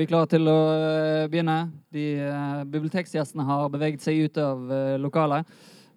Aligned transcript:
vi 0.00 0.06
klare 0.08 0.28
til 0.32 0.48
å 0.48 0.60
eh, 0.72 1.26
begynne. 1.28 1.58
De 1.92 2.04
uh, 2.24 2.62
biblioteksgjestene 2.64 3.44
har 3.44 3.68
beveget 3.72 4.00
seg 4.04 4.22
ut 4.24 4.38
av 4.40 4.62
uh, 4.70 4.94
lokalet. 5.00 5.48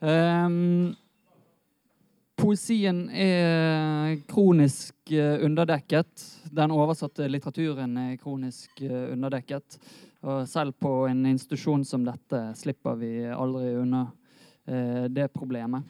Um, 0.03 0.91
poesien 2.35 3.05
er 3.07 4.17
kronisk 4.27 5.13
uh, 5.15 5.37
underdekket. 5.45 6.25
Den 6.51 6.73
oversatte 6.75 7.29
litteraturen 7.31 7.95
er 8.01 8.17
kronisk 8.19 8.83
underdekket. 8.83 9.79
Og 10.23 10.43
selv 10.51 10.75
på 10.83 10.91
en 11.07 11.23
institusjon 11.29 11.85
som 11.87 12.03
dette 12.03 12.41
slipper 12.59 12.99
vi 12.99 13.13
aldri 13.31 13.73
unna 13.75 14.05
det 15.11 15.25
problemet. 15.35 15.83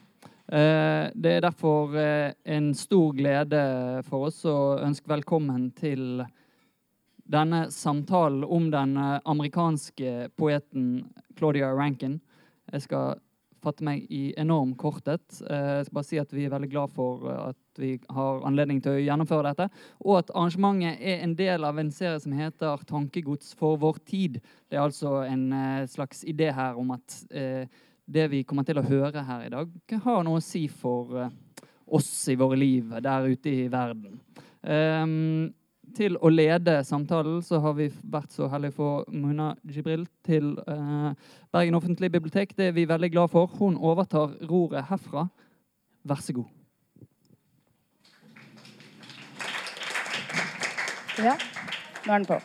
Det 0.50 1.30
er 1.30 1.44
derfor 1.44 1.94
en 1.94 2.72
stor 2.74 3.12
glede 3.14 3.60
for 4.08 4.26
oss 4.26 4.40
å 4.50 4.56
ønske 4.82 5.12
velkommen 5.12 5.68
til 5.78 6.24
denne 7.24 7.70
samtalen 7.70 8.44
om 8.44 8.70
den 8.70 8.96
eh, 8.96 9.20
amerikanske 9.24 10.30
poeten 10.36 11.04
Claudia 11.36 11.72
Rankin. 11.72 12.20
Jeg 12.72 12.84
skal 12.84 13.20
fatte 13.64 13.84
meg 13.86 14.04
i 14.12 14.34
enorm 14.40 14.74
korthet. 14.76 15.24
Eh, 15.48 15.70
jeg 15.78 15.86
skal 15.86 15.98
bare 15.98 16.08
si 16.10 16.20
at 16.20 16.34
vi 16.36 16.44
er 16.44 16.52
veldig 16.52 16.70
glad 16.72 16.92
for 16.92 17.24
eh, 17.30 17.40
at 17.52 17.80
vi 17.80 17.94
har 18.12 18.44
anledning 18.46 18.82
til 18.84 18.98
å 18.98 19.02
gjennomføre 19.06 19.54
dette. 19.54 19.70
Og 20.04 20.20
at 20.20 20.34
arrangementet 20.34 21.00
er 21.00 21.24
en 21.24 21.34
del 21.38 21.64
av 21.64 21.80
en 21.80 21.90
serie 21.94 22.20
som 22.20 22.36
heter 22.36 22.84
'Tankegods 22.84 23.54
for 23.58 23.80
vår 23.80 23.98
tid'. 24.04 24.38
Det 24.68 24.78
er 24.78 24.84
altså 24.84 25.24
en 25.24 25.48
slags 25.88 26.24
idé 26.24 26.52
her 26.52 26.78
om 26.78 26.92
at 26.94 27.24
det 28.06 28.30
vi 28.30 28.44
kommer 28.44 28.62
til 28.62 28.78
å 28.78 28.86
høre 28.86 29.24
her 29.24 29.46
i 29.46 29.50
dag, 29.50 29.70
har 30.04 30.22
noe 30.22 30.38
å 30.38 30.44
si 30.44 30.68
for 30.68 31.30
oss 31.86 32.28
i 32.28 32.36
våre 32.36 32.56
liv 32.56 32.92
der 33.00 33.26
ute 33.26 33.50
i 33.50 33.68
verden. 33.68 34.20
Til 35.94 36.16
å 36.18 36.30
lede 36.32 36.80
samtalen 36.82 37.38
så 37.46 37.60
har 37.62 37.76
vi 37.78 37.84
vært 38.10 38.32
så 38.34 38.48
heldige 38.50 38.74
for 38.74 39.04
Muna 39.14 39.52
Jibril 39.62 40.08
til 40.26 40.56
eh, 40.66 41.12
Bergen 41.54 41.76
offentlige 41.78 42.10
bibliotek. 42.16 42.56
Det 42.58 42.72
er 42.72 42.74
vi 42.74 42.88
veldig 42.90 43.12
glad 43.12 43.30
for. 43.30 43.46
Hun 43.60 43.76
overtar 43.78 44.32
roret 44.50 44.88
herfra. 44.88 45.28
Vær 46.02 46.18
så 46.24 46.34
god. 46.34 46.50
Ja, 51.22 51.36
nå 52.08 52.10
er 52.10 52.18
den 52.18 52.26
på. 52.32 52.40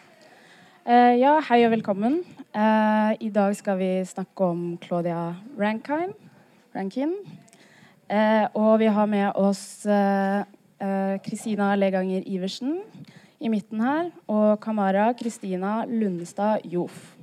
Eh, 0.86 1.18
ja, 1.18 1.34
hei 1.50 1.64
og 1.66 1.74
velkommen. 1.74 2.22
Eh, 2.54 3.12
I 3.26 3.32
dag 3.34 3.58
skal 3.58 3.82
vi 3.82 3.92
snakke 4.06 4.52
om 4.54 4.66
Claudia 4.84 5.32
Rankin. 5.58 6.14
Rankin. 6.76 7.18
og 8.54 8.80
vi 8.80 8.86
har 8.86 9.06
med 9.06 9.32
oss 9.36 9.86
Kristina 11.22 11.76
Leganger 11.76 12.24
Iversen 12.26 12.80
i 13.40 13.50
midten 13.52 13.82
her, 13.84 14.12
og 14.28 14.60
Kamara 14.64 15.10
Kristina 15.18 15.84
Lundestad 15.88 16.66
Jof. 16.68 17.16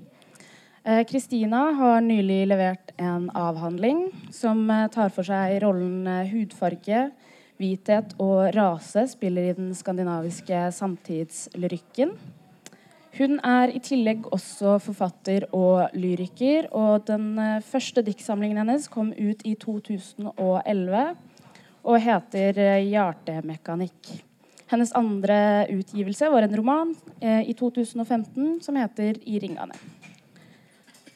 Eh, 0.86 1.05
Kristina 1.05 1.72
har 1.77 2.00
nylig 2.00 2.47
levert 2.47 2.92
en 2.97 3.28
avhandling 3.34 4.06
som 4.33 4.61
eh, 4.70 4.87
tar 4.94 5.11
for 5.11 5.27
seg 5.27 5.59
rollen 5.64 6.06
eh, 6.06 6.28
hudfarge, 6.31 7.09
hvithet 7.59 8.14
og 8.22 8.53
rase 8.55 9.06
spiller 9.11 9.50
i 9.50 9.56
den 9.56 9.72
skandinaviske 9.75 10.61
samtidslyrikken. 10.77 12.14
Hun 13.17 13.41
er 13.48 13.72
i 13.72 13.81
tillegg 13.81 14.28
også 14.28 14.77
forfatter 14.84 15.48
og 15.56 15.97
lyriker, 15.97 16.69
og 16.70 17.06
den 17.09 17.33
første 17.64 18.05
diktsamlingen 18.05 18.61
hennes 18.61 18.91
kom 18.92 19.09
ut 19.17 19.41
i 19.48 19.55
2011 19.56 21.05
og 21.87 22.00
heter 22.05 22.61
'Hjertemekanikk'. 22.84 24.25
Hennes 24.66 24.93
andre 24.99 25.66
utgivelse 25.71 26.31
var 26.31 26.43
en 26.43 26.56
roman 26.56 26.94
eh, 27.21 27.50
i 27.50 27.54
2015 27.54 28.60
som 28.62 28.77
heter 28.77 29.15
'I 29.22 29.38
ringene'. 29.41 29.78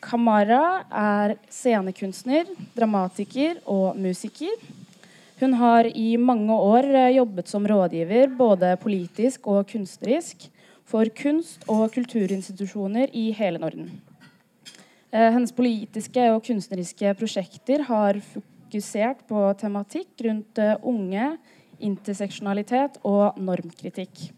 Kamara 0.01 0.85
er 0.91 1.37
scenekunstner, 1.51 2.47
dramatiker 2.75 3.59
og 3.67 3.97
musiker. 3.97 4.55
Hun 5.41 5.55
har 5.55 5.85
i 5.85 6.17
mange 6.17 6.53
år 6.53 6.85
eh, 6.85 7.17
jobbet 7.17 7.49
som 7.49 7.67
rådgiver 7.67 8.31
både 8.37 8.77
politisk 8.81 9.47
og 9.47 9.67
kunstnerisk 9.69 10.49
for 10.91 11.11
kunst- 11.17 11.67
og 11.69 11.91
kulturinstitusjoner 11.95 13.11
i 13.13 13.31
hele 13.33 13.59
Norden. 13.59 13.91
Eh, 15.11 15.31
hennes 15.35 15.53
politiske 15.53 16.27
og 16.31 16.45
kunstneriske 16.47 17.15
prosjekter 17.19 17.83
har 17.89 18.21
fokusert 18.33 19.25
på 19.27 19.47
tematikk 19.59 20.27
rundt 20.27 20.61
eh, 20.63 20.77
unge, 20.83 21.33
interseksjonalitet 21.81 23.01
og 23.09 23.39
normkritikk. 23.41 24.31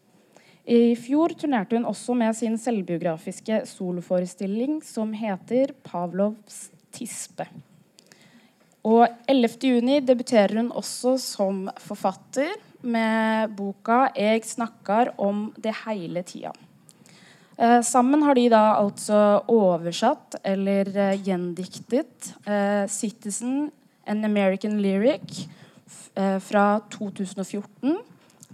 I 0.62 0.94
fjor 0.94 1.34
turnerte 1.34 1.75
hun 1.75 1.88
også 1.91 2.14
med 2.14 2.36
sin 2.38 2.54
selvbiografiske 2.60 3.64
soloforestilling 3.66 4.78
som 4.86 5.12
heter 5.12 5.75
'Pavlovs 5.82 6.70
tispe'. 6.94 7.48
Og 8.84 9.06
11.6 9.28 10.06
debuterer 10.06 10.56
hun 10.56 10.70
også 10.70 11.19
som 11.19 11.70
forfatter 11.78 12.54
med 12.82 13.56
boka 13.56 14.12
'Eg 14.14 14.44
snakkar 14.44 15.14
om 15.19 15.52
det 15.58 15.75
hele 15.84 16.22
tida'. 16.22 16.54
Eh, 17.58 17.81
sammen 17.82 18.22
har 18.22 18.34
de 18.34 18.48
da 18.48 18.62
altså 18.81 19.42
oversatt 19.48 20.38
eller 20.44 20.88
eh, 20.97 21.19
gjendiktet 21.22 22.32
eh, 22.47 22.86
'Citizen 22.88 23.70
An 24.06 24.25
American 24.25 24.81
Lyric' 24.81 25.48
fra 26.42 26.66
2014 26.92 27.97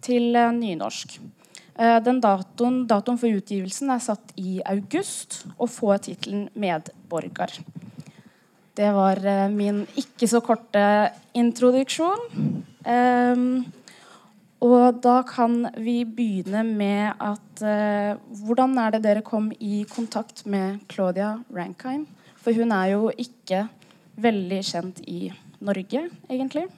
til 0.04 0.37
eh, 0.37 0.53
nynorsk. 0.54 1.19
Eh, 1.78 1.99
den 2.04 2.21
datoen, 2.22 2.82
datoen, 2.91 3.19
for 3.21 3.41
utgivelsen 3.41 3.93
er 3.94 4.03
satt 4.03 4.34
i 4.41 4.59
august 4.66 5.44
og 5.56 5.71
får 5.71 6.04
tittelen 6.09 6.48
'Medborger'. 6.54 7.60
Det 8.78 8.93
var 8.94 9.19
min 9.50 9.87
ikke 9.98 10.28
så 10.31 10.38
korte 10.41 11.10
introduksjon. 11.34 12.62
Um, 12.87 13.66
og 14.62 15.00
da 15.03 15.22
kan 15.27 15.66
vi 15.77 16.04
begynne 16.04 16.62
med 16.62 17.12
at 17.19 17.59
Hvordan 17.59 18.78
er 18.78 18.91
det 18.94 19.03
dere 19.03 19.22
kom 19.22 19.50
i 19.59 19.84
kontakt 19.91 20.47
med 20.47 20.78
Claudia 20.88 21.43
Rankine? 21.50 22.06
For 22.37 22.54
hun 22.54 22.71
er 22.71 22.94
jo 22.94 23.10
ikke 23.19 23.66
veldig 24.15 24.62
kjent 24.62 25.00
i 25.10 25.32
Norge, 25.59 26.09
egentlig. 26.31 26.69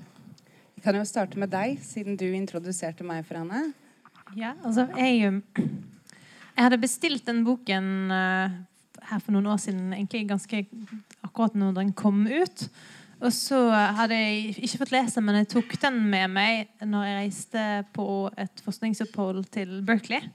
Jeg 0.80 0.86
kan 0.86 0.96
jo 0.96 1.04
starte 1.04 1.36
med 1.36 1.50
deg, 1.52 1.74
siden 1.84 2.14
du 2.16 2.24
introduserte 2.32 3.04
meg 3.04 3.26
for 3.28 3.36
henne. 3.36 3.74
Ja, 4.32 4.54
altså, 4.64 4.86
jeg, 4.96 5.42
jeg 5.60 6.64
hadde 6.64 6.78
bestilt 6.80 7.26
den 7.28 7.42
boken 7.44 8.08
uh, 8.08 8.54
her 9.10 9.20
for 9.20 9.34
noen 9.34 9.50
år 9.52 9.58
siden, 9.60 9.90
egentlig 9.92 10.22
ganske 10.30 10.62
akkurat 11.20 11.58
når 11.60 11.74
den 11.82 11.90
kom 11.92 12.22
ut. 12.24 12.64
Og 13.20 13.28
så 13.36 13.58
hadde 13.98 14.16
jeg 14.22 14.54
ikke 14.56 14.80
fått 14.86 14.94
lese 14.94 15.20
men 15.20 15.42
jeg 15.42 15.50
tok 15.52 15.76
den 15.82 16.00
med 16.14 16.32
meg 16.32 16.72
når 16.80 17.04
jeg 17.10 17.19
reiste 17.19 17.66
på 17.92 18.08
et 18.40 18.64
forskningsopphold 18.64 19.50
til 19.52 19.82
Berkeley. 19.84 20.32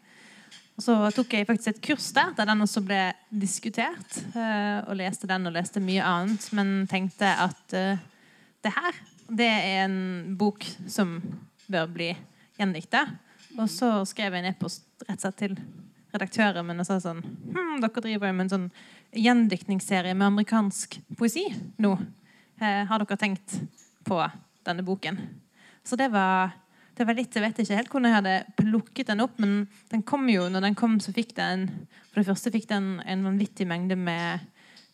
Og 0.78 0.86
så 0.86 1.00
tok 1.16 1.34
jeg 1.40 1.50
faktisk 1.50 1.74
et 1.74 1.84
kurs 1.90 2.12
der, 2.14 2.38
der 2.38 2.52
den 2.52 2.62
også 2.68 2.86
ble 2.86 3.02
diskutert. 3.34 4.22
Uh, 4.38 4.86
og 4.86 5.02
leste 5.02 5.26
den 5.34 5.50
og 5.50 5.58
leste 5.58 5.82
mye 5.82 6.06
annet, 6.06 6.48
men 6.54 6.78
tenkte 6.86 7.34
at 7.50 7.66
uh, 7.74 8.08
det 8.62 8.78
her 8.78 9.04
det 9.28 9.48
er 9.48 9.86
en 9.86 9.98
bok 10.38 10.66
som 10.88 11.18
bør 11.68 11.90
bli 11.92 12.12
gjendikta. 12.60 13.06
Og 13.56 13.70
så 13.72 13.90
skrev 14.08 14.36
jeg 14.36 14.44
en 14.44 14.52
e-post 14.52 14.86
rett 15.08 15.18
og 15.18 15.26
slett 15.26 15.40
til 15.40 15.56
redaktøren 16.16 16.68
min 16.68 16.80
og 16.80 16.88
sa 16.88 16.98
sånn 17.04 17.22
hm, 17.24 17.80
Dere 17.84 18.04
driver 18.04 18.30
jo 18.30 18.36
med 18.36 18.46
en 18.46 18.54
sånn 18.54 18.68
gjendiktningsserie 19.16 20.16
med 20.16 20.30
amerikansk 20.30 21.00
poesi 21.20 21.46
nå. 21.82 21.96
Eh, 22.60 22.84
har 22.88 23.02
dere 23.02 23.20
tenkt 23.20 23.58
på 24.08 24.20
denne 24.68 24.86
boken? 24.86 25.20
Så 25.86 25.98
det 26.00 26.10
var, 26.14 26.56
det 26.98 27.08
var 27.08 27.18
litt 27.18 27.36
Jeg 27.36 27.44
vet 27.44 27.60
ikke 27.62 27.80
helt 27.80 27.92
hvordan 27.92 28.10
jeg 28.10 28.18
hadde 28.20 28.36
plukket 28.60 29.12
den 29.12 29.24
opp, 29.24 29.38
men 29.42 29.66
den 29.92 30.04
kom 30.08 30.28
jo, 30.32 30.48
når 30.50 30.70
den 30.70 30.78
kom, 30.80 31.00
så 31.04 31.14
fikk 31.16 31.36
den 31.38 31.68
For 32.12 32.22
det 32.22 32.30
første 32.30 32.54
fikk 32.54 32.70
den 32.72 33.00
en 33.06 33.26
vanvittig 33.28 33.68
mengde 33.70 34.00
med 34.00 34.46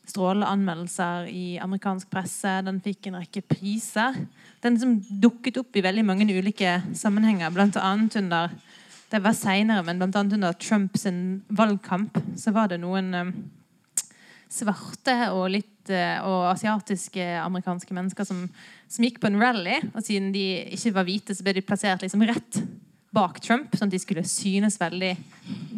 strålende 0.07 0.49
anmeldelser 0.49 1.29
i 1.29 1.59
amerikansk 1.61 2.09
presse. 2.11 2.57
Den 2.65 2.81
fikk 2.83 3.07
en 3.07 3.19
rekke 3.21 3.43
priser. 3.45 4.17
Den 4.63 4.79
som 4.81 4.97
dukket 5.21 5.59
opp 5.61 5.77
i 5.77 5.83
veldig 5.85 6.05
mange 6.07 6.27
ulike 6.27 6.79
sammenhenger, 6.97 7.53
annet 7.81 8.17
under 8.19 8.51
det 9.11 9.19
var 9.19 9.35
senere, 9.35 9.83
men 9.83 9.99
blant 9.99 10.15
annet 10.15 10.37
under 10.37 10.53
Trumps 10.55 11.03
valgkamp 11.51 12.15
så 12.39 12.53
var 12.55 12.69
det 12.71 12.77
noen 12.79 13.11
um, 13.11 13.31
svarte 14.47 15.15
og 15.35 15.49
litt 15.51 15.91
uh, 15.91 16.23
og 16.23 16.45
asiatiske 16.53 17.25
amerikanske 17.41 17.97
mennesker 17.97 18.27
som, 18.27 18.45
som, 18.87 19.03
gikk 19.03 19.19
på 19.19 19.27
en 19.27 19.41
rally. 19.41 19.81
Og 19.91 20.05
siden 20.05 20.31
de 20.31 20.45
ikke 20.77 20.95
var 20.95 21.09
hvite, 21.09 21.35
så 21.35 21.43
ble 21.43 21.57
de 21.57 21.65
plassert 21.65 22.05
liksom 22.05 22.23
rett 22.23 22.61
bak 23.11 23.41
Trump, 23.43 23.75
sånn 23.75 23.91
at 23.91 23.97
de 23.97 23.99
skulle 23.99 24.23
synes 24.23 24.79
veldig 24.79 25.11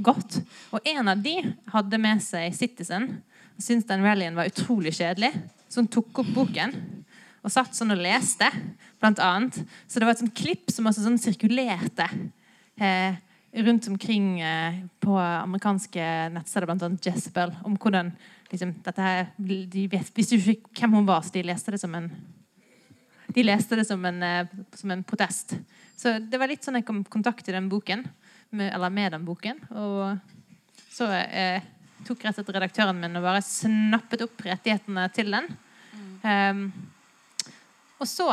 godt. 0.06 0.38
Og 0.70 0.86
en 0.94 1.10
av 1.10 1.26
de 1.26 1.40
hadde 1.74 2.02
med 2.02 2.22
seg 2.22 2.54
Citizen, 2.54 3.16
syntes 3.62 3.88
den 3.90 4.06
rallyen 4.06 4.38
var 4.38 4.50
utrolig 4.50 4.96
kjedelig. 4.98 5.34
Så 5.70 5.82
hun 5.82 5.90
tok 5.92 6.24
opp 6.24 6.32
boken 6.36 6.74
og 7.44 7.52
satt 7.52 7.76
sånn 7.76 7.92
og 7.92 8.00
leste, 8.00 8.48
blant 9.02 9.20
annet. 9.20 9.58
Så 9.88 10.00
det 10.00 10.08
var 10.08 10.16
et 10.16 10.22
sånt 10.24 10.38
klipp 10.38 10.72
som 10.72 10.88
også 10.88 11.04
sånn 11.04 11.20
sirkulerte 11.20 12.06
eh, 12.80 13.18
rundt 13.66 13.90
omkring 13.92 14.38
eh, 14.42 14.84
på 15.04 15.18
amerikanske 15.20 16.06
nettsteder, 16.38 16.70
bl.a. 16.70 16.92
Jezebel, 17.04 17.52
om 17.68 17.76
hvordan 17.76 18.14
liksom, 18.52 18.78
dette 18.86 19.04
her, 19.04 19.28
De 19.38 19.88
visste 19.92 20.40
du 20.40 20.54
ikke 20.56 20.86
hvem 20.86 21.02
hun 21.02 21.10
var, 21.10 21.26
så 21.26 21.36
de 21.36 21.44
leste 21.50 21.76
det 21.76 21.82
som 21.84 22.00
en 22.00 22.10
de 23.34 23.44
leste 23.46 23.78
det 23.78 23.86
som 23.88 24.04
en, 24.06 24.24
eh, 24.24 24.48
som 24.78 24.92
en 24.92 25.04
protest. 25.04 25.56
Så 25.98 26.20
det 26.20 26.40
var 26.40 26.52
litt 26.52 26.64
sånn 26.66 26.78
jeg 26.80 26.86
kom 26.88 27.02
i 27.02 27.10
kontakt 27.10 27.48
i 27.50 27.56
den 27.56 27.70
boken, 27.72 28.06
med, 28.54 28.70
eller 28.74 28.94
med 28.94 29.14
den 29.16 29.26
boken. 29.26 29.62
Og 29.72 30.84
så 30.94 31.08
eh, 31.10 31.64
tok 32.08 32.26
rett 32.26 32.40
etter 32.42 32.58
redaktøren 32.58 33.00
min 33.00 33.20
og 33.20 33.26
bare 33.26 33.44
snappet 33.46 34.26
opp 34.26 34.44
rettighetene 34.46 35.08
til 35.16 35.34
den. 35.34 35.50
Um, 36.24 36.68
og 38.00 38.08
så 38.10 38.30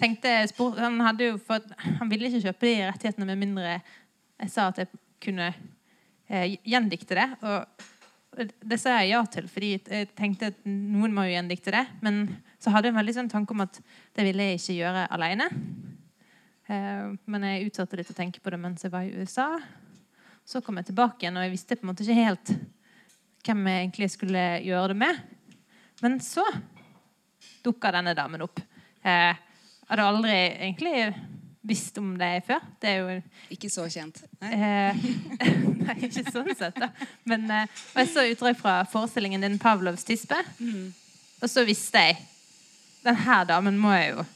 tenkte 0.00 0.30
jeg 0.32 0.52
han, 0.78 1.00
fått, 1.44 1.68
han 1.76 2.10
ville 2.10 2.30
ikke 2.30 2.46
kjøpe 2.48 2.68
de 2.68 2.76
rettighetene 2.88 3.28
med 3.28 3.40
mindre 3.42 3.80
jeg 4.40 4.52
sa 4.52 4.70
at 4.70 4.80
jeg 4.80 4.88
kunne 5.20 5.50
eh, 6.30 6.56
gjendikte 6.64 7.18
det. 7.18 7.26
Og 7.44 8.46
det 8.64 8.78
sa 8.80 8.96
jeg 9.00 9.12
ja 9.12 9.20
til, 9.28 9.48
fordi 9.50 9.72
jeg 9.76 10.08
tenkte 10.16 10.52
at 10.52 10.62
noen 10.64 11.12
må 11.14 11.26
jo 11.26 11.34
gjendikte 11.34 11.74
det. 11.74 11.84
Men 12.04 12.22
så 12.60 12.72
hadde 12.72 12.88
jeg 12.88 12.94
en 12.94 13.00
veldig 13.02 13.16
sånn 13.18 13.32
tanke 13.32 13.56
om 13.56 13.64
at 13.66 13.80
det 14.16 14.24
ville 14.26 14.48
jeg 14.48 14.60
ikke 14.60 14.78
gjøre 14.78 15.06
alene. 15.16 15.50
Eh, 16.70 17.06
men 17.26 17.48
jeg 17.50 17.68
utsatte 17.68 18.00
litt 18.00 18.12
å 18.12 18.16
tenke 18.16 18.42
på 18.42 18.54
det 18.54 18.62
mens 18.62 18.86
jeg 18.86 18.94
var 18.94 19.04
i 19.04 19.12
USA. 19.20 19.50
Så 20.50 20.58
kom 20.66 20.80
jeg 20.80 20.88
tilbake 20.88 21.22
igjen, 21.22 21.36
og 21.38 21.44
jeg 21.46 21.52
visste 21.52 21.76
på 21.78 21.84
en 21.84 21.92
måte 21.92 22.02
ikke 22.02 22.22
helt 22.26 22.50
hvem 23.46 23.66
jeg 23.70 23.82
egentlig 23.84 24.08
skulle 24.10 24.40
gjøre 24.66 24.88
det 24.90 24.96
med. 24.98 25.20
Men 26.02 26.16
så 26.24 26.42
dukka 27.62 27.92
denne 27.94 28.16
damen 28.18 28.42
opp. 28.42 28.58
Eh, 29.06 29.38
hadde 29.86 30.06
aldri 30.08 30.34
egentlig 30.34 30.94
visst 31.70 32.00
om 32.02 32.16
det 32.18 32.32
før. 32.48 32.66
Det 32.82 32.96
jo 32.96 33.14
Ikke 33.54 33.70
så 33.70 33.86
kjent. 33.92 34.18
Nei, 34.42 34.50
eh, 34.58 35.06
nei 35.84 35.96
ikke 36.08 36.26
sånn 36.32 36.50
sett, 36.58 36.82
da. 36.82 36.90
Men 37.30 37.46
eh, 37.54 37.78
jeg 38.00 38.10
så 38.10 38.26
utdrag 38.32 38.58
fra 38.58 38.80
forestillingen 38.90 39.46
din 39.46 39.58
'Pavlovs 39.60 40.02
tispe'. 40.08 40.42
Mm. 40.58 40.90
Og 41.40 41.48
så 41.48 41.62
visste 41.64 42.02
jeg 42.10 42.18
Den 43.00 43.16
her 43.16 43.46
damen 43.48 43.78
må 43.80 43.94
jeg 43.96 44.10
jo 44.16 44.26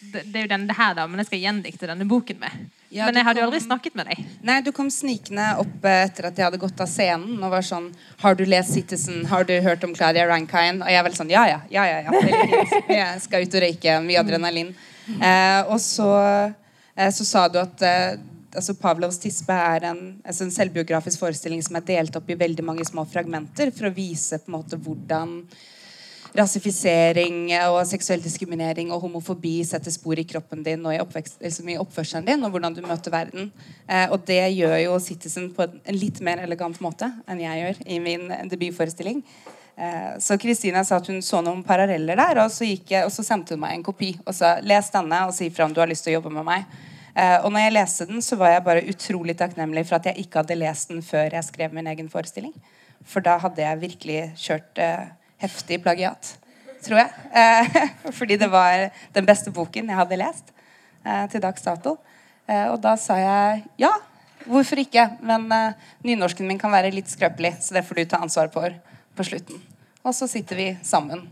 det, 0.00 0.22
det 0.28 0.38
er 0.38 0.44
jo 0.44 0.50
denne 0.50 0.74
her 0.76 0.96
da, 0.96 1.06
men 1.08 1.22
jeg 1.22 1.30
skal 1.30 1.40
gjendikte 1.42 1.88
denne 1.88 2.06
boken 2.08 2.38
med. 2.40 2.66
Ja, 2.92 3.08
Men 3.08 3.18
jeg 3.18 3.26
hadde 3.26 3.40
jo 3.40 3.46
aldri 3.48 3.60
snakket 3.60 3.96
med 3.98 4.08
deg. 4.10 4.20
Nei, 4.46 4.60
Du 4.64 4.70
kom 4.74 4.90
snikende 4.92 5.48
opp 5.60 5.86
etter 5.90 6.28
at 6.28 6.38
jeg 6.38 6.46
hadde 6.46 6.60
gått 6.62 6.80
av 6.80 6.88
scenen 6.88 7.40
og 7.42 7.50
var 7.52 7.64
sånn 7.66 7.88
Har 8.22 8.36
du 8.38 8.44
lest 8.46 8.72
'Citizen'? 8.72 9.26
Har 9.26 9.44
du 9.44 9.52
hørt 9.60 9.84
om 9.84 9.94
Claudia 9.94 10.26
Rankine? 10.28 10.84
Og 10.84 10.88
jeg 10.88 11.00
er 11.00 11.08
vel 11.08 11.16
sånn 11.18 11.32
Ja, 11.32 11.46
ja. 11.48 11.60
ja, 11.70 11.84
ja, 11.84 11.98
ja. 12.06 12.10
Jeg 13.00 13.20
skal 13.24 13.42
ut 13.42 13.58
og 13.58 13.66
røyke. 13.66 13.98
Mye 14.06 14.22
adrenalin. 14.22 14.74
Eh, 15.06 15.60
og 15.66 15.80
så, 15.80 16.08
eh, 16.96 17.10
så, 17.10 17.24
sa 17.24 17.48
du 17.48 17.58
at 17.60 17.82
eh, 17.82 18.18
altså 18.54 18.74
Pavlovs 18.74 19.18
tispe 19.22 19.52
er 19.52 19.90
en, 19.90 20.02
altså 20.24 20.46
en, 20.46 20.54
selvbiografisk 20.54 21.20
forestilling 21.20 21.62
som 21.62 21.76
er 21.76 21.86
delt 21.86 22.16
opp 22.16 22.30
i 22.30 22.38
veldig 22.38 22.64
mange 22.64 22.86
små 22.88 23.04
fragmenter 23.04 23.70
for 23.74 23.88
å 23.88 23.94
vise 23.94 24.40
på 24.40 24.50
en 24.50 24.58
måte 24.58 24.78
hvordan 24.80 25.40
rasifisering 26.34 27.50
og 27.68 27.80
seksuell 27.88 28.22
diskriminering 28.24 28.90
og 28.94 29.02
homofobi 29.04 29.58
setter 29.68 29.94
spor 29.94 30.18
i 30.18 30.26
kroppen 30.28 30.64
din 30.66 30.84
og 30.86 30.94
i, 30.94 31.24
liksom 31.44 31.68
i 31.70 31.78
oppførselen 31.80 32.26
din, 32.26 32.44
og 32.44 32.54
hvordan 32.54 32.74
du 32.76 32.82
møter 32.86 33.14
verden. 33.14 33.52
Eh, 33.86 34.06
og 34.10 34.24
det 34.28 34.42
gjør 34.56 34.78
jo 34.82 34.96
Citizen 35.02 35.52
på 35.54 35.66
en 35.68 35.96
litt 35.96 36.22
mer 36.24 36.42
elegant 36.44 36.80
måte 36.84 37.10
enn 37.28 37.44
jeg 37.44 37.62
gjør 37.62 37.84
i 37.86 38.00
min 38.02 38.32
debutforestilling. 38.50 39.22
Eh, 39.76 40.18
så 40.18 40.38
Kristina 40.38 40.84
sa 40.84 40.96
at 40.96 41.08
hun 41.10 41.22
så 41.22 41.42
noen 41.44 41.62
paralleller 41.64 42.16
der, 42.16 42.40
og 42.44 42.52
så, 42.52 42.64
jeg, 42.64 43.04
og 43.04 43.12
så, 43.12 43.24
sendte 43.26 43.54
hun 43.54 43.62
meg 43.66 43.76
en 43.76 43.84
kopi. 43.86 44.14
Og 44.24 44.34
sa 44.36 44.56
les 44.64 44.92
denne 44.94 45.26
og 45.28 45.34
si 45.36 45.50
ifra 45.50 45.68
om 45.68 45.74
du 45.76 45.82
har 45.82 45.90
lyst 45.90 46.06
til 46.06 46.14
å 46.14 46.18
jobbe 46.20 46.32
med 46.38 46.48
meg. 46.48 46.64
Eh, 47.16 47.36
og 47.42 47.52
når 47.52 47.66
jeg 47.66 47.76
leste 47.76 48.08
den, 48.08 48.24
så 48.24 48.38
var 48.40 48.54
jeg 48.54 48.64
bare 48.64 48.86
utrolig 48.92 49.36
takknemlig 49.36 49.86
for 49.88 49.98
at 49.98 50.10
jeg 50.10 50.24
ikke 50.24 50.42
hadde 50.42 50.58
lest 50.60 50.92
den 50.92 51.04
før 51.04 51.36
jeg 51.38 51.48
skrev 51.48 51.76
min 51.76 51.88
egen 51.92 52.10
forestilling. 52.12 52.56
For 53.06 53.24
da 53.24 53.36
hadde 53.40 53.62
jeg 53.62 53.82
virkelig 53.84 54.20
kjørt 54.40 54.82
eh, 54.82 55.06
heftig 55.42 55.80
plagiat, 55.84 56.34
tror 56.84 57.02
jeg. 57.02 57.24
Eh, 57.32 57.78
fordi 58.18 58.38
det 58.40 58.48
var 58.52 58.88
den 59.16 59.28
beste 59.28 59.52
boken 59.54 59.90
jeg 59.90 60.00
hadde 60.00 60.20
lest 60.20 60.52
eh, 61.04 61.24
til 61.32 61.42
dags 61.44 61.64
dato. 61.64 61.96
Eh, 62.46 62.66
og 62.70 62.78
da 62.84 62.96
sa 63.00 63.18
jeg 63.20 63.64
ja, 63.82 63.92
hvorfor 64.46 64.80
ikke? 64.82 65.08
Men 65.26 65.48
nynorsken 66.06 66.48
min 66.48 66.60
kan 66.60 66.74
være 66.74 66.94
litt 66.94 67.10
skrøpelig, 67.10 67.56
så 67.60 67.78
det 67.78 67.86
får 67.86 68.00
du 68.00 68.04
ta 68.04 68.22
ansvar 68.22 68.52
for 68.54 68.76
på 69.16 69.26
slutten. 69.26 69.60
Og 70.06 70.14
så 70.14 70.28
sitter 70.30 70.58
vi 70.60 70.70
sammen 70.86 71.24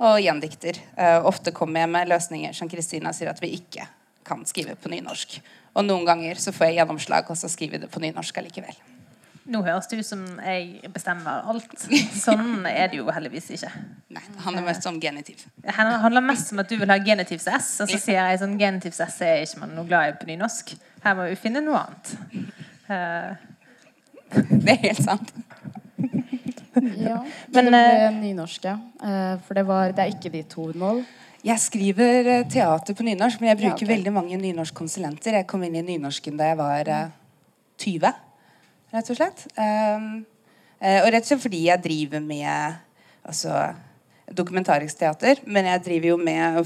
og 0.00 0.16
gjendikter. 0.18 0.80
Ofte 1.28 1.52
kommer 1.54 1.84
jeg 1.84 1.92
med 1.92 2.08
løsninger 2.10 2.56
som 2.56 2.70
Kristina 2.72 3.12
sier 3.14 3.30
at 3.30 3.42
vi 3.44 3.52
ikke 3.58 3.84
kan 4.26 4.42
skrive 4.48 4.74
på 4.80 4.90
nynorsk. 4.90 5.36
Og 5.76 5.84
noen 5.86 6.08
ganger 6.08 6.40
så 6.40 6.54
får 6.56 6.70
jeg 6.70 6.80
gjennomslag, 6.80 7.28
og 7.30 7.38
så 7.38 7.50
skriver 7.52 7.76
vi 7.76 7.84
det 7.84 7.92
på 7.92 8.02
nynorsk 8.02 8.40
allikevel. 8.40 8.80
Nå 9.48 9.62
høres 9.64 9.88
det 9.88 10.02
ut 10.02 10.06
som 10.06 10.22
jeg 10.44 10.90
bestemmer 10.92 11.46
alt. 11.48 11.72
Sånn 12.24 12.66
er 12.68 12.90
det 12.92 12.98
jo 13.00 13.06
heldigvis 13.08 13.48
ikke. 13.56 13.70
Nei, 14.12 14.22
Det 14.34 14.44
handler 14.44 14.66
mest 14.66 14.88
om 14.90 15.00
genitiv. 15.00 15.44
Det 15.64 15.76
handler 15.76 16.24
mest 16.24 16.52
om 16.52 16.60
at 16.62 16.70
du 16.70 16.76
vil 16.80 16.92
ha 16.92 16.98
genitivs 17.04 17.48
S, 17.48 17.70
og 17.80 17.90
så 17.90 17.96
sier 17.96 18.20
jeg 18.20 18.42
sånn 18.42 18.58
genitivs 18.60 19.00
S 19.06 19.20
er 19.26 19.44
ikke 19.46 19.62
man 19.64 19.74
noe 19.78 19.88
glad 19.88 20.12
i 20.12 20.18
på 20.20 20.28
nynorsk. 20.28 20.74
Her 21.04 21.16
må 21.16 21.30
vi 21.30 21.38
finne 21.40 21.64
noe 21.64 21.80
annet. 21.86 22.12
Uh. 22.90 23.48
Det 24.30 24.76
er 24.76 24.82
helt 24.84 25.02
sant. 25.02 25.32
ja. 27.08 27.16
Men 27.50 27.66
det 27.66 27.72
ble 27.72 27.82
eh, 27.88 28.06
nynorsk, 28.20 28.68
ja. 28.68 28.76
Uh, 29.02 29.34
for 29.46 29.58
det, 29.58 29.66
var, 29.66 29.96
det 29.96 30.04
er 30.04 30.14
ikke 30.14 30.30
ditt 30.36 30.54
hovedmål? 30.54 31.02
Jeg 31.42 31.58
skriver 31.62 32.34
teater 32.52 32.94
på 32.94 33.06
nynorsk, 33.06 33.40
men 33.40 33.54
jeg 33.54 33.62
bruker 33.64 33.72
ja, 33.72 33.78
okay. 33.78 33.94
veldig 33.96 34.12
mange 34.14 34.38
nynorskkonsulenter. 34.38 35.40
Jeg 35.40 35.48
kom 35.50 35.64
inn 35.66 35.78
i 35.80 35.86
nynorsken 35.86 36.36
da 36.38 36.52
jeg 36.52 36.60
var 36.60 36.92
uh, 36.92 37.06
20 37.80 38.12
rett 38.90 39.12
og 39.12 39.18
slett. 39.18 39.46
Um, 39.56 40.24
og 40.80 41.08
rett 41.12 41.24
og 41.24 41.28
slett 41.28 41.44
fordi 41.44 41.62
jeg 41.66 41.82
driver 41.84 42.22
med 42.24 42.78
altså, 43.28 43.68
dokumentarisk 44.36 45.00
teater. 45.00 45.42
Men 45.46 45.68
jeg 45.70 45.84
driver 45.86 46.12
jo 46.12 46.18
med 46.20 46.60
å 46.60 46.64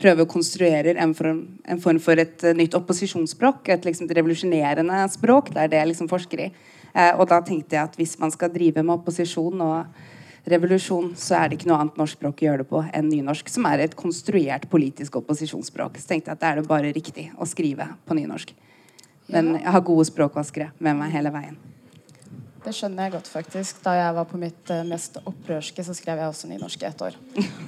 prøve 0.00 0.24
å 0.24 0.30
konstruere 0.30 0.96
en 0.98 1.14
form, 1.16 1.42
en 1.68 1.82
form, 1.82 2.02
for 2.02 2.20
et 2.20 2.44
uh, 2.46 2.54
nytt 2.56 2.76
opposisjonsspråk. 2.78 3.72
Et 3.74 3.88
liksom, 3.90 4.10
revolusjonerende 4.20 5.04
språk. 5.14 5.52
Det 5.54 5.64
er 5.64 5.72
det 5.72 5.82
jeg 5.82 5.92
liksom 5.92 6.10
forsker 6.10 6.46
i. 6.48 6.52
Uh, 6.94 7.14
og 7.18 7.26
da 7.30 7.40
tenkte 7.44 7.78
jeg 7.78 7.84
at 7.84 7.98
hvis 8.00 8.16
man 8.20 8.32
skal 8.34 8.52
drive 8.52 8.84
med 8.84 8.98
opposisjon 8.98 9.64
og 9.64 10.06
revolusjon, 10.48 11.12
så 11.18 11.38
er 11.38 11.48
det 11.48 11.58
ikke 11.58 11.68
noe 11.70 11.80
annet 11.82 11.98
norsk 12.00 12.18
språk 12.18 12.40
å 12.42 12.46
gjøre 12.46 12.62
det 12.62 12.70
på 12.70 12.80
enn 12.96 13.10
nynorsk, 13.10 13.50
som 13.52 13.66
er 13.68 13.84
et 13.84 13.96
konstruert 13.98 14.64
politisk 14.72 15.18
opposisjonsspråk. 15.20 15.98
Så 16.00 16.08
tenkte 16.08 16.32
jeg 16.32 16.38
at 16.38 16.42
det 16.42 16.50
er 16.50 16.60
det 16.60 16.70
bare 16.70 16.94
riktig 16.94 17.28
å 17.36 17.48
skrive 17.48 17.90
på 18.08 18.16
nynorsk. 18.16 18.54
Men 19.28 19.58
jeg 19.58 19.72
har 19.72 19.84
gode 19.84 20.06
språkvaskere 20.08 20.70
med 20.80 20.96
meg 20.96 21.12
hele 21.12 21.32
veien. 21.32 21.58
Det 22.64 22.72
skjønner 22.74 23.06
jeg 23.06 23.14
godt, 23.14 23.28
faktisk. 23.30 23.82
Da 23.84 23.94
jeg 23.96 24.14
var 24.16 24.26
på 24.28 24.40
mitt 24.40 24.72
uh, 24.72 24.82
mest 24.88 25.20
opprørske, 25.22 25.84
så 25.84 25.94
skrev 25.96 26.20
jeg 26.20 26.32
også 26.32 26.50
nynorsk 26.50 26.82
i 26.82 26.88
ett 26.88 27.04
år. 27.06 27.18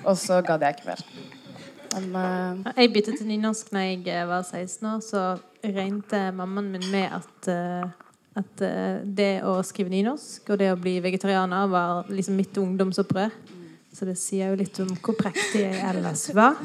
Og 0.08 0.16
så 0.18 0.40
gadd 0.44 0.64
jeg 0.66 0.76
ikke 0.76 0.88
mer. 0.90 1.04
Men, 1.94 2.08
uh... 2.16 2.72
Jeg 2.74 2.92
byttet 2.94 3.20
til 3.20 3.28
nynorsk 3.30 3.70
da 3.74 3.84
jeg 3.86 4.02
eh, 4.08 4.26
var 4.28 4.44
16 4.44 4.88
år. 4.90 5.00
Så 5.04 5.22
regnet 5.62 6.16
mammaen 6.36 6.72
min 6.74 6.88
med 6.92 7.16
at, 7.20 7.50
uh, 7.52 8.16
at 8.40 8.64
det 9.04 9.30
å 9.46 9.58
skrive 9.66 9.92
nynorsk 9.92 10.52
og 10.52 10.60
det 10.60 10.72
å 10.72 10.80
bli 10.80 10.98
vegetarianer 11.04 11.70
var 11.70 12.10
liksom 12.10 12.40
mitt 12.40 12.60
ungdomsopprør. 12.60 13.32
Så 13.94 14.06
det 14.06 14.16
sier 14.22 14.52
jo 14.52 14.58
litt 14.58 14.78
om 14.82 14.90
hvor 15.02 15.16
prektig 15.18 15.64
jeg 15.64 15.80
ellers 15.82 16.28
var. 16.34 16.58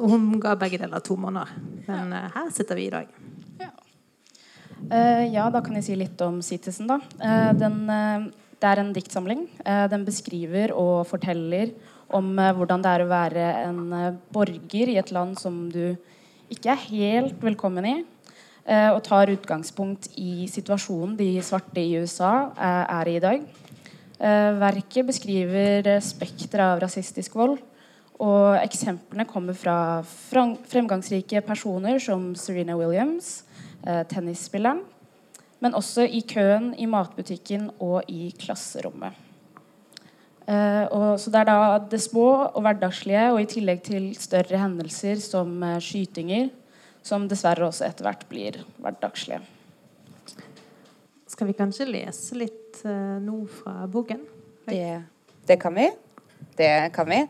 Og 0.00 0.06
hun 0.10 0.32
ga 0.42 0.56
begge 0.58 0.80
deler 0.82 1.02
to 1.04 1.14
måneder. 1.18 1.52
Men 1.86 2.16
her 2.34 2.50
sitter 2.54 2.78
vi 2.78 2.88
i 2.88 2.94
dag. 2.94 3.20
Uh, 4.88 5.24
ja, 5.28 5.48
da 5.52 5.60
kan 5.62 5.76
jeg 5.78 5.86
si 5.86 5.96
litt 5.98 6.20
om 6.24 6.40
Citizen, 6.42 6.88
da. 6.90 6.98
Uh, 7.20 7.50
den, 7.58 7.82
uh, 7.90 8.28
det 8.60 8.68
er 8.68 8.80
en 8.82 8.92
diktsamling. 8.92 9.46
den 9.64 10.02
beskriver 10.04 10.74
og 10.76 11.06
forteller 11.08 11.70
om 12.12 12.34
hvordan 12.36 12.82
det 12.84 12.90
er 12.90 13.02
å 13.04 13.08
være 13.08 13.44
en 13.62 14.18
borger 14.34 14.90
i 14.92 14.98
et 15.00 15.12
land 15.16 15.38
som 15.40 15.62
du 15.72 15.94
ikke 16.52 16.74
er 16.74 16.82
helt 16.90 17.40
velkommen 17.40 17.86
i. 17.88 17.94
og 18.68 19.00
tar 19.02 19.32
utgangspunkt 19.32 20.10
i 20.20 20.44
situasjonen 20.44 21.16
de 21.16 21.40
svarte 21.40 21.80
i 21.80 21.96
USA 22.02 22.50
er 22.92 23.08
i 23.08 23.16
i 23.16 23.24
dag. 23.24 23.40
verket 24.60 25.06
beskriver 25.06 25.88
spekteret 26.04 26.74
av 26.74 26.82
rasistisk 26.84 27.34
vold. 27.34 27.56
Og 28.20 28.58
eksemplene 28.60 29.24
kommer 29.24 29.56
fra 29.56 30.02
fremgangsrike 30.04 31.40
personer 31.40 31.96
som 31.98 32.34
Serena 32.36 32.76
Williams 32.76 33.40
eh, 33.40 33.49
tennisspilleren. 33.82 34.82
Men 35.60 35.76
også 35.76 36.06
i 36.08 36.22
køen 36.24 36.70
i 36.80 36.86
matbutikken 36.88 37.68
og 37.80 38.08
i 38.08 38.30
klasserommet. 38.40 39.16
Eh, 40.50 40.84
og, 40.90 41.20
så 41.20 41.30
det 41.30 41.42
er 41.42 41.48
da 41.50 41.78
det 41.92 42.00
små 42.02 42.26
og 42.48 42.62
hverdagslige, 42.64 43.28
og 43.34 43.42
i 43.42 43.48
tillegg 43.50 43.84
til 43.86 44.10
større 44.18 44.58
hendelser 44.58 45.20
som 45.22 45.52
eh, 45.62 45.78
skytinger, 45.84 46.48
som 47.06 47.28
dessverre 47.30 47.68
også 47.68 47.86
etter 47.86 48.08
hvert 48.08 48.24
blir 48.30 48.58
hverdagslige. 48.80 49.42
Skal 51.30 51.48
vi 51.48 51.56
kanskje 51.56 51.86
lese 51.86 52.36
litt 52.36 52.80
uh, 52.82 53.16
nå 53.22 53.44
fra 53.54 53.86
boken? 53.88 54.24
Det, 54.66 54.98
det, 55.48 55.56
kan 55.62 55.72
vi. 55.72 55.86
Det 56.58 56.90
kan 56.92 57.06
vi. 57.08 57.20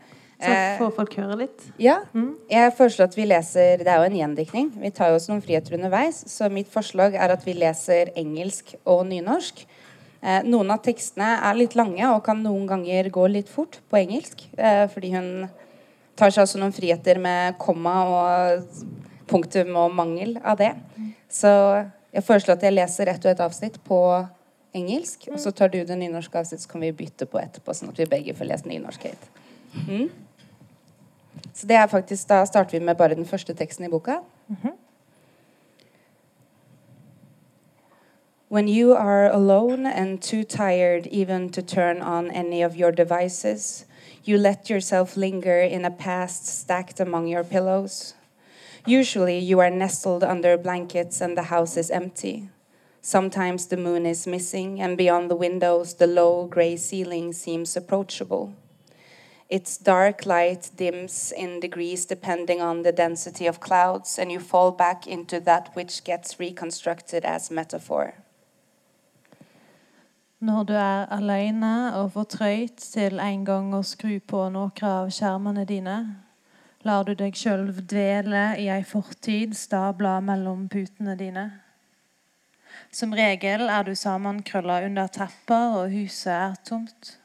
Så 0.41 0.49
Eh, 0.49 0.77
får 0.79 0.91
folk 0.95 1.15
høre 1.19 1.37
litt. 1.37 1.65
Ja. 1.77 1.99
Mm. 2.15 2.33
Jeg 2.49 2.73
foreslår 2.77 3.09
at 3.11 3.17
vi 3.17 3.25
leser 3.27 3.77
Det 3.77 3.87
er 3.87 3.97
jo 4.01 4.09
en 4.09 4.17
gjendiktning. 4.17 4.71
Vi 4.81 4.89
tar 4.89 5.11
jo 5.11 5.19
oss 5.19 5.29
noen 5.29 5.41
friheter 5.41 5.77
underveis. 5.77 6.23
Så 6.27 6.49
mitt 6.49 6.71
forslag 6.71 7.13
er 7.13 7.29
at 7.31 7.45
vi 7.45 7.53
leser 7.53 8.09
engelsk 8.17 8.75
og 8.85 9.05
nynorsk. 9.05 9.65
Eh, 10.21 10.41
noen 10.43 10.71
av 10.71 10.81
tekstene 10.81 11.39
er 11.41 11.57
litt 11.57 11.75
lange 11.75 12.03
og 12.13 12.23
kan 12.23 12.41
noen 12.41 12.67
ganger 12.69 13.09
gå 13.09 13.27
litt 13.29 13.49
fort 13.49 13.79
på 13.89 14.01
engelsk. 14.01 14.47
Eh, 14.57 14.87
fordi 14.87 15.13
hun 15.15 15.49
tar 16.15 16.33
seg 16.33 16.43
også 16.43 16.59
noen 16.61 16.73
friheter 16.73 17.19
med 17.21 17.57
komma 17.61 17.95
og 18.05 18.67
punktum 19.27 19.75
og 19.75 19.93
mangel 19.93 20.37
av 20.43 20.57
det. 20.57 20.73
Så 21.31 21.49
jeg 22.11 22.25
foreslår 22.27 22.57
at 22.57 22.65
jeg 22.67 22.75
leser 22.75 23.09
ett 23.09 23.25
og 23.25 23.31
ett 23.31 23.43
avsnitt 23.45 23.77
på 23.87 23.99
engelsk. 24.75 25.29
Og 25.31 25.39
så 25.39 25.53
tar 25.55 25.71
du 25.71 25.79
det 25.83 25.97
nynorske 25.97 26.37
avsnittet, 26.37 26.65
så 26.65 26.71
kan 26.73 26.83
vi 26.83 26.91
bytte 26.95 27.27
på 27.29 27.39
etterpå, 27.41 27.75
sånn 27.75 27.91
at 27.91 27.99
vi 27.99 28.09
begge 28.11 28.35
får 28.37 28.49
lest 28.51 28.67
nynorsk 28.69 29.07
høyt. 29.09 29.29
Mm. 29.87 30.09
Så 31.53 31.67
det 31.67 31.75
er 31.75 31.87
faktisk, 31.87 32.29
Da 32.29 32.45
starter 32.45 32.79
vi 32.79 32.85
med 32.85 32.95
bare 32.95 33.15
den 33.15 33.25
første 33.25 33.53
teksten 33.53 33.85
i 33.85 33.89
boka. 33.89 34.15
When 38.51 38.67
you 38.67 38.93
are 38.93 39.31
alone 39.31 39.85
and 39.85 40.21
too 40.21 40.43
tired 40.43 41.07
even 41.07 41.49
to 41.49 41.61
turn 41.61 42.01
on 42.01 42.31
any 42.31 42.65
of 42.65 42.75
your 42.75 42.91
devices, 42.91 43.85
you 44.27 44.37
let 44.37 44.69
yourself 44.69 45.15
linger 45.15 45.61
in 45.61 45.85
a 45.85 45.89
past 45.89 46.47
stacked 46.47 46.99
among 46.99 47.27
your 47.27 47.43
pillows. 47.43 48.15
Usually 48.85 49.39
you 49.39 49.61
are 49.61 49.69
nestled 49.69 50.23
under 50.23 50.57
blankets 50.57 51.21
and 51.21 51.37
the 51.37 51.43
house 51.43 51.77
is 51.77 51.89
empty. 51.91 52.49
Sometimes 53.01 53.67
the 53.67 53.77
moon 53.77 54.05
is 54.05 54.27
missing, 54.27 54.81
and 54.81 54.97
beyond 54.97 55.31
the 55.31 55.35
windows, 55.35 55.95
the 55.95 56.05
low 56.05 56.45
gray 56.45 56.75
ceiling 56.75 57.33
seems 57.33 57.75
approachable. 57.75 58.53
Its 59.51 59.77
dark 59.77 60.25
light 60.25 60.69
dims 60.77 61.33
in 61.35 61.59
degrees 61.59 62.05
depending 62.05 62.61
on 62.61 62.83
the 62.83 62.91
density 62.93 63.47
of 63.47 63.59
clouds, 63.59 64.17
and 64.17 64.31
you 64.31 64.39
fall 64.39 64.71
back 64.71 65.05
into 65.05 65.41
that 65.41 65.75
which 65.75 66.05
gets 66.05 66.39
reconstructed 66.39 67.25
as 67.25 67.51
metaphor. 67.51 68.13
Når 70.39 70.63
du 70.63 70.73
er 70.73 71.05
alene 71.11 71.93
og 71.95 72.11
for 72.11 72.23
trøyt 72.23 72.79
til 72.79 73.19
en 73.19 73.43
gang 73.45 73.73
å 73.75 73.83
skru 73.83 74.15
på 74.23 74.47
noen 74.49 74.87
av 74.87 75.11
skjermene 75.11 75.67
dine, 75.69 75.97
lar 76.87 77.03
du 77.03 77.11
deg 77.13 77.35
sjøl 77.35 77.67
dvele 77.75 78.55
i 78.57 78.69
ei 78.71 78.81
fortid 78.87 79.53
stabla 79.53 80.15
mellom 80.23 80.69
putene 80.71 81.13
dine. 81.19 81.43
Som 82.89 83.13
regel 83.13 83.67
er 83.69 83.83
du 83.83 83.93
sammenkrølla 83.95 84.85
under 84.87 85.11
tepper, 85.11 85.81
og 85.83 85.91
huset 85.91 86.33
er 86.33 86.55
tomt. 86.65 87.17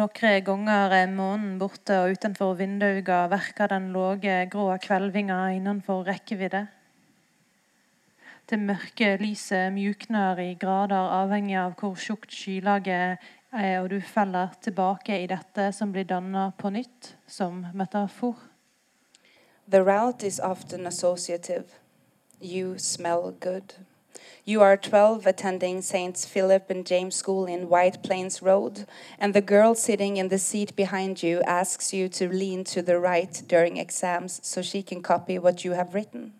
Noen 0.00 0.44
ganger 0.46 0.94
er 0.96 1.10
månen 1.12 1.58
borte, 1.60 1.92
og 2.00 2.14
utenfor 2.14 2.54
vinduet 2.56 3.04
verker 3.04 3.68
den 3.68 3.90
låge, 3.92 4.46
grå 4.48 4.78
kvelvinga 4.80 5.50
innenfor 5.58 6.06
rekkevidde. 6.08 6.62
Det 8.48 8.58
mørke 8.58 9.10
lyset 9.20 9.68
mjukner 9.74 10.40
i 10.40 10.54
grader 10.62 11.12
avhengig 11.18 11.58
av 11.60 11.74
hvor 11.76 12.00
tjukt 12.00 12.32
skylaget 12.32 13.20
er, 13.52 13.76
og 13.82 13.90
du 13.92 13.98
feller 14.00 14.56
tilbake 14.64 15.20
i 15.20 15.28
dette 15.28 15.68
som 15.76 15.92
blir 15.92 16.08
danna 16.08 16.48
på 16.56 16.72
nytt, 16.72 17.12
som 17.28 17.66
metafor. 17.74 18.40
The 19.68 19.84
route 19.84 20.26
is 20.26 20.40
often 20.40 20.86
associative. 20.86 21.76
You 22.40 22.78
smell 22.78 23.34
good. 23.40 23.76
You 24.44 24.62
are 24.62 24.76
12 24.76 25.26
attending 25.26 25.82
St. 25.82 26.16
Philip 26.16 26.70
and 26.70 26.86
James 26.86 27.14
School 27.14 27.46
in 27.46 27.68
White 27.68 28.02
Plains 28.02 28.42
Road, 28.42 28.86
and 29.18 29.34
the 29.34 29.40
girl 29.40 29.74
sitting 29.74 30.16
in 30.16 30.28
the 30.28 30.38
seat 30.38 30.74
behind 30.74 31.22
you 31.22 31.42
asks 31.42 31.92
you 31.92 32.08
to 32.08 32.28
lean 32.28 32.64
to 32.64 32.82
the 32.82 32.98
right 32.98 33.42
during 33.46 33.76
exams 33.76 34.40
so 34.42 34.62
she 34.62 34.82
can 34.82 35.02
copy 35.02 35.38
what 35.38 35.64
you 35.64 35.72
have 35.72 35.94
written. 35.94 36.32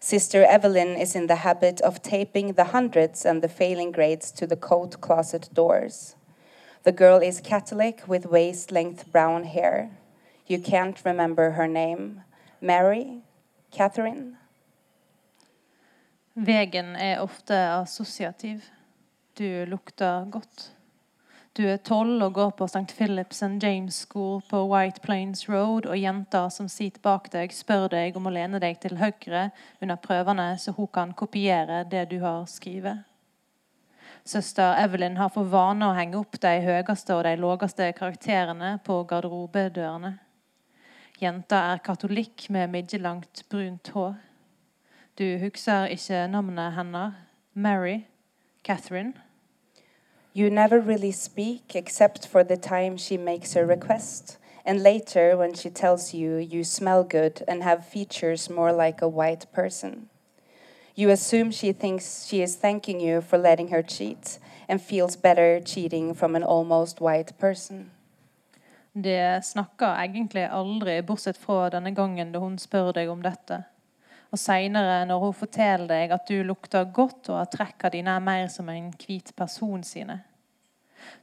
Sister 0.00 0.44
Evelyn 0.44 0.96
is 0.96 1.16
in 1.16 1.26
the 1.26 1.36
habit 1.36 1.80
of 1.80 2.02
taping 2.02 2.52
the 2.52 2.66
hundreds 2.66 3.26
and 3.26 3.42
the 3.42 3.48
failing 3.48 3.90
grades 3.90 4.30
to 4.30 4.46
the 4.46 4.56
coat 4.56 5.00
closet 5.00 5.48
doors. 5.52 6.14
The 6.84 6.92
girl 6.92 7.18
is 7.18 7.40
Catholic 7.40 8.06
with 8.06 8.24
waist 8.24 8.70
length 8.70 9.10
brown 9.10 9.42
hair. 9.42 9.90
You 10.46 10.60
can't 10.60 11.04
remember 11.04 11.50
her 11.50 11.66
name. 11.66 12.22
Mary? 12.60 13.22
Catherine? 13.72 14.36
Vegen 16.38 16.92
er 16.96 17.18
ofte 17.18 17.56
assosiativ. 17.80 18.62
Du 19.34 19.64
lukter 19.66 20.24
godt. 20.30 20.68
Du 21.56 21.64
er 21.66 21.80
tolv 21.82 22.22
og 22.22 22.34
går 22.36 22.52
på 22.60 22.68
St. 22.70 22.94
Philip's 22.94 23.42
and 23.42 23.62
James 23.62 24.04
School 24.04 24.42
på 24.50 24.60
White 24.70 25.00
Plains 25.02 25.48
Road, 25.48 25.88
og 25.90 25.98
jenta 25.98 26.44
som 26.54 26.68
sitter 26.70 27.02
bak 27.02 27.26
deg, 27.32 27.50
spør 27.50 27.88
deg 27.90 28.14
om 28.16 28.30
å 28.30 28.34
lene 28.36 28.60
deg 28.62 28.78
til 28.78 29.00
høyre 29.00 29.48
under 29.82 29.98
prøvene, 29.98 30.52
så 30.62 30.76
hun 30.76 30.86
kan 30.94 31.16
kopiere 31.18 31.80
det 31.90 32.04
du 32.12 32.20
har 32.22 32.46
skrevet. 32.46 33.02
Søster 34.22 34.78
Evelyn 34.78 35.18
har 35.18 35.34
for 35.34 35.50
vane 35.50 35.90
å 35.90 35.98
henge 35.98 36.20
opp 36.20 36.38
de 36.38 36.54
høyeste 36.62 37.18
og 37.18 37.26
de 37.26 37.34
laveste 37.34 37.90
karakterene 37.98 38.76
på 38.86 39.02
garderobedørene. 39.10 40.14
Jenta 41.18 41.66
er 41.72 41.82
katolikk 41.82 42.46
med 42.54 42.70
midjelangt, 42.78 43.42
brunt 43.50 43.90
hår. 43.96 44.27
Du 45.18 45.38
husker 45.38 45.86
ikke 45.86 46.28
navnet 46.28 46.72
hennes. 46.72 47.12
Mary? 47.54 48.06
Catherine? 48.64 49.14
You 50.36 50.50
never 50.50 50.78
really 50.78 51.10
speak 51.10 51.74
except 51.74 52.28
for 52.28 52.42
the 52.42 52.56
time 52.56 52.98
she 52.98 53.16
makes 53.16 53.54
her 53.54 53.66
request, 53.66 54.38
and 54.64 54.82
later 54.82 55.36
when 55.36 55.54
she 55.54 55.70
tells 55.70 56.14
you 56.14 56.36
you 56.36 56.62
smell 56.64 57.02
good 57.02 57.42
and 57.48 57.62
have 57.62 57.82
features 57.92 58.50
more 58.50 58.72
like 58.72 59.02
a 59.02 59.08
white 59.08 59.46
person. 59.52 60.08
You 60.94 61.10
assume 61.10 61.50
she 61.50 61.72
thinks 61.72 62.26
she 62.28 62.40
is 62.42 62.56
thanking 62.56 63.00
you 63.00 63.20
for 63.20 63.38
letting 63.38 63.68
her 63.68 63.82
cheat 63.82 64.38
and 64.68 64.80
feels 64.80 65.16
better 65.16 65.60
cheating 65.60 66.14
from 66.14 66.36
an 66.36 66.44
almost 66.44 67.00
white 67.00 67.32
person. 67.38 67.90
Det 68.94 69.44
snakker 69.44 69.86
egentlig 69.86 70.48
aldri, 70.50 71.02
bortsett 71.02 71.36
fra 71.36 71.68
denne 71.70 71.94
gangen 71.94 72.32
da 72.32 72.38
hun 72.38 72.58
spør 72.58 72.92
deg 72.92 73.10
om 73.10 73.22
dette. 73.22 73.64
Og 74.30 74.38
seinere, 74.38 75.06
når 75.08 75.18
hun 75.18 75.34
forteller 75.34 75.88
deg 75.88 76.12
at 76.12 76.28
du 76.28 76.42
lukter 76.44 76.84
godt, 76.84 77.30
og 77.32 77.40
at 77.40 77.54
trekka 77.54 77.88
dine 77.92 78.12
er 78.16 78.24
mer 78.24 78.48
som 78.52 78.68
en 78.68 78.90
hvit 79.00 79.32
person 79.36 79.82
sine. 79.82 80.20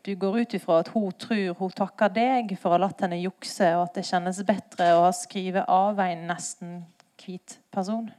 Du 0.06 0.16
går 0.16 0.42
ut 0.42 0.54
ifra 0.54 0.80
at 0.80 0.88
hun 0.88 1.12
tror 1.20 1.54
hun 1.60 1.72
takker 1.72 2.10
deg 2.14 2.58
for 2.58 2.72
å 2.72 2.78
ha 2.78 2.84
latt 2.86 3.02
henne 3.06 3.22
jukse, 3.22 3.68
og 3.78 3.88
at 3.88 3.98
det 4.00 4.08
kjennes 4.10 4.42
bedre 4.48 4.92
å 4.96 5.08
ha 5.08 5.14
skrevet 5.14 5.70
av 5.70 6.00
en 6.02 6.28
nesten 6.30 6.78
hvit 7.22 7.60
person. 7.72 8.10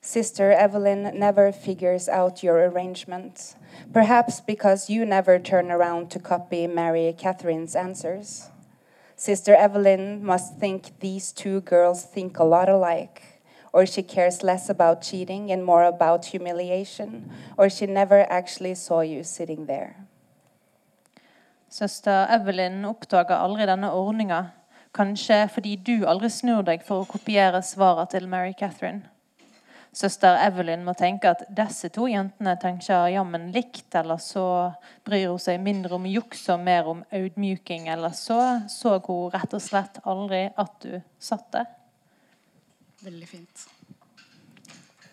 Sister 0.00 0.52
Evelyn 0.52 1.10
never 1.18 1.52
figures 1.52 2.08
out 2.08 2.42
your 2.42 2.64
arrangement, 2.64 3.56
perhaps 3.92 4.40
because 4.40 4.88
you 4.88 5.04
never 5.04 5.38
turn 5.38 5.70
around 5.70 6.10
to 6.10 6.18
copy 6.18 6.66
Mary 6.66 7.14
Catherine's 7.18 7.76
answers. 7.76 8.48
Sister 9.16 9.54
Evelyn 9.54 10.22
must 10.22 10.58
think 10.58 11.00
these 11.00 11.32
two 11.32 11.60
girls 11.62 12.04
think 12.04 12.38
a 12.38 12.44
lot 12.44 12.68
alike, 12.68 13.37
or 13.78 13.86
she 13.86 14.02
cares 14.02 14.42
less 14.42 14.68
about 14.68 15.02
cheating 15.02 15.52
and 15.52 15.64
more 15.64 15.84
about 15.84 16.24
humiliation, 16.24 17.30
or 17.56 17.70
she 17.70 17.86
never 17.86 18.26
actually 18.28 18.74
saw 18.74 19.02
you 19.02 19.22
sitting 19.22 19.66
there. 19.66 19.94
Søster 21.70 22.26
Evelyn 22.30 22.82
oppdager 22.88 23.38
aldri 23.38 23.68
denne 23.70 23.92
ordninga, 23.94 24.40
kanskje 24.96 25.44
fordi 25.54 25.76
du 25.76 26.08
aldri 26.10 26.30
snur 26.32 26.66
deg 26.66 26.82
for 26.82 27.04
å 27.04 27.06
kopiere 27.06 27.62
svarene 27.62 28.10
til 28.10 28.26
Mary 28.26 28.56
Catherine. 28.58 29.04
Søster 29.94 30.40
Evelyn 30.42 30.82
må 30.82 30.96
tenke 30.98 31.30
at 31.30 31.46
disse 31.54 31.92
to 31.94 32.10
jentene 32.10 32.58
tenker 32.58 33.06
jammen 33.14 33.52
likt, 33.54 33.94
eller 33.94 34.18
så 34.18 34.72
bryr 35.06 35.30
hun 35.30 35.38
seg 35.38 35.62
mindre 35.62 35.94
om 36.00 36.10
juks 36.10 36.48
og 36.50 36.66
mer 36.66 36.90
om 36.90 37.06
audmjuking, 37.14 37.86
eller 37.94 38.10
så 38.10 38.42
så 38.66 38.98
hun 39.06 39.30
rett 39.38 39.54
og 39.54 39.62
slett 39.62 40.02
aldri 40.02 40.48
at 40.56 40.80
du 40.82 40.98
satt 41.22 41.52
der. 41.54 41.77
Veldig 42.98 43.28
fint. 43.30 43.68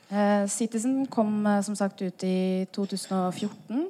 Eh, 0.10 0.46
Citizen 0.50 1.06
kom 1.08 1.46
eh, 1.46 1.62
som 1.62 1.76
sagt 1.78 2.02
ut 2.02 2.24
i 2.24 2.66
2014 2.74 3.86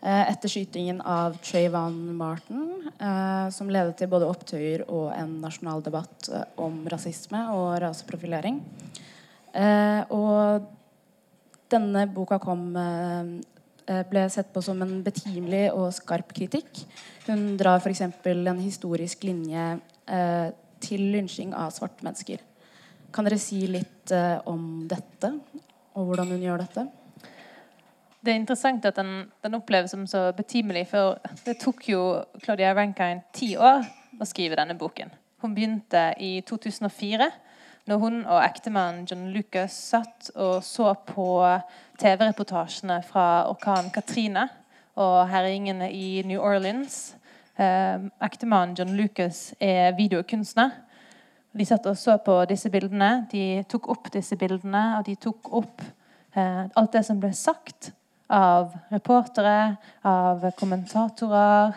eh, 0.00 0.30
etter 0.30 0.48
skytingen 0.48 1.00
av 1.00 1.36
Trayvon 1.44 1.98
Martin, 2.16 2.90
eh, 2.96 3.48
som 3.52 3.72
ledet 3.72 3.98
til 4.00 4.08
både 4.12 4.28
opptøyer 4.28 4.86
og 4.88 5.10
en 5.16 5.38
nasjonal 5.44 5.84
debatt 5.84 6.30
om 6.60 6.82
rasisme 6.88 7.42
og 7.56 7.78
raseprofilering. 7.84 8.62
Og 9.54 10.64
denne 11.70 12.00
boka 12.10 12.40
kom 12.42 12.72
ble 12.74 14.24
sett 14.34 14.48
på 14.50 14.62
som 14.66 14.80
en 14.82 14.96
betimelig 15.06 15.68
og 15.70 15.92
skarp 15.94 16.32
kritikk. 16.34 16.80
Hun 17.28 17.52
drar 17.60 17.78
f.eks. 17.78 18.02
en 18.02 18.58
historisk 18.64 19.22
linje 19.22 19.68
til 20.82 21.06
lynsjing 21.14 21.54
av 21.54 21.70
svarte 21.76 22.02
mennesker. 22.02 22.42
Kan 23.14 23.28
dere 23.28 23.38
si 23.38 23.60
litt 23.70 24.10
eh, 24.10 24.40
om 24.50 24.88
dette, 24.90 25.30
og 25.94 26.08
hvordan 26.08 26.32
hun 26.34 26.42
gjør 26.42 26.64
dette? 26.64 26.82
Det 28.24 28.32
er 28.32 28.40
interessant 28.40 28.86
at 28.88 28.96
den, 28.98 29.28
den 29.44 29.54
oppleves 29.54 29.92
som 29.94 30.06
så 30.10 30.30
betimelig, 30.34 30.88
for 30.90 31.20
det 31.44 31.58
tok 31.62 31.84
jo 31.92 32.00
Claudia 32.42 32.72
Rankine 32.74 33.22
ti 33.36 33.52
år 33.54 33.84
å 34.18 34.26
skrive 34.26 34.58
denne 34.58 34.74
boken. 34.80 35.12
Hun 35.44 35.54
begynte 35.54 36.08
i 36.18 36.38
2004 36.48 37.28
når 37.90 38.00
hun 38.00 38.22
og 38.22 38.40
ektemannen 38.40 39.04
John 39.06 39.26
Lucas 39.34 39.76
satt 39.92 40.30
og 40.34 40.62
så 40.64 40.94
på 41.06 41.28
TV-reportasjene 42.00 42.96
fra 43.04 43.44
orkanen 43.50 43.92
Katrine 43.94 44.48
og 44.96 45.26
herjingene 45.28 45.90
i 45.92 46.22
New 46.26 46.40
Orleans. 46.40 47.12
Eh, 47.60 48.08
ektemannen 48.24 48.74
John 48.78 48.96
Lucas 48.96 49.52
er 49.60 49.92
videokunstner. 49.98 50.72
De 51.54 51.66
satt 51.66 51.84
og 51.86 51.98
så 51.98 52.16
på 52.18 52.34
disse 52.50 52.70
bildene. 52.72 53.28
De 53.30 53.62
tok 53.70 53.86
opp 53.92 54.08
disse 54.14 54.34
bildene, 54.38 54.84
og 54.98 55.04
de 55.06 55.14
tok 55.22 55.52
opp 55.54 55.84
eh, 56.34 56.64
alt 56.66 56.96
det 56.96 57.04
som 57.06 57.20
ble 57.22 57.30
sagt 57.36 57.92
av 58.34 58.72
reportere, 58.90 59.76
av 60.02 60.42
kommentatorer 60.58 61.76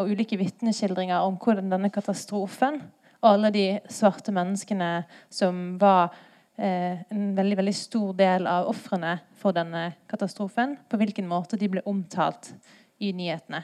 og 0.00 0.08
ulike 0.08 0.38
vitneskildringer 0.40 1.26
om 1.26 1.36
hvordan 1.40 1.68
denne 1.72 1.90
katastrofen 1.92 2.80
og 3.20 3.28
alle 3.34 3.50
de 3.52 3.64
svarte 3.92 4.32
menneskene 4.32 5.02
som 5.28 5.74
var 5.80 6.14
eh, 6.56 7.02
en 7.12 7.34
veldig, 7.36 7.58
veldig 7.60 7.74
stor 7.76 8.14
del 8.16 8.48
av 8.48 8.70
ofrene 8.70 9.18
for 9.36 9.56
denne 9.56 9.90
katastrofen, 10.08 10.78
på 10.88 11.00
hvilken 11.00 11.28
måte 11.28 11.60
de 11.60 11.68
ble 11.68 11.84
omtalt 11.90 12.54
i 13.00 13.12
nyhetene. 13.16 13.60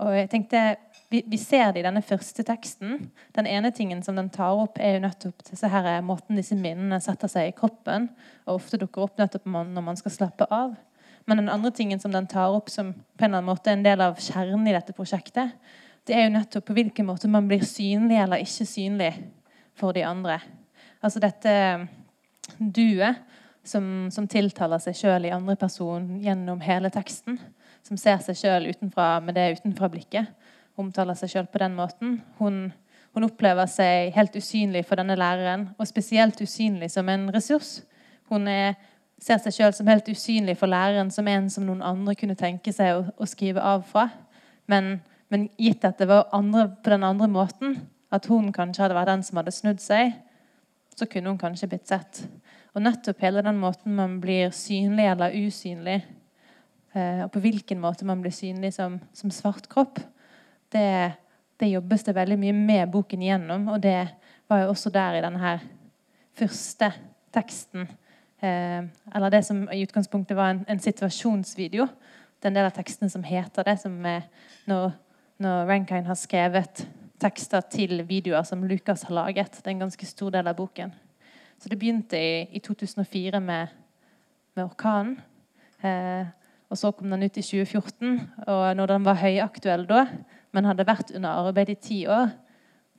Og 0.00 0.16
jeg 0.16 0.30
tenkte, 0.32 0.62
vi, 1.10 1.22
vi, 1.26 1.38
ser 1.38 1.72
det 1.72 1.82
i 1.82 1.86
denne 1.86 2.02
første 2.06 2.44
teksten. 2.46 3.08
Den 3.34 3.48
ene 3.50 3.72
tingen 3.74 4.02
som 4.06 4.18
den 4.18 4.30
tar 4.30 4.54
opp, 4.62 4.78
er 4.78 4.96
jo 4.96 5.02
nettopp 5.04 5.42
disse 5.48 5.70
her, 5.70 5.88
måten 6.06 6.38
disse 6.38 6.54
minnene 6.58 7.00
setter 7.02 7.30
seg 7.30 7.50
i 7.50 7.56
kroppen, 7.56 8.06
og 8.46 8.60
ofte 8.60 8.78
dukker 8.78 9.08
opp 9.08 9.18
nettopp 9.18 9.48
når 9.50 9.84
man 9.88 9.98
skal 9.98 10.14
slappe 10.14 10.46
av. 10.54 10.76
Men 11.26 11.42
den 11.42 11.50
andre 11.52 11.72
tingen 11.74 12.00
som 12.02 12.14
den 12.14 12.30
tar 12.30 12.54
opp 12.54 12.70
som 12.70 12.92
på 12.94 13.24
en 13.24 13.30
eller 13.30 13.40
annen 13.40 13.50
måte 13.50 13.72
er 13.72 13.78
en 13.78 13.86
del 13.86 14.04
av 14.06 14.22
kjernen 14.22 14.70
i 14.70 14.74
dette 14.74 14.94
prosjektet, 14.96 15.52
det 16.08 16.16
er 16.16 16.28
jo 16.28 16.36
nettopp 16.38 16.68
på 16.70 16.74
hvilken 16.78 17.06
måte 17.10 17.28
man 17.30 17.48
blir 17.50 17.62
synlig 17.66 18.16
eller 18.22 18.42
ikke 18.42 18.66
synlig 18.66 19.10
for 19.78 19.94
de 19.94 20.06
andre. 20.06 20.38
Altså 21.02 21.20
dette 21.22 21.52
duet 22.58 23.20
som, 23.66 24.08
som 24.12 24.26
tiltaler 24.30 24.80
seg 24.82 24.96
sjøl 24.96 25.28
i 25.28 25.34
andre 25.34 25.56
person 25.60 26.06
gjennom 26.22 26.62
hele 26.64 26.90
teksten. 26.92 27.38
Som 27.86 27.98
ser 28.00 28.20
seg 28.24 28.38
sjøl 28.38 28.68
med 29.24 29.34
det 29.36 29.46
utenfra-blikket. 29.58 30.28
Omtaler 30.78 31.18
seg 31.18 31.32
sjøl 31.32 31.50
på 31.50 31.60
den 31.62 31.74
måten. 31.78 32.20
Hun, 32.38 32.62
hun, 33.14 33.26
opplever 33.26 33.66
seg 33.70 34.14
helt 34.14 34.36
usynlig 34.36 34.84
for 34.86 35.00
denne 35.00 35.18
læreren, 35.18 35.70
og 35.78 35.88
spesielt 35.88 36.40
usynlig 36.40 36.90
som 36.92 37.08
en 37.08 37.28
ressurs. 37.34 37.80
Hun 38.30 38.46
er, 38.48 38.78
ser 39.20 39.42
seg 39.42 39.56
sjøl 39.56 39.76
som 39.76 39.90
helt 39.90 40.08
usynlig 40.08 40.56
for 40.60 40.70
læreren, 40.70 41.10
som 41.10 41.28
en 41.28 41.50
som 41.50 41.66
noen 41.66 41.82
andre 41.84 42.14
kunne 42.16 42.38
tenke 42.38 42.72
seg 42.72 42.96
å, 42.96 43.06
å 43.18 43.28
skrive 43.28 43.62
av 43.62 43.86
fra. 43.90 44.08
Men 44.70 45.00
men 45.30 45.46
gitt 45.58 45.86
at 45.86 46.00
det 46.00 46.08
var 46.10 46.28
andre, 46.34 46.66
på 46.82 46.90
den 46.90 47.06
andre 47.06 47.28
måten, 47.30 47.76
at 48.10 48.26
hun 48.26 48.50
kanskje 48.52 48.82
hadde 48.82 48.96
vært 48.98 49.12
den 49.12 49.22
som 49.22 49.38
hadde 49.38 49.54
snudd 49.54 49.82
seg, 49.82 50.16
så 50.98 51.06
kunne 51.06 51.30
hun 51.30 51.38
kanskje 51.38 51.68
blitt 51.70 51.86
sett. 51.88 52.24
Og 52.74 52.82
nettopp 52.82 53.22
hele 53.22 53.44
den 53.46 53.60
måten 53.62 53.94
man 53.94 54.18
blir 54.22 54.50
synlig 54.54 55.06
eller 55.12 55.36
usynlig, 55.38 56.00
eh, 56.94 57.22
og 57.22 57.30
på 57.34 57.44
hvilken 57.44 57.78
måte 57.82 58.06
man 58.08 58.22
blir 58.24 58.34
synlig 58.34 58.74
som, 58.74 58.98
som 59.14 59.30
svart 59.34 59.70
kropp, 59.70 60.02
det, 60.72 61.12
det, 61.60 61.72
jobbes 61.72 62.04
det 62.06 62.14
veldig 62.16 62.38
mye 62.40 62.56
med 62.56 62.90
boken 62.92 63.22
igjennom. 63.22 63.68
Og 63.74 63.82
det 63.82 64.08
var 64.50 64.64
jo 64.64 64.70
også 64.72 64.92
der 64.94 65.18
i 65.18 65.24
denne 65.24 65.42
her 65.42 65.66
første 66.38 66.92
teksten. 67.34 67.88
Eh, 68.42 68.82
eller 69.14 69.30
det 69.30 69.44
som 69.46 69.66
i 69.72 69.82
utgangspunktet 69.84 70.36
var 70.36 70.54
en, 70.54 70.64
en 70.68 70.82
situasjonsvideo. 70.82 71.86
Den 72.40 72.56
del 72.56 72.66
av 72.66 72.74
teksten 72.76 73.12
som 73.12 73.24
heter 73.26 73.66
det, 73.66 73.78
som 73.82 73.98
er 74.08 74.26
når 74.70 74.92
når 75.40 75.70
Rankine 75.70 76.04
har 76.04 76.18
skrevet 76.20 76.82
tekster 77.20 77.64
til 77.72 78.02
videoer 78.08 78.44
som 78.44 78.64
Lukas 78.68 79.06
har 79.08 79.14
laget. 79.16 79.56
Det 79.56 79.70
er 79.70 79.72
en 79.72 79.86
ganske 79.86 80.08
stor 80.08 80.34
del 80.34 80.50
av 80.50 80.56
boken. 80.58 80.92
Så 81.60 81.72
det 81.72 81.78
begynte 81.80 82.20
i, 82.20 82.44
i 82.56 82.60
2004 82.60 83.40
med, 83.40 83.72
med 84.56 84.64
orkanen. 84.66 85.16
Eh, 85.80 86.28
og 86.68 86.78
så 86.78 86.92
kom 86.92 87.08
den 87.12 87.24
ut 87.24 87.40
i 87.40 87.44
2014. 87.44 88.20
Og 88.46 88.76
når 88.76 88.92
den 88.92 89.08
var 89.08 89.20
høyaktuell 89.20 89.86
da, 89.88 90.04
men 90.54 90.68
hadde 90.68 90.86
vært 90.88 91.12
under 91.14 91.46
arbeid 91.46 91.72
i 91.72 91.78
ti 91.80 92.00
år, 92.10 92.32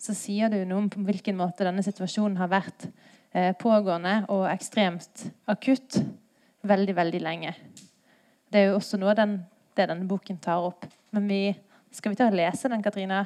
så 0.02 0.16
sier 0.18 0.50
det 0.50 0.62
jo 0.62 0.70
noe 0.70 0.84
om 0.84 0.90
på 0.90 1.04
hvilken 1.06 1.38
måte 1.38 1.66
denne 1.68 1.84
situasjonen 1.86 2.40
har 2.42 2.50
vært 2.52 2.88
eh, 3.36 3.52
pågående 3.60 4.24
og 4.34 4.48
ekstremt 4.50 5.28
akutt 5.52 6.00
veldig, 6.66 6.96
veldig 6.98 7.22
lenge. 7.22 7.54
Det 8.52 8.60
er 8.60 8.72
jo 8.72 8.80
også 8.80 9.00
noe 9.02 9.14
den, 9.18 9.38
det 9.78 9.88
denne 9.92 10.08
boken 10.10 10.40
tar 10.42 10.66
opp. 10.72 10.88
Men 11.14 11.28
vi 11.30 11.44
skal 11.94 12.14
vi 12.14 12.20
ta 12.20 12.30
og 12.32 12.38
lese 12.40 12.72
den, 12.72 12.84
Katrine? 12.84 13.26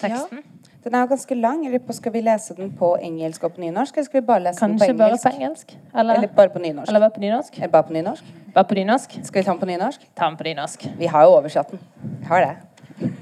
Teksten? 0.00 0.42
Ja. 0.42 0.72
Den 0.84 0.94
er 0.94 1.04
jo 1.04 1.10
ganske 1.12 1.34
lang. 1.34 1.66
Eller 1.66 1.92
skal 1.94 2.12
vi 2.12 2.22
lese 2.24 2.54
den 2.58 2.72
på 2.76 2.94
engelsk 3.00 3.44
og 3.44 3.54
på 3.56 3.62
nynorsk? 3.62 3.96
Eller 3.96 4.08
skal 4.08 4.20
vi 4.20 4.26
bare 4.26 4.44
lese 4.46 4.60
Kanskje 4.60 4.86
den 4.86 4.98
på 4.98 5.04
engelsk? 5.04 5.24
bare 5.24 5.32
på 5.32 5.40
engelsk? 5.40 5.74
Eller, 5.94 6.14
eller, 6.14 6.28
bare 6.36 6.54
på 6.54 6.58
nynorsk? 6.58 6.88
Eller 6.88 7.00
bare 7.00 7.10
på 7.10 7.20
nynorsk? 7.20 7.58
Eller 7.58 7.72
bare 7.72 7.88
på 7.88 7.92
nynorsk? 7.98 8.32
Bare 8.54 8.64
på 8.64 8.74
nynorsk? 8.74 9.18
Skal 9.22 9.40
vi 9.40 9.44
ta 9.44 9.52
den 9.52 9.60
på 9.60 9.70
nynorsk? 9.70 10.08
Ta 10.16 10.30
den 10.30 10.36
på 10.36 10.48
nynorsk. 10.48 10.88
Vi 10.98 11.06
har 11.06 11.28
jo 11.28 11.36
oversatt 11.36 11.70
den. 11.70 11.84
Vi 12.20 12.24
har 12.26 12.46
det. 12.46 13.12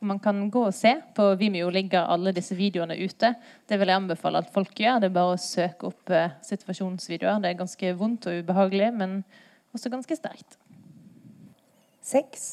Man 0.00 0.18
kan 0.18 0.50
gå 0.50 0.62
og 0.64 0.74
se. 0.74 0.94
På 1.14 1.34
Vimeo 1.36 1.68
ligger 1.70 2.08
alle 2.08 2.32
disse 2.32 2.54
videoene 2.56 2.96
ute. 2.96 3.34
Det 3.68 3.76
vil 3.80 3.88
jeg 3.92 4.00
anbefale 4.00 4.40
at 4.40 4.52
folk 4.52 4.72
gjør. 4.80 5.00
Det 5.02 5.10
er 5.10 5.16
bare 5.18 5.34
å 5.34 5.40
søke 5.40 5.90
opp 5.90 6.12
uh, 6.14 6.32
situasjonsvideoer. 6.46 7.42
Det 7.42 7.50
er 7.50 7.58
ganske 7.58 7.92
vondt 8.00 8.30
og 8.30 8.40
ubehagelig, 8.40 8.88
men 8.96 9.20
også 9.76 9.92
ganske 9.92 10.16
sterkt. 10.16 10.56
6. 12.00 12.48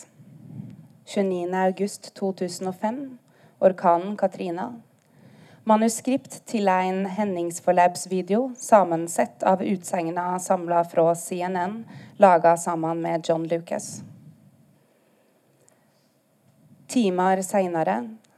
29.8.2005. 1.08 3.00
Orkanen 3.64 4.18
Katrina. 4.20 4.74
Manuskript 5.68 6.42
til 6.48 6.68
en 6.72 7.06
hendingsforløpsvideo 7.12 8.52
sammensett 8.60 9.44
av 9.44 9.64
utsagnene 9.64 10.38
samla 10.40 10.84
fra 10.88 11.10
CNN, 11.16 11.82
laga 12.24 12.56
sammen 12.60 13.02
med 13.04 13.28
John 13.28 13.48
Lucas. 13.48 13.98
Timer 16.88 17.42
seinere, 17.44 17.98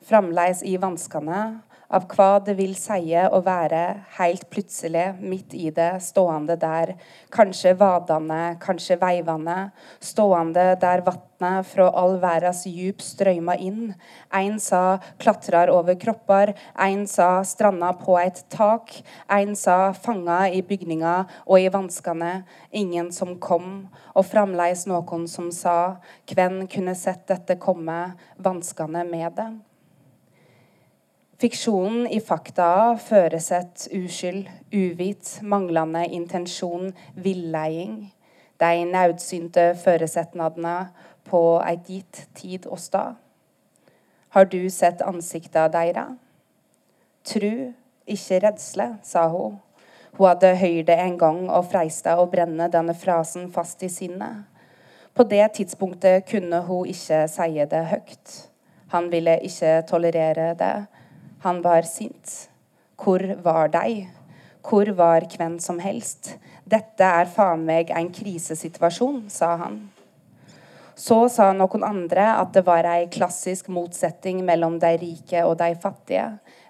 fremdeles 0.10 0.64
i 0.66 0.72
vanskene, 0.82 1.62
av 1.90 2.06
hva 2.14 2.38
det 2.46 2.54
vil 2.60 2.76
si 2.78 3.16
å 3.18 3.40
være 3.46 3.82
helt 4.20 4.46
plutselig 4.54 5.08
midt 5.20 5.56
i 5.58 5.70
det, 5.74 5.96
stående 6.06 6.56
der, 6.60 6.94
kanskje 7.34 7.74
vadende, 7.80 8.56
kanskje 8.62 9.00
veivende, 9.02 9.72
stående 10.04 10.76
der 10.82 11.02
vannet 11.08 11.66
fra 11.70 11.88
all 11.98 12.18
verdens 12.22 12.66
djup 12.70 13.02
strømma 13.02 13.56
inn. 13.58 13.94
En 14.36 14.60
sa 14.62 15.00
klatrer 15.22 15.72
over 15.74 15.98
kropper, 16.00 16.54
en 16.78 17.06
sa 17.10 17.42
stranda 17.48 17.94
på 17.98 18.20
et 18.22 18.44
tak, 18.54 18.94
en 19.32 19.56
sa 19.58 19.94
fanga 19.94 20.44
i 20.52 20.62
bygninga 20.62 21.16
og 21.46 21.58
i 21.58 21.72
vanskene, 21.74 22.44
ingen 22.70 23.10
som 23.16 23.38
kom, 23.42 23.88
og 24.14 24.28
fremdeles 24.30 24.86
noen 24.92 25.26
som 25.32 25.50
sa, 25.56 25.98
hvem 26.30 26.68
kunne 26.70 26.94
sett 26.98 27.26
dette 27.32 27.58
komme, 27.62 28.14
vanskene 28.38 29.08
med 29.08 29.34
det. 29.40 29.50
Fiksjonen 31.40 32.08
i 32.12 32.18
fakta 32.20 32.98
føreset 33.00 33.86
uskyld, 33.96 34.50
uvit, 34.76 35.38
manglende 35.42 36.02
intensjon, 36.12 36.90
villeiing. 37.16 38.10
De 38.60 38.72
naudsynte 38.84 39.70
føresetnadene 39.80 40.74
på 41.30 41.42
eit 41.64 41.88
gitt 41.88 42.20
tid 42.36 42.68
og 42.68 42.84
stad. 42.84 43.16
Har 44.36 44.52
du 44.52 44.68
sett 44.68 45.00
ansikta 45.00 45.70
deira? 45.72 46.10
Tru, 47.24 47.72
ikke 48.04 48.44
redsle, 48.44 48.92
sa 49.00 49.30
hun. 49.32 49.62
Hun 50.20 50.28
hadde 50.34 50.54
høyrt 50.60 50.92
det 50.92 51.00
en 51.00 51.18
gang 51.24 51.42
og 51.48 51.72
freista 51.72 52.20
å 52.20 52.28
brenne 52.28 52.68
denne 52.68 53.00
frasen 53.00 53.48
fast 53.48 53.88
i 53.88 53.88
sinnet. 53.88 54.44
På 55.16 55.24
det 55.24 55.54
tidspunktet 55.56 56.28
kunne 56.28 56.66
hun 56.68 56.92
ikke 56.92 57.26
si 57.32 57.52
det 57.64 57.86
høyt. 57.96 58.40
Han 58.92 59.08
ville 59.08 59.40
ikke 59.40 59.78
tolerere 59.88 60.52
det 60.60 60.76
han 61.40 61.62
var 61.62 61.82
sint. 61.88 62.50
Hvor 63.00 63.24
var 63.44 63.70
deg? 63.72 64.10
Hvor 64.66 64.90
var 64.92 65.24
hvem 65.32 65.56
som 65.64 65.78
helst? 65.80 66.34
Dette 66.68 67.06
er 67.06 67.30
faen 67.32 67.64
meg 67.66 67.94
en 67.96 68.10
krisesituasjon, 68.12 69.22
sa 69.32 69.54
han. 69.62 69.78
Så 71.00 71.22
sa 71.32 71.54
noen 71.56 71.86
andre 71.88 72.26
at 72.42 72.52
det 72.58 72.66
var 72.68 72.84
ei 72.84 73.06
klassisk 73.08 73.70
motsetning 73.72 74.42
mellom 74.44 74.76
de 74.84 74.90
rike 75.00 75.46
og 75.48 75.56
de 75.62 75.70
fattige. 75.80 76.26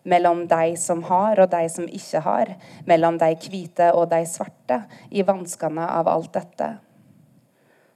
Mellom 0.05 0.43
de 0.51 0.75
som 0.77 1.01
har 1.07 1.41
og 1.41 1.49
de 1.49 1.63
som 1.73 1.87
ikke 1.89 2.21
har. 2.27 2.51
Mellom 2.85 3.17
de 3.17 3.31
hvite 3.47 3.87
og 3.97 4.11
de 4.13 4.21
svarte. 4.29 4.83
I 5.09 5.25
vanskene 5.25 5.87
av 5.89 6.11
alt 6.13 6.29
dette. 6.37 6.75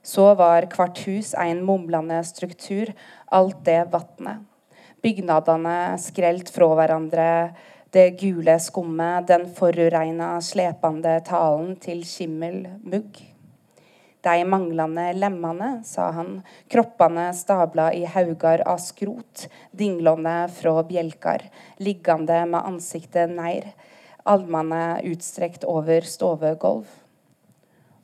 Så 0.02 0.32
var 0.34 0.66
hvert 0.74 1.04
hus 1.06 1.30
en 1.38 1.62
mumlende 1.64 2.18
struktur, 2.26 2.90
alt 3.30 3.62
det 3.64 3.84
vatnet 3.94 4.42
bygnadene 5.04 5.98
skrelt 6.00 6.48
fra 6.54 6.70
hverandre, 6.78 7.28
det 7.94 8.16
gule 8.18 8.56
skummet, 8.58 9.28
den 9.28 9.46
forureina, 9.54 10.34
slepende 10.42 11.18
talen 11.28 11.76
til 11.82 12.02
skimmel 12.08 12.64
mugg. 12.82 13.20
De 14.24 14.40
manglende 14.48 15.10
lemmene, 15.18 15.68
sa 15.84 16.08
han, 16.16 16.38
kroppene 16.72 17.26
stabla 17.36 17.90
i 17.92 18.06
haugar 18.08 18.64
av 18.66 18.80
skrot, 18.80 19.44
dinglende 19.76 20.48
fra 20.56 20.78
bjelkar, 20.88 21.44
liggende 21.76 22.40
med 22.48 22.64
ansiktet 22.72 23.34
nær, 23.36 23.68
almene 24.24 25.02
utstrekt 25.12 25.68
over 25.68 26.08
stovegulv. 26.08 26.88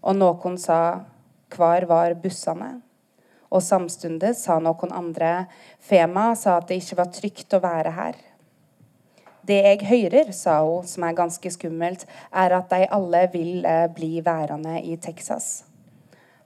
Og 0.05 0.21
noen 0.21 0.61
sa, 0.61 0.79
hvor 1.57 1.89
var 1.89 2.15
bussene? 2.21 2.75
Og 3.51 3.63
samtidig 3.67 4.35
sa 4.39 4.61
noen 4.63 4.93
andre, 4.95 5.47
Fema 5.83 6.31
sa 6.39 6.59
at 6.61 6.69
det 6.71 6.81
ikke 6.81 7.01
var 7.01 7.11
trygt 7.15 7.57
å 7.57 7.63
være 7.65 7.95
her. 7.97 8.19
Det 9.47 9.57
jeg 9.65 9.87
hører, 9.89 10.31
sa 10.37 10.61
hun, 10.63 10.87
som 10.87 11.05
er 11.07 11.17
ganske 11.19 11.51
skummelt, 11.51 12.05
er 12.31 12.55
at 12.55 12.71
de 12.71 12.87
alle 12.93 13.25
vil 13.33 13.65
eh, 13.67 13.89
bli 13.91 14.21
værende 14.23 14.77
i 14.85 14.95
Texas. 15.01 15.65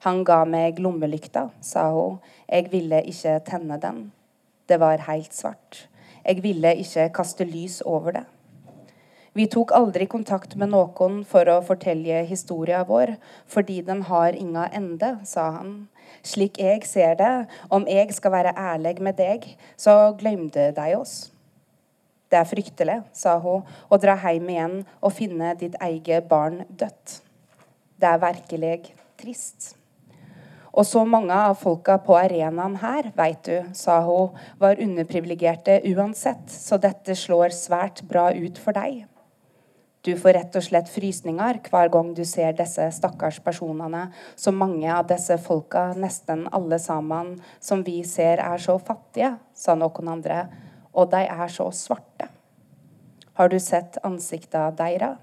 Han 0.07 0.23
ga 0.25 0.45
meg 0.49 0.79
lommelykta, 0.81 1.49
sa 1.61 1.89
hun. 1.93 2.21
Jeg 2.49 2.71
ville 2.73 3.03
ikke 3.11 3.39
tenne 3.45 3.81
den. 3.81 4.07
Det 4.69 4.79
var 4.81 5.05
helt 5.09 5.35
svart. 5.35 5.89
Jeg 6.25 6.41
ville 6.45 6.71
ikke 6.81 7.11
kaste 7.19 7.45
lys 7.45 7.83
over 7.85 8.17
det. 8.17 8.25
Vi 9.35 9.49
tok 9.51 9.73
aldri 9.75 10.07
kontakt 10.07 10.55
med 10.57 10.71
noen 10.71 11.23
for 11.27 11.49
å 11.51 11.59
fortelle 11.67 12.21
historien 12.29 12.85
vår, 12.87 13.17
fordi 13.51 13.81
den 13.83 14.05
har 14.07 14.37
ingen 14.39 14.69
ende, 14.71 15.17
sa 15.27 15.49
han. 15.57 15.73
Slik 16.23 16.61
jeg 16.63 16.85
ser 16.89 17.17
det, 17.19 17.35
om 17.73 17.87
jeg 17.91 18.15
skal 18.15 18.35
være 18.35 18.55
ærlig 18.57 18.99
med 19.03 19.19
deg, 19.19 19.47
så 19.77 20.15
glemte 20.19 20.71
de 20.77 20.97
oss. 20.99 21.31
Det 22.31 22.41
er 22.41 22.49
fryktelig, 22.51 22.99
sa 23.15 23.37
hun, 23.39 23.63
å 23.89 24.01
dra 24.01 24.17
hjem 24.19 24.49
igjen 24.51 24.77
og 25.01 25.15
finne 25.15 25.55
ditt 25.61 25.77
eget 25.83 26.29
barn 26.31 26.63
dødt. 26.69 27.21
Det 28.01 28.11
er 28.11 28.23
virkelig 28.23 28.77
trist. 29.21 29.75
Og 30.75 30.83
så 30.89 31.05
mange 31.07 31.35
av 31.35 31.55
folka 31.61 32.01
på 32.03 32.17
arenaen 32.19 32.75
her, 32.83 33.13
veit 33.15 33.47
du, 33.47 33.61
sa 33.79 34.01
hun, 34.03 34.35
var 34.59 34.81
underprivilegerte 34.83 35.79
uansett, 35.93 36.49
så 36.51 36.81
dette 36.83 37.15
slår 37.15 37.55
svært 37.55 38.03
bra 38.11 38.33
ut 38.35 38.59
for 38.59 38.75
deg. 38.75 39.05
Du 40.05 40.13
får 40.21 40.37
rett 40.37 40.57
og 40.59 40.65
slett 40.67 40.91
frysninger 40.93 41.63
hver 41.71 41.89
gang 41.93 42.13
du 42.13 42.25
ser 42.29 42.53
disse 42.57 42.91
stakkars 42.93 43.39
personene, 43.45 44.11
så 44.37 44.53
mange 44.53 44.91
av 44.93 45.09
disse 45.09 45.39
folka, 45.41 45.93
nesten 45.97 46.45
alle 46.53 46.79
sammen, 46.79 47.39
som 47.61 47.81
vi 47.87 48.03
ser 48.05 48.43
er 48.45 48.61
så 48.61 48.77
fattige, 48.79 49.35
sa 49.57 49.79
noen 49.79 50.13
andre 50.19 50.45
og 50.95 51.11
de 51.11 51.27
er 51.27 51.49
så 51.51 51.69
svarte. 51.75 52.29
Har 53.35 53.51
du 53.51 53.59
sett 53.61 53.99
ansikta 54.07 54.69
deira? 54.79 55.17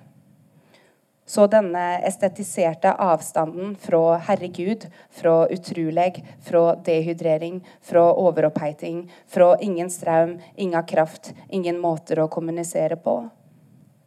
Så 1.25 1.45
denne 1.47 2.01
estetiserte 2.03 2.91
avstanden 2.99 3.75
fra 3.79 4.17
herregud, 4.27 4.83
fra 5.15 5.45
utrolig, 5.53 6.25
fra 6.43 6.63
dehydrering, 6.85 7.61
fra 7.81 8.09
overoppeiting, 8.19 9.05
fra 9.27 9.53
ingen 9.63 9.89
strøm, 9.89 10.39
ingen 10.55 10.89
kraft, 10.89 11.31
ingen 11.47 11.79
måter 11.79 12.19
å 12.19 12.27
kommunisere 12.27 12.99
på. 12.99 13.21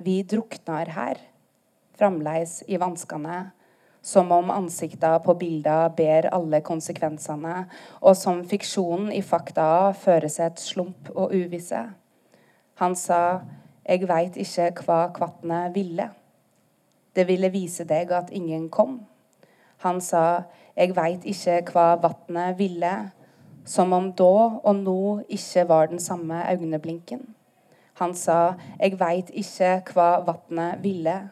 Vi 0.04 0.22
drukner 0.28 0.90
her, 0.92 1.20
framleis 1.96 2.58
i 2.68 2.76
vanskene 2.76 3.38
som 4.04 4.32
om 4.32 4.50
ansikta 4.50 5.18
på 5.18 5.34
bilda 5.34 5.88
ber 5.96 6.26
alle 6.36 6.60
konsekvensene, 6.60 7.62
og 8.04 8.16
som 8.20 8.42
fiksjonen 8.44 9.08
i 9.16 9.22
fakta 9.24 9.94
fører 9.96 10.28
seg 10.28 10.50
et 10.50 10.60
slump 10.60 11.08
og 11.14 11.32
uvisse. 11.32 11.80
Han 12.82 12.94
sa, 12.94 13.40
'Jeg 13.88 14.08
veit 14.08 14.36
ikke 14.36 14.84
hva 14.84 15.08
kvatnet 15.08 15.74
ville'. 15.74 16.10
Det 17.16 17.28
ville 17.28 17.48
vise 17.48 17.84
deg 17.84 18.12
at 18.12 18.30
ingen 18.30 18.68
kom. 18.68 19.06
Han 19.78 20.00
sa, 20.00 20.42
'Jeg 20.76 20.96
veit 20.96 21.24
ikke 21.24 21.72
hva 21.72 21.96
vatnet 21.96 22.58
ville', 22.58 23.10
som 23.64 23.92
om 23.92 24.12
da 24.12 24.60
og 24.64 24.76
nå 24.76 25.24
ikke 25.28 25.68
var 25.68 25.86
den 25.86 25.98
samme 25.98 26.44
øyeblinken. 26.52 27.34
Han 28.00 28.14
sa, 28.14 28.56
'Jeg 28.80 28.98
veit 28.98 29.30
ikke 29.30 29.82
hva 29.94 30.24
vatnet 30.26 30.82
ville'. 30.82 31.30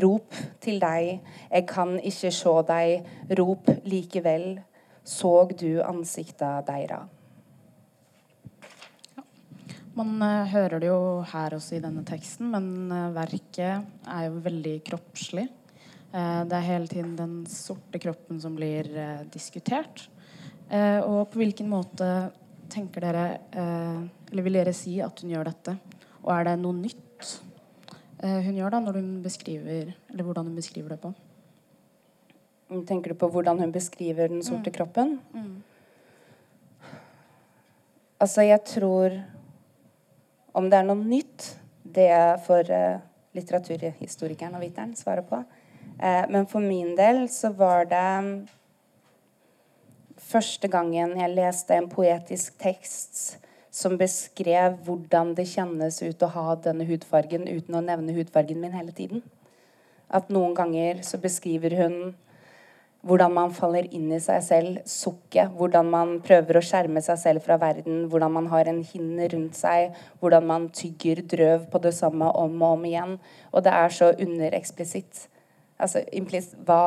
Rop 0.00 0.34
til 0.60 0.78
deg, 0.80 1.20
jeg 1.50 1.66
kan 1.66 1.98
ikke 1.98 2.30
sjå 2.30 2.62
deg, 2.62 3.06
rop 3.38 3.66
likevel, 3.84 4.60
såg 5.04 5.56
du 5.58 5.82
ansikta 5.82 6.60
deira. 6.62 7.08
Man 9.98 10.20
uh, 10.22 10.46
hører 10.46 10.80
det 10.80 10.88
jo 10.88 11.00
her 11.32 11.56
også 11.56 11.76
i 11.76 11.82
denne 11.82 12.04
teksten, 12.06 12.52
men 12.52 12.92
uh, 12.92 13.10
verket 13.16 13.82
er 14.06 14.28
jo 14.28 14.38
veldig 14.44 14.76
kroppslig. 14.86 15.48
Uh, 16.14 16.46
det 16.46 16.56
er 16.56 16.68
hele 16.68 16.90
tiden 16.90 17.16
den 17.18 17.34
sorte 17.50 17.98
kroppen 18.02 18.38
som 18.40 18.54
blir 18.56 18.88
diskutert. 19.34 20.08
og 20.70 21.32
på 21.32 21.40
hvilken 21.40 21.66
måte 21.66 22.30
tenker 22.70 23.04
dere, 23.04 23.24
eller 23.52 24.44
vil 24.46 24.58
dere 24.58 24.72
si 24.76 24.96
at 25.02 25.20
hun 25.22 25.32
gjør 25.34 25.50
dette? 25.50 25.74
Og 26.22 26.30
er 26.34 26.46
det 26.48 26.54
noe 26.62 26.76
nytt 26.78 27.00
Eh, 28.20 28.40
hun 28.44 28.56
gjør 28.58 28.74
da 28.74 28.82
når 28.84 28.98
hun 29.00 29.10
beskriver 29.24 29.94
Eller 30.10 30.24
hvordan 30.26 30.50
hun 30.50 30.56
beskriver 30.56 30.92
det 30.92 31.00
på. 31.00 31.12
Tenker 32.86 33.12
du 33.12 33.18
på 33.18 33.30
hvordan 33.32 33.58
hun 33.58 33.72
beskriver 33.72 34.28
den 34.28 34.42
sorte 34.44 34.70
mm. 34.70 34.74
kroppen? 34.74 35.20
Mm. 35.32 35.62
Altså, 38.20 38.42
jeg 38.42 38.60
tror 38.64 39.16
Om 40.52 40.68
det 40.70 40.78
er 40.78 40.84
noe 40.84 40.98
nytt, 40.98 41.56
det 41.84 42.10
får 42.44 42.70
uh, 42.74 43.00
litteraturhistorikeren 43.38 44.56
og 44.58 44.64
viteren 44.64 44.96
svare 44.98 45.22
på. 45.22 45.38
Uh, 45.94 46.24
men 46.26 46.48
for 46.50 46.58
min 46.58 46.96
del 46.98 47.28
så 47.30 47.52
var 47.54 47.86
det 47.86 48.48
første 50.30 50.70
gangen 50.70 51.16
jeg 51.18 51.34
leste 51.34 51.76
en 51.76 51.90
poetisk 51.90 52.58
tekst 52.62 53.40
som 53.74 53.96
beskrev 53.98 54.78
hvordan 54.86 55.34
det 55.38 55.46
kjennes 55.50 56.00
ut 56.02 56.22
å 56.26 56.32
ha 56.34 56.56
denne 56.64 56.86
hudfargen 56.88 57.46
uten 57.48 57.78
å 57.78 57.84
nevne 57.84 58.14
hudfargen 58.16 58.58
min 58.62 58.74
hele 58.74 58.94
tiden. 58.94 59.22
At 60.10 60.30
noen 60.30 60.56
ganger 60.58 61.04
så 61.06 61.20
beskriver 61.22 61.76
hun 61.78 61.96
hvordan 63.06 63.32
man 63.32 63.52
faller 63.56 63.86
inn 63.96 64.10
i 64.12 64.18
seg 64.20 64.42
selv, 64.44 64.80
sukket. 64.84 65.54
Hvordan 65.56 65.88
man 65.88 66.16
prøver 66.24 66.58
å 66.58 66.64
skjerme 66.64 67.00
seg 67.04 67.16
selv 67.22 67.44
fra 67.46 67.56
verden. 67.60 68.02
Hvordan 68.12 68.34
man 68.34 68.50
har 68.52 68.68
en 68.68 68.82
hinne 68.84 69.28
rundt 69.32 69.56
seg. 69.56 69.94
Hvordan 70.20 70.44
man 70.50 70.66
tygger 70.76 71.22
drøv 71.24 71.70
på 71.72 71.80
det 71.80 71.94
samme 71.96 72.28
om 72.36 72.58
og 72.60 72.76
om 72.76 72.84
igjen. 72.90 73.16
Og 73.54 73.64
det 73.64 73.72
er 73.72 73.96
så 73.96 74.10
undereksplisitt. 74.12 75.24
Altså 75.80 76.04
hva, 76.66 76.82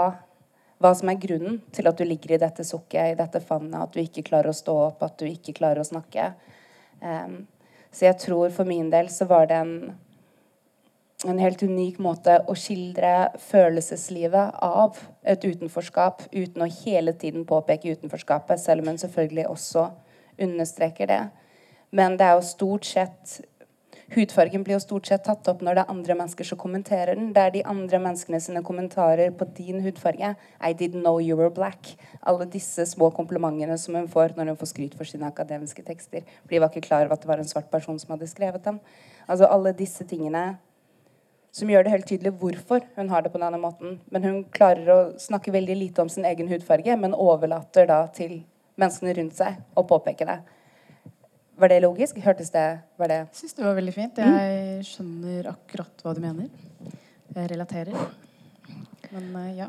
hva 0.83 0.91
som 0.97 1.09
er 1.11 1.19
grunnen 1.21 1.61
til 1.73 1.87
at 1.87 1.99
du 1.99 2.03
ligger 2.07 2.35
i 2.35 2.41
dette 2.41 2.65
sukket, 2.67 3.13
i 3.13 3.19
dette 3.19 3.39
favnet. 3.43 3.79
At 3.79 3.95
du 3.95 4.01
ikke 4.03 4.25
klarer 4.27 4.51
å 4.51 4.57
stå 4.57 4.75
opp, 4.89 5.03
at 5.05 5.15
du 5.19 5.27
ikke 5.29 5.55
klarer 5.55 5.83
å 5.83 5.87
snakke. 5.87 6.33
Um, 6.99 7.43
så 7.93 8.09
jeg 8.09 8.19
tror 8.23 8.51
for 8.55 8.67
min 8.67 8.89
del 8.91 9.11
så 9.13 9.27
var 9.29 9.47
det 9.47 9.59
en, 9.61 9.75
en 11.29 11.39
helt 11.39 11.63
unik 11.63 12.01
måte 12.03 12.39
å 12.49 12.55
skildre 12.57 13.31
følelseslivet 13.45 14.59
av 14.65 14.99
et 15.23 15.45
utenforskap 15.45 16.25
uten 16.33 16.65
å 16.65 16.71
hele 16.81 17.13
tiden 17.15 17.45
påpeke 17.47 17.95
utenforskapet, 17.95 18.59
selv 18.59 18.83
om 18.83 18.91
hun 18.91 18.99
selvfølgelig 18.99 19.47
også 19.53 19.87
understreker 20.41 21.11
det. 21.11 21.23
Men 21.93 22.17
det 22.17 22.25
er 22.25 22.39
jo 22.39 22.47
stort 22.47 22.89
sett 22.89 23.39
Hudfargen 24.13 24.61
blir 24.61 24.75
jo 24.75 24.81
stort 24.83 25.07
sett 25.09 25.23
tatt 25.25 25.47
opp 25.49 25.63
når 25.65 25.77
det 25.77 25.83
er 25.83 25.89
andre 25.91 26.15
mennesker 26.19 26.45
som 26.45 26.57
kommenterer 26.61 27.17
den. 27.17 27.31
Det 27.33 27.41
er 27.41 27.53
de 27.55 27.63
andre 27.65 27.97
menneskene 28.03 28.37
sine 28.43 28.61
kommentarer 28.65 29.31
på 29.33 29.47
din 29.57 29.79
hudfarge. 29.81 30.35
I 30.61 30.69
didn't 30.77 31.01
know 31.01 31.17
you 31.17 31.37
were 31.39 31.49
black. 31.49 31.95
Alle 32.21 32.45
disse 32.45 32.85
små 32.91 33.09
komplimentene 33.15 33.77
som 33.81 33.97
hun 33.97 34.05
får 34.11 34.35
når 34.37 34.51
hun 34.51 34.59
får 34.59 34.69
skryt 34.69 34.93
for 34.99 35.09
sine 35.09 35.25
akademiske 35.25 35.81
tekster. 35.87 36.27
For 36.43 36.53
de 36.53 36.61
var 36.61 36.69
ikke 36.69 36.85
klar 36.85 37.07
over 37.07 37.17
at 37.17 37.25
det 37.25 37.31
var 37.31 37.41
en 37.41 37.49
svart 37.49 37.71
person 37.73 37.97
som 37.97 38.13
hadde 38.13 38.29
skrevet 38.29 38.61
dem. 38.67 38.77
Altså 39.25 39.49
alle 39.49 39.73
disse 39.81 40.05
tingene 40.05 40.45
som 41.53 41.69
gjør 41.69 41.85
det 41.85 41.93
helt 41.95 42.09
tydelig 42.09 42.37
hvorfor 42.37 42.85
hun 42.95 43.09
har 43.09 43.25
det 43.25 43.33
på 43.33 43.41
denne 43.41 43.61
måten. 43.61 43.97
Men 44.13 44.29
hun 44.29 44.41
klarer 44.53 44.93
å 44.93 45.03
snakke 45.21 45.53
veldig 45.53 45.79
lite 45.79 46.05
om 46.05 46.09
sin 46.09 46.25
egen 46.29 46.53
hudfarge, 46.53 46.97
men 47.01 47.17
overlater 47.17 47.89
da 47.89 48.03
til 48.13 48.43
menneskene 48.77 49.17
rundt 49.17 49.41
seg 49.41 49.57
å 49.73 49.85
påpeke 49.89 50.29
det. 50.29 50.43
Var 51.55 51.69
det 51.69 51.79
logisk? 51.83 52.17
Hørtes 52.17 52.49
det 52.53 52.67
var 52.97 53.11
det 53.11 53.19
Jeg 53.19 53.37
syns 53.43 53.57
det 53.57 53.65
var 53.65 53.75
veldig 53.77 53.93
fint. 53.93 54.17
Jeg 54.17 54.85
skjønner 54.89 55.51
akkurat 55.51 56.01
hva 56.01 56.13
du 56.17 56.21
mener. 56.23 56.49
Jeg 57.33 57.49
relaterer. 57.51 58.07
Men 59.13 59.27
uh, 59.35 59.51
ja. 59.53 59.67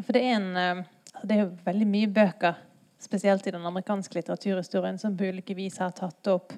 For 0.00 0.16
det 0.16 0.22
er 0.24 0.38
en 0.38 0.48
uh, 0.56 0.86
Det 1.20 1.34
er 1.34 1.42
jo 1.42 1.50
veldig 1.66 1.88
mye 1.90 2.08
bøker, 2.14 2.56
spesielt 3.02 3.46
i 3.46 3.52
den 3.52 3.66
amerikanske 3.66 4.16
litteraturhistorien, 4.16 4.98
som 4.98 5.16
på 5.18 5.28
ulike 5.28 5.56
vis 5.58 5.76
har 5.82 5.92
tatt 5.96 6.32
opp 6.32 6.54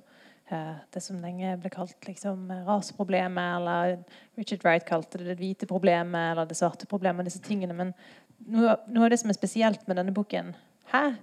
uh, 0.52 0.78
det 0.92 1.02
som 1.02 1.18
lenge 1.18 1.56
ble 1.58 1.72
kalt 1.74 2.06
liksom, 2.06 2.46
rasproblemet, 2.68 3.56
eller 3.58 3.96
Richard 4.38 4.62
Wright 4.62 4.86
kalte 4.86 5.18
det 5.18 5.32
det 5.32 5.38
hvite 5.40 5.66
problemet, 5.70 6.30
eller 6.30 6.46
det 6.46 6.58
svarte 6.60 6.86
problemet, 6.90 7.26
disse 7.26 7.42
tingene. 7.42 7.74
Men 7.74 7.94
noe, 8.46 8.78
noe 8.86 9.08
av 9.08 9.14
det 9.14 9.22
som 9.24 9.32
er 9.32 9.40
spesielt 9.40 9.88
med 9.90 9.98
denne 9.98 10.14
boken 10.14 10.54
her, 10.94 11.16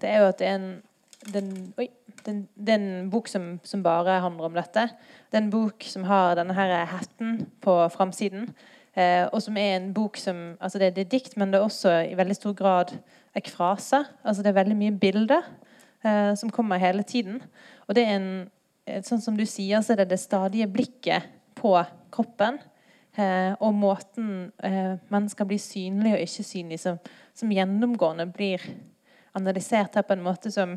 det 0.00 0.12
er 0.14 0.22
jo 0.22 0.30
at 0.32 0.40
det 0.40 0.48
er 0.48 0.60
en 0.60 0.70
den, 1.26 1.74
oi, 1.78 1.88
den, 2.26 2.42
den 2.54 3.10
bok 3.10 3.28
som, 3.28 3.58
som, 3.66 3.82
bare 3.82 4.20
handler 4.22 4.48
om 4.48 4.58
dette. 4.58 4.88
Det 5.28 5.38
er 5.38 5.44
en 5.44 5.52
bok 5.52 5.86
som 5.86 6.06
har 6.08 6.36
denne 6.38 6.56
her 6.56 6.74
hatten 6.90 7.46
på 7.64 7.76
framsiden. 7.94 8.50
Eh, 8.94 9.26
og 9.26 9.42
som 9.42 9.56
er 9.60 9.76
en 9.76 9.92
bok 9.94 10.18
som 10.18 10.56
altså 10.60 10.78
det, 10.78 10.94
det, 10.96 11.06
er 11.06 11.14
dikt, 11.16 11.36
men 11.36 11.52
det 11.52 11.60
er 11.60 11.66
også 11.66 11.94
i 12.08 12.16
veldig 12.18 12.36
stor 12.38 12.54
grad 12.58 12.94
ekfrase. 13.38 14.04
Altså 14.22 14.44
det 14.44 14.52
er 14.52 14.60
veldig 14.60 14.78
mye 14.78 14.98
bilder 14.98 15.42
eh, 16.04 16.34
som 16.38 16.50
kommer 16.54 16.82
hele 16.82 17.02
tiden. 17.02 17.42
Og 17.88 17.98
det 17.98 18.06
er 18.06 18.16
en 18.18 18.30
Sånn 19.04 19.20
som 19.20 19.34
du 19.36 19.42
sier, 19.44 19.82
så 19.84 19.92
er 19.92 19.98
det 20.00 20.14
det 20.14 20.16
stadige 20.16 20.64
blikket 20.72 21.26
på 21.58 21.74
kroppen. 22.14 22.56
Eh, 23.18 23.52
og 23.58 23.74
måten 23.74 24.52
eh, 24.62 24.94
mennesker 25.10 25.48
blir 25.48 25.58
synlige 25.58 26.14
og 26.14 26.22
ikke 26.22 26.44
synlige, 26.46 26.82
som, 26.84 27.00
som, 27.34 27.50
gjennomgående 27.50 28.28
blir 28.30 28.62
analysert 29.34 29.98
her 29.98 30.06
på 30.06 30.14
en 30.14 30.22
måte 30.22 30.52
som, 30.54 30.76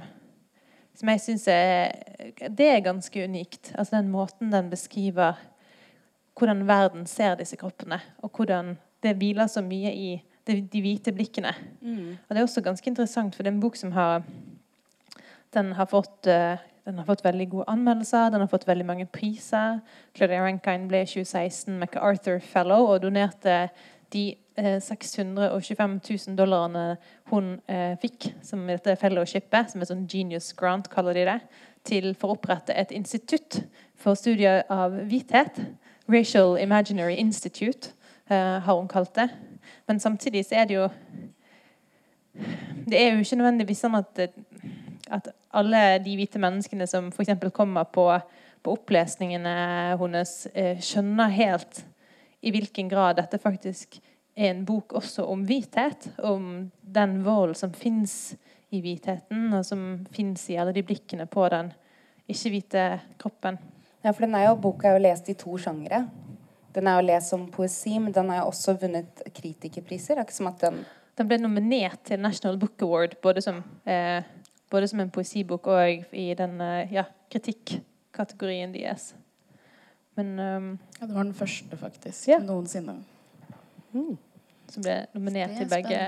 som 0.97 1.09
jeg 1.09 1.21
syns 1.23 1.47
er 1.51 1.91
Det 2.49 2.67
er 2.67 2.83
ganske 2.85 3.23
unikt. 3.23 3.71
Altså 3.75 3.97
den 3.97 4.11
måten 4.11 4.51
den 4.51 4.69
beskriver 4.69 5.39
hvordan 6.37 6.65
verden 6.67 7.05
ser 7.05 7.35
disse 7.35 7.57
kroppene, 7.59 7.99
og 8.23 8.31
hvordan 8.35 8.77
det 9.03 9.15
hviler 9.17 9.47
så 9.47 9.61
mye 9.61 9.91
i 9.93 10.21
de, 10.47 10.61
de 10.61 10.81
hvite 10.81 11.11
blikkene. 11.11 11.53
Mm. 11.81 12.17
Og 12.17 12.29
Det 12.29 12.37
er 12.37 12.47
også 12.47 12.61
ganske 12.61 12.87
interessant, 12.87 13.35
for 13.35 13.43
det 13.43 13.51
er 13.51 13.55
en 13.55 13.61
bok 13.61 13.75
som 13.75 13.91
har 13.91 14.23
den 15.53 15.73
har 15.75 15.85
fått 15.85 16.27
uh, 16.27 16.57
den 16.85 16.97
har 16.97 17.05
fått 17.05 17.23
veldig 17.25 17.49
gode 17.49 17.69
anmeldelser, 17.69 18.31
den 18.33 18.41
har 18.41 18.49
fått 18.49 18.67
veldig 18.67 18.85
mange 18.85 19.05
priser. 19.05 19.79
Claudia 20.17 20.41
Rankine 20.41 20.89
ble 20.89 21.03
i 21.03 21.09
2016 21.09 21.77
MacArthur 21.77 22.39
Fellow 22.41 22.89
og 22.89 23.03
donerte 23.03 23.67
de 24.13 24.23
eh, 24.55 24.79
625 24.81 25.99
000 26.27 26.37
dollarene 26.37 26.97
hun 27.31 27.53
eh, 27.67 27.97
fikk 28.01 28.31
som 28.45 28.65
dette 28.67 28.95
fellowshipet, 28.99 29.71
som 29.71 29.81
er 29.81 29.89
sånn 29.89 30.07
genius 30.09 30.51
grant, 30.57 30.89
kaller 30.91 31.17
de 31.17 31.27
det, 31.29 31.39
til 31.87 32.11
for 32.19 32.31
å 32.31 32.37
opprette 32.37 32.75
et 32.77 32.91
institutt 32.93 33.63
for 34.01 34.17
studier 34.19 34.63
av 34.71 34.95
hvithet. 35.09 35.57
Racial 36.11 36.57
Imaginary 36.59 37.15
Institute 37.21 37.93
uh, 38.29 38.59
har 38.61 38.75
hun 38.75 38.89
kalt 38.91 39.15
det. 39.15 39.29
Men 39.87 40.01
samtidig 40.01 40.43
så 40.45 40.61
er 40.61 40.69
det 40.69 40.75
jo 40.77 40.89
Det 42.89 42.97
er 42.97 43.13
jo 43.13 43.23
ikke 43.23 43.37
nødvendigvis 43.39 43.81
sånn 43.83 43.97
at, 43.97 44.19
at 45.11 45.25
alle 45.51 45.81
de 46.03 46.13
hvite 46.15 46.39
menneskene 46.39 46.87
som 46.87 47.09
f.eks. 47.11 47.33
kommer 47.53 47.83
på, 47.83 48.05
på, 48.63 48.75
opplesningene 48.77 49.55
hennes, 49.99 50.31
skjønner 50.79 51.33
helt 51.35 51.81
i 52.41 52.51
hvilken 52.53 52.89
grad 52.89 53.19
dette 53.19 53.39
faktisk 53.41 53.99
er 54.35 54.51
en 54.51 54.63
bok 54.65 54.95
også 54.97 55.25
om 55.29 55.43
hvithet. 55.45 56.09
Om 56.17 56.71
den 56.81 57.19
vold 57.25 57.55
som 57.59 57.73
fins 57.73 58.33
i 58.71 58.81
hvitheten, 58.81 59.49
og 59.53 59.65
som 59.67 60.05
fins 60.15 60.47
i 60.49 60.57
alle 60.59 60.73
de 60.75 60.83
blikkene 60.85 61.27
på 61.29 61.45
den 61.51 61.73
ikke-hvite 62.31 62.85
kroppen. 63.19 63.59
Ja, 64.01 64.13
for 64.13 64.25
den 64.25 64.35
er 64.37 64.47
jo, 64.47 64.57
Boka 64.63 64.89
er 64.89 64.97
jo 64.97 65.03
lest 65.03 65.29
i 65.29 65.37
to 65.37 65.57
sjangere. 65.61 66.05
Den 66.71 66.87
er 66.87 66.97
jo 66.97 67.07
lest 67.09 67.33
som 67.33 67.49
poesi, 67.51 67.97
men 67.99 68.13
den 68.15 68.31
har 68.31 68.41
jo 68.41 68.49
også 68.53 68.77
vunnet 68.79 69.23
kritikerpriser. 69.35 70.15
Er 70.17 70.25
ikke 70.25 70.39
som 70.39 70.51
at 70.51 70.63
den 70.63 70.83
Den 71.19 71.27
ble 71.27 71.37
nominert 71.37 71.99
til 72.07 72.21
National 72.23 72.57
Book 72.57 72.81
Award 72.81 73.17
både 73.21 73.41
som, 73.43 73.57
eh, 73.85 74.23
både 74.71 74.87
som 74.87 74.99
en 74.99 75.09
poesibok 75.11 75.67
og 75.67 76.05
i 76.15 76.33
den 76.33 76.61
eh, 76.61 76.93
ja, 76.93 77.03
kritikkategorien 77.29 78.71
deres. 78.71 79.13
Men 80.15 80.39
um, 80.39 80.79
Ja, 81.01 81.07
det 81.07 81.15
var 81.15 81.25
den 81.25 81.33
første, 81.33 81.77
faktisk. 81.81 82.27
Ja. 82.29 82.37
Noensinne. 82.45 82.99
Mm. 83.89 84.19
Som 84.69 84.83
ble 84.85 84.99
nominert 85.15 85.55
til 85.57 85.69
begge. 85.71 86.01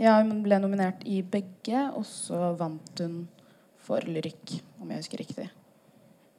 Ja, 0.00 0.14
hun 0.22 0.40
ble 0.44 0.56
nominert 0.62 1.04
i 1.04 1.18
begge, 1.20 1.82
og 1.92 2.06
så 2.08 2.54
vant 2.56 3.02
hun 3.04 3.26
for 3.84 4.00
lyrikk, 4.08 4.54
om 4.80 4.88
jeg 4.88 5.02
husker 5.02 5.20
riktig. 5.20 5.44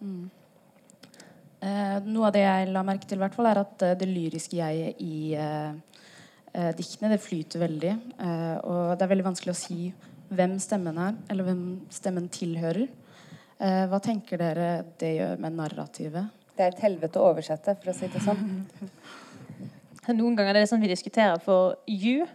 Mm. 0.01 0.25
Eh, 1.61 1.99
noe 2.05 2.31
av 2.31 2.33
det 2.33 2.41
jeg 2.47 2.71
la 2.73 2.83
merke 2.85 3.09
til, 3.09 3.21
hvert 3.21 3.37
fall, 3.37 3.51
er 3.51 3.61
at 3.61 3.85
eh, 3.85 3.95
det 4.01 4.09
lyriske 4.09 4.57
jeg 4.57 4.95
i 5.05 5.35
eh, 5.37 6.01
eh, 6.53 6.71
diktene 6.77 7.13
det 7.13 7.21
flyter 7.21 7.61
veldig. 7.61 7.93
Eh, 8.17 8.55
og 8.65 8.97
det 8.97 9.05
er 9.05 9.13
veldig 9.13 9.27
vanskelig 9.29 9.53
å 9.53 9.59
si 9.61 9.91
hvem 10.33 10.57
stemmen 10.61 10.97
er, 10.97 11.13
eller 11.29 11.45
hvem 11.51 11.63
stemmen 11.93 12.25
tilhører. 12.33 12.89
Eh, 13.61 13.85
hva 13.89 14.01
tenker 14.01 14.41
dere 14.41 14.71
det 14.97 15.13
gjør 15.19 15.45
med 15.45 15.61
narrativet? 15.61 16.36
Det 16.57 16.65
er 16.65 16.73
et 16.73 16.83
helvete 16.87 17.21
å 17.21 17.29
oversette, 17.31 17.77
for 17.77 17.93
å 17.93 17.95
si 17.95 18.09
det 18.11 18.23
sånn. 18.25 18.43
Noen 20.17 20.37
ganger 20.37 20.55
er 20.55 20.63
det 20.63 20.69
sånn 20.71 20.81
vi 20.81 20.89
diskuterer 20.89 21.37
for 21.43 21.77
you. 21.85 22.25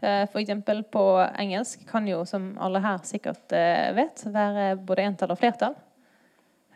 For 0.00 0.38
eksempel 0.38 0.82
på 0.92 1.02
engelsk 1.40 1.82
kan 1.88 2.06
jo, 2.08 2.20
som 2.28 2.52
alle 2.62 2.80
her 2.84 3.00
sikkert 3.08 3.52
vet, 3.96 4.22
være 4.30 4.68
både 4.78 5.06
entall 5.08 5.32
og 5.34 5.40
flertall. 5.40 5.74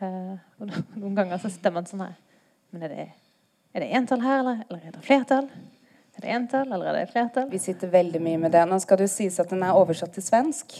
Uh, 0.00 0.36
og 0.60 0.70
noen 1.00 1.16
ganger 1.16 1.40
så 1.40 1.50
sitter 1.52 1.74
man 1.74 1.84
sånn 1.84 2.00
her 2.00 2.14
Men 2.72 2.86
er 2.86 2.92
det, 2.94 3.02
er 3.76 3.84
det 3.84 3.90
entall 3.98 4.22
her, 4.24 4.38
eller, 4.40 4.62
eller 4.70 4.86
er 4.88 4.94
det 4.94 5.02
flertall? 5.04 5.50
Er 6.16 6.24
det 6.24 6.30
entall, 6.36 6.72
eller 6.72 6.88
er 6.88 6.98
det 7.02 7.10
flertall? 7.12 7.50
Vi 7.52 7.60
sitter 7.60 7.92
veldig 7.92 8.20
mye 8.22 8.38
med 8.40 8.54
det. 8.54 8.62
Nå 8.68 8.78
skal 8.82 9.00
det 9.00 9.08
jo 9.08 9.12
sies 9.12 9.36
at 9.42 9.52
den 9.52 9.64
er 9.66 9.76
oversatt 9.76 10.14
til 10.16 10.24
svensk. 10.24 10.78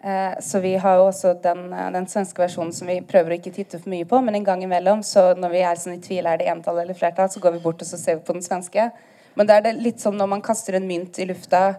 Uh, 0.00 0.32
så 0.40 0.62
vi 0.64 0.74
har 0.80 0.96
jo 0.96 1.10
også 1.10 1.34
den, 1.44 1.66
uh, 1.72 1.90
den, 1.92 2.06
svenske 2.08 2.40
versjonen 2.40 2.72
som 2.72 2.88
vi 2.88 3.02
prøver 3.04 3.34
å 3.34 3.36
ikke 3.36 3.52
titte 3.52 3.80
for 3.82 3.92
mye 3.92 4.06
på. 4.08 4.20
Men 4.24 4.38
en 4.38 4.46
gang 4.46 4.62
imellom, 4.64 5.02
så 5.04 5.34
når 5.36 5.52
vi 5.52 5.60
er 5.68 5.80
sånn 5.82 5.98
i 5.98 6.00
tvil 6.04 6.28
er 6.30 6.40
det 6.40 6.48
entall 6.48 6.80
eller 6.80 6.96
flertall, 6.96 7.28
så 7.28 7.42
går 7.42 7.58
vi 7.58 7.62
bort 7.66 7.84
og 7.84 7.88
så 7.88 8.00
ser 8.00 8.16
vi 8.16 8.24
på 8.24 8.36
den 8.36 8.44
svenske. 8.46 8.88
Men 9.36 9.50
da 9.50 9.58
er 9.58 9.68
det 9.68 9.76
litt 9.76 10.00
som 10.00 10.16
når 10.16 10.30
man 10.32 10.44
kaster 10.44 10.78
en 10.78 10.88
mynt 10.88 11.20
i 11.20 11.28
lufta, 11.28 11.74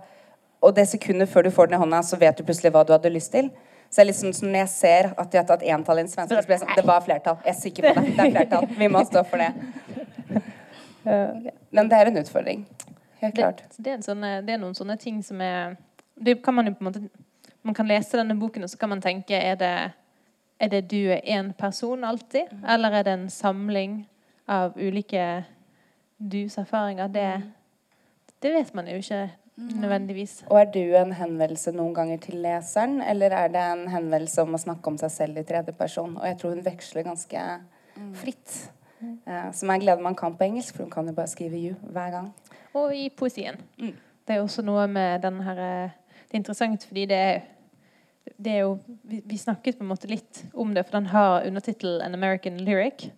og 0.61 0.75
det 0.77 0.85
sekundet 0.91 1.31
før 1.31 1.47
du 1.47 1.51
får 1.51 1.71
den 1.71 1.79
i 1.79 1.81
hånda, 1.81 2.03
så 2.05 2.19
vet 2.21 2.37
du 2.37 2.45
plutselig 2.45 2.69
hva 2.75 2.85
du 2.85 2.93
hadde 2.93 3.09
lyst 3.09 3.33
til. 3.33 3.49
Så 3.91 4.03
jeg 4.03 4.11
liksom, 4.11 4.31
når 4.47 4.61
jeg 4.61 4.71
ser 4.71 5.09
at 5.19 5.31
de 5.31 5.39
har 5.39 5.47
tatt 5.49 5.65
entall 5.67 5.99
i 5.99 6.03
en 6.05 6.11
svenske, 6.11 6.37
så 6.37 6.47
blir 6.47 6.55
jeg 6.55 6.61
sånn 6.61 6.77
Det 6.77 6.85
var 6.87 7.01
flertall. 7.03 7.41
Jeg 7.43 7.55
er 7.55 7.57
sikker 7.59 7.87
på 7.87 7.95
det. 7.97 8.13
Det 8.15 8.27
er 8.27 8.35
flertall. 8.37 8.69
Vi 8.77 8.87
må 8.93 9.01
stå 9.09 9.23
for 9.27 9.41
det. 9.41 9.49
Men 11.75 11.89
det 11.89 11.97
er 11.97 12.11
en 12.11 12.21
utfordring. 12.21 12.63
Helt 13.21 13.35
klart. 13.35 13.65
Det, 13.65 13.81
det, 13.83 13.97
er, 13.97 14.05
sånne, 14.05 14.29
det 14.45 14.55
er, 14.55 14.61
noen 14.61 14.77
sånne 14.77 14.95
ting 15.01 15.19
som 15.25 15.41
er 15.43 15.75
Det 16.15 16.37
kan 16.45 16.55
man 16.55 16.69
jo 16.69 16.77
på 16.77 16.85
en 16.85 16.87
måte 16.87 17.03
Man 17.61 17.75
kan 17.77 17.87
lese 17.87 18.17
denne 18.17 18.39
boken, 18.39 18.63
og 18.63 18.69
så 18.69 18.77
kan 18.77 18.89
man 18.89 19.01
tenke 19.01 19.35
Er 19.35 19.55
det, 19.55 19.91
er 20.59 20.67
det 20.67 20.89
du 20.91 21.11
er 21.11 21.21
én 21.25 21.53
person 21.53 22.03
alltid? 22.03 22.49
Eller 22.67 22.91
er 22.91 23.03
det 23.03 23.13
en 23.13 23.29
samling 23.29 24.07
av 24.47 24.77
ulike 24.77 25.43
dus 26.17 26.57
erfaringer? 26.57 27.07
Det, 27.07 27.41
det 28.41 28.53
vet 28.53 28.73
man 28.73 28.87
jo 28.87 28.97
ikke 28.97 29.29
nødvendigvis. 29.57 30.43
Og 30.49 30.59
er 30.59 30.69
du 30.73 30.81
en 30.97 31.13
henvendelse 31.13 31.73
noen 31.75 31.93
ganger 31.95 32.21
til 32.23 32.41
leseren, 32.43 33.01
eller 33.01 33.33
er 33.35 33.47
det 33.53 33.63
en 33.73 33.87
henvendelse 33.91 34.43
om 34.43 34.55
å 34.55 34.61
snakke 34.61 34.91
om 34.91 34.99
seg 35.01 35.13
selv 35.13 35.41
i 35.41 35.45
tredje 35.47 35.73
person? 35.77 36.15
Og 36.17 36.27
jeg 36.27 36.37
tror 36.39 36.55
hun 36.55 36.65
veksler 36.65 37.05
ganske 37.07 37.43
mm. 37.95 38.13
fritt. 38.21 38.55
Mm. 39.01 39.17
Uh, 39.25 39.49
som 39.57 39.73
er 39.73 39.81
glede 39.81 40.05
man 40.05 40.17
kan 40.17 40.37
på 40.37 40.47
engelsk, 40.47 40.75
for 40.75 40.85
hun 40.85 40.93
kan 40.93 41.07
jo 41.09 41.13
bare 41.17 41.29
skrive 41.29 41.57
'you' 41.57 41.77
hver 41.91 42.11
gang. 42.11 42.31
Og 42.73 42.95
i 42.95 43.09
poesien. 43.09 43.59
Mm. 43.77 43.95
Det 44.27 44.35
er 44.35 44.41
også 44.41 44.61
noe 44.61 44.87
med 44.87 45.21
den 45.21 45.41
her 45.43 45.57
eh, 45.59 45.97
Det 46.31 46.37
er 46.37 46.39
interessant 46.39 46.85
fordi 46.87 47.05
det 47.11 47.17
er, 47.17 47.41
det 48.39 48.51
er 48.53 48.61
jo 48.63 48.77
vi, 49.03 49.19
vi, 49.25 49.37
snakket 49.37 49.75
på 49.77 49.83
en 49.83 49.89
måte 49.91 50.07
litt 50.07 50.45
om 50.53 50.71
det, 50.71 50.85
for 50.87 50.95
den 50.95 51.09
har 51.11 51.43
undertittel 51.43 51.99
'An 52.01 52.15
American 52.15 52.59
Lyric'. 52.63 53.09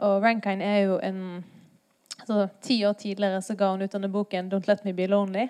Og 0.00 0.22
Rankine 0.22 0.64
er 0.64 0.78
jo 0.78 0.98
en 0.98 1.44
altså, 2.20 2.48
Ti 2.62 2.84
år 2.84 2.92
tidligere 2.92 3.42
så 3.42 3.54
ga 3.54 3.70
hun 3.70 3.82
ut 3.82 3.92
denne 3.92 4.08
boken 4.08 4.48
'Don't 4.48 4.68
Let 4.68 4.84
Me 4.84 4.92
Be 4.92 5.06
Lonely'. 5.06 5.48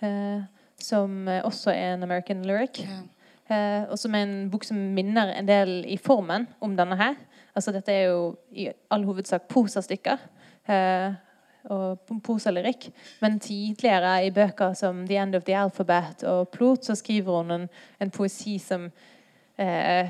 Eh, 0.00 0.42
som 0.80 1.28
også 1.28 1.70
er 1.70 1.94
en 1.94 2.02
American 2.02 2.42
lyric. 2.44 2.80
Yeah. 3.50 3.90
og 3.90 3.98
som 3.98 4.14
er 4.14 4.22
en 4.24 4.50
bok 4.50 4.64
som 4.64 4.76
minner 4.76 5.34
en 5.34 5.48
del 5.48 5.84
i 5.86 5.96
formen 6.00 6.48
om 6.60 6.76
denne 6.76 6.96
her. 6.96 7.14
Altså 7.54 7.72
Dette 7.72 7.92
er 7.92 8.08
jo 8.08 8.36
i 8.50 8.70
all 8.90 9.04
hovedsak 9.04 9.42
prosastykker. 9.48 10.16
Eh, 10.68 11.12
og 11.70 12.20
poselyrikk. 12.24 12.90
Men 13.22 13.40
tidligere 13.40 14.26
i 14.26 14.30
bøker 14.30 14.74
som 14.74 15.06
'The 15.06 15.16
End 15.22 15.34
of 15.34 15.44
the 15.44 15.56
Alphabet' 15.56 16.24
og 16.24 16.48
'Plot' 16.52 16.82
så 16.90 16.94
skriver 16.94 17.42
hun 17.42 17.50
en, 17.50 17.68
en 18.00 18.10
poesi 18.10 18.58
som 18.58 18.90
eh, 19.58 20.08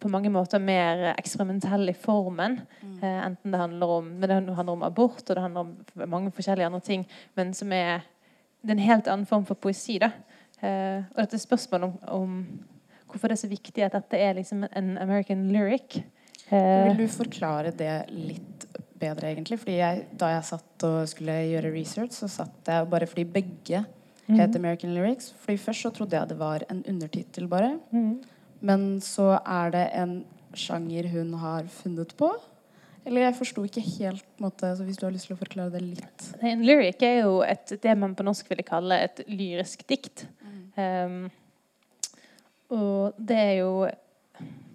på 0.00 0.08
mange 0.08 0.30
måter 0.30 0.58
mer 0.58 1.14
eksperimentell 1.18 1.88
i 1.88 1.92
formen. 1.92 2.60
Mm. 2.82 2.98
Eh, 3.02 3.26
enten 3.26 3.52
det 3.52 3.60
handler 3.60 3.86
om, 3.86 4.04
men 4.04 4.28
det 4.28 4.34
handler 4.54 4.72
om 4.72 4.82
abort 4.82 5.30
og 5.30 5.36
det 5.36 5.42
handler 5.42 5.60
om 5.60 5.76
mange 6.06 6.30
forskjellige 6.30 6.66
andre 6.66 6.80
ting. 6.80 7.06
Men 7.34 7.54
som 7.54 7.72
er 7.72 8.00
det 8.64 8.72
er 8.72 8.78
en 8.78 8.88
helt 8.88 9.08
annen 9.08 9.26
form 9.28 9.44
for 9.44 9.54
poesi. 9.60 9.98
da. 9.98 10.10
Eh, 10.60 11.04
og 11.12 11.20
dette 11.20 11.38
spørsmålet 11.38 11.84
om, 11.84 11.98
om, 12.08 12.36
hvorfor 13.10 13.28
det 13.28 13.36
er 13.36 13.42
så 13.44 13.50
viktig 13.50 13.84
at 13.84 13.92
dette 13.92 14.18
er 14.18 14.38
liksom 14.38 14.64
en 14.64 14.98
American 14.98 15.48
lyric. 15.52 16.00
Vil 16.50 16.96
du 16.98 17.08
forklare 17.08 17.72
det 17.76 17.92
litt 18.12 18.63
bedre, 19.00 19.32
egentlig? 19.32 19.58
Fordi 19.62 19.76
jeg, 19.78 20.06
Da 20.20 20.30
jeg 20.34 20.44
satt 20.44 20.86
og 20.86 21.08
skulle 21.08 21.36
gjøre 21.50 21.74
research, 21.74 22.12
så 22.18 22.28
satt 22.28 22.70
jeg 22.70 22.88
bare 22.90 23.08
fordi 23.10 23.24
begge 23.24 23.84
mm. 24.26 24.38
het 24.38 24.56
American 24.56 24.94
Lyrics. 24.94 25.34
Fordi 25.38 25.56
Først 25.56 25.86
så 25.86 25.90
trodde 25.90 26.16
jeg 26.16 26.28
det 26.28 26.38
var 26.38 26.64
en 26.70 26.84
undertittel, 26.88 27.48
bare. 27.48 27.78
Mm. 27.90 28.22
Men 28.60 29.00
så 29.00 29.38
er 29.44 29.70
det 29.70 29.88
en 29.94 30.24
sjanger 30.54 31.08
hun 31.12 31.34
har 31.34 31.66
funnet 31.82 32.16
på. 32.16 32.30
Eller 33.04 33.26
jeg 33.26 33.36
forsto 33.36 33.64
ikke 33.66 33.82
helt, 33.98 34.24
måte, 34.40 34.70
så 34.76 34.84
hvis 34.84 34.96
du 34.96 35.04
har 35.04 35.12
lyst 35.12 35.28
til 35.28 35.36
å 35.36 35.40
forklare 35.40 35.74
det 35.74 35.82
litt. 35.84 36.28
En 36.40 36.62
lyric 36.64 37.02
er 37.04 37.26
jo 37.26 37.42
et, 37.44 37.74
det 37.82 37.96
man 38.00 38.14
på 38.16 38.24
norsk 38.24 38.48
ville 38.48 38.64
kalle 38.64 39.02
et 39.04 39.20
lyrisk 39.28 39.84
dikt. 39.90 40.24
Mm. 40.40 40.62
Um, 40.78 41.18
og 42.72 43.18
det 43.20 43.36
er 43.36 43.52
jo 43.58 43.72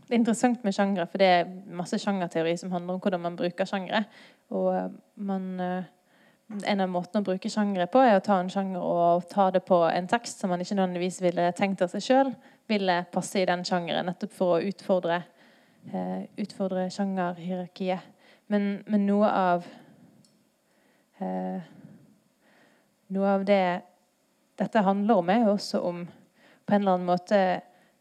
det 0.09 0.15
er 0.15 0.23
interessant 0.23 0.63
med 0.65 0.73
sjangre, 0.73 1.05
for 1.05 1.21
det 1.21 1.25
er 1.29 1.49
masse 1.77 1.99
sjangerteori 2.01 2.55
som 2.57 2.71
handler 2.73 2.95
om 2.95 3.01
hvordan 3.03 3.21
man 3.21 3.35
bruker 3.37 3.67
sjangre. 3.69 4.01
Og 4.49 4.95
man, 5.21 5.43
uh, 5.61 6.63
en 6.65 6.81
av 6.81 6.89
måtene 6.89 7.21
å 7.21 7.27
bruke 7.27 7.51
sjangre 7.53 7.85
på, 7.93 8.01
er 8.01 8.17
å 8.17 8.23
ta 8.25 8.39
en 8.41 8.49
sjanger 8.49 8.81
og 8.81 9.27
ta 9.29 9.51
det 9.53 9.61
på 9.67 9.83
en 9.85 10.09
tekst 10.09 10.41
som 10.41 10.49
man 10.49 10.65
ikke 10.65 10.79
nødvendigvis 10.79 11.21
ville 11.21 11.45
tenkt 11.53 11.85
av 11.85 11.93
seg 11.93 12.07
sjøl 12.07 12.33
ville 12.69 12.95
passe 13.13 13.37
i 13.37 13.45
den 13.49 13.61
sjangeren, 13.65 14.09
nettopp 14.09 14.33
for 14.33 14.55
å 14.55 14.65
utfordre, 14.65 15.21
uh, 15.93 16.25
utfordre 16.41 16.87
sjangerhierarkiet. 16.93 18.09
Men, 18.49 18.69
men, 18.89 19.05
noe 19.05 19.29
av 19.29 19.69
uh, 21.21 21.75
Noe 23.09 23.29
av 23.33 23.41
det 23.41 23.81
dette 24.61 24.81
handler 24.85 25.17
om, 25.17 25.29
er 25.33 25.39
jo 25.47 25.53
også 25.55 25.79
om 25.81 26.03
på 26.05 26.75
en 26.75 26.83
eller 26.83 26.97
annen 26.99 27.07
måte 27.09 27.39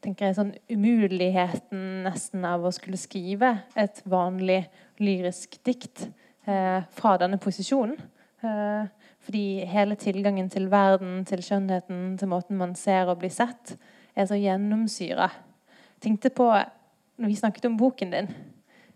tenker 0.04 0.28
jeg 0.28 0.36
sånn 0.38 0.52
umuligheten 0.70 2.04
nesten 2.06 2.44
av 2.46 2.64
å 2.64 2.72
skulle 2.74 3.00
skrive 3.00 3.56
et 3.78 4.00
vanlig 4.08 4.62
lyrisk 5.02 5.58
dikt 5.66 6.06
eh, 6.46 6.80
fra 6.94 7.16
denne 7.20 7.40
posisjonen. 7.42 7.98
Eh, 8.42 8.86
fordi 9.26 9.44
hele 9.68 9.98
tilgangen 9.98 10.48
til 10.52 10.70
verden, 10.72 11.24
til 11.28 11.42
skjønnheten, 11.44 12.16
til 12.20 12.30
måten 12.30 12.58
man 12.60 12.76
ser 12.78 13.10
og 13.10 13.18
blir 13.22 13.32
sett, 13.34 13.74
er 14.14 14.28
så 14.30 14.38
gjennomsyra. 14.38 15.28
Tenkte 16.02 16.30
på 16.30 16.46
når 17.18 17.32
vi 17.32 17.38
snakket 17.38 17.66
om 17.66 17.76
boken 17.78 18.12
din 18.14 18.28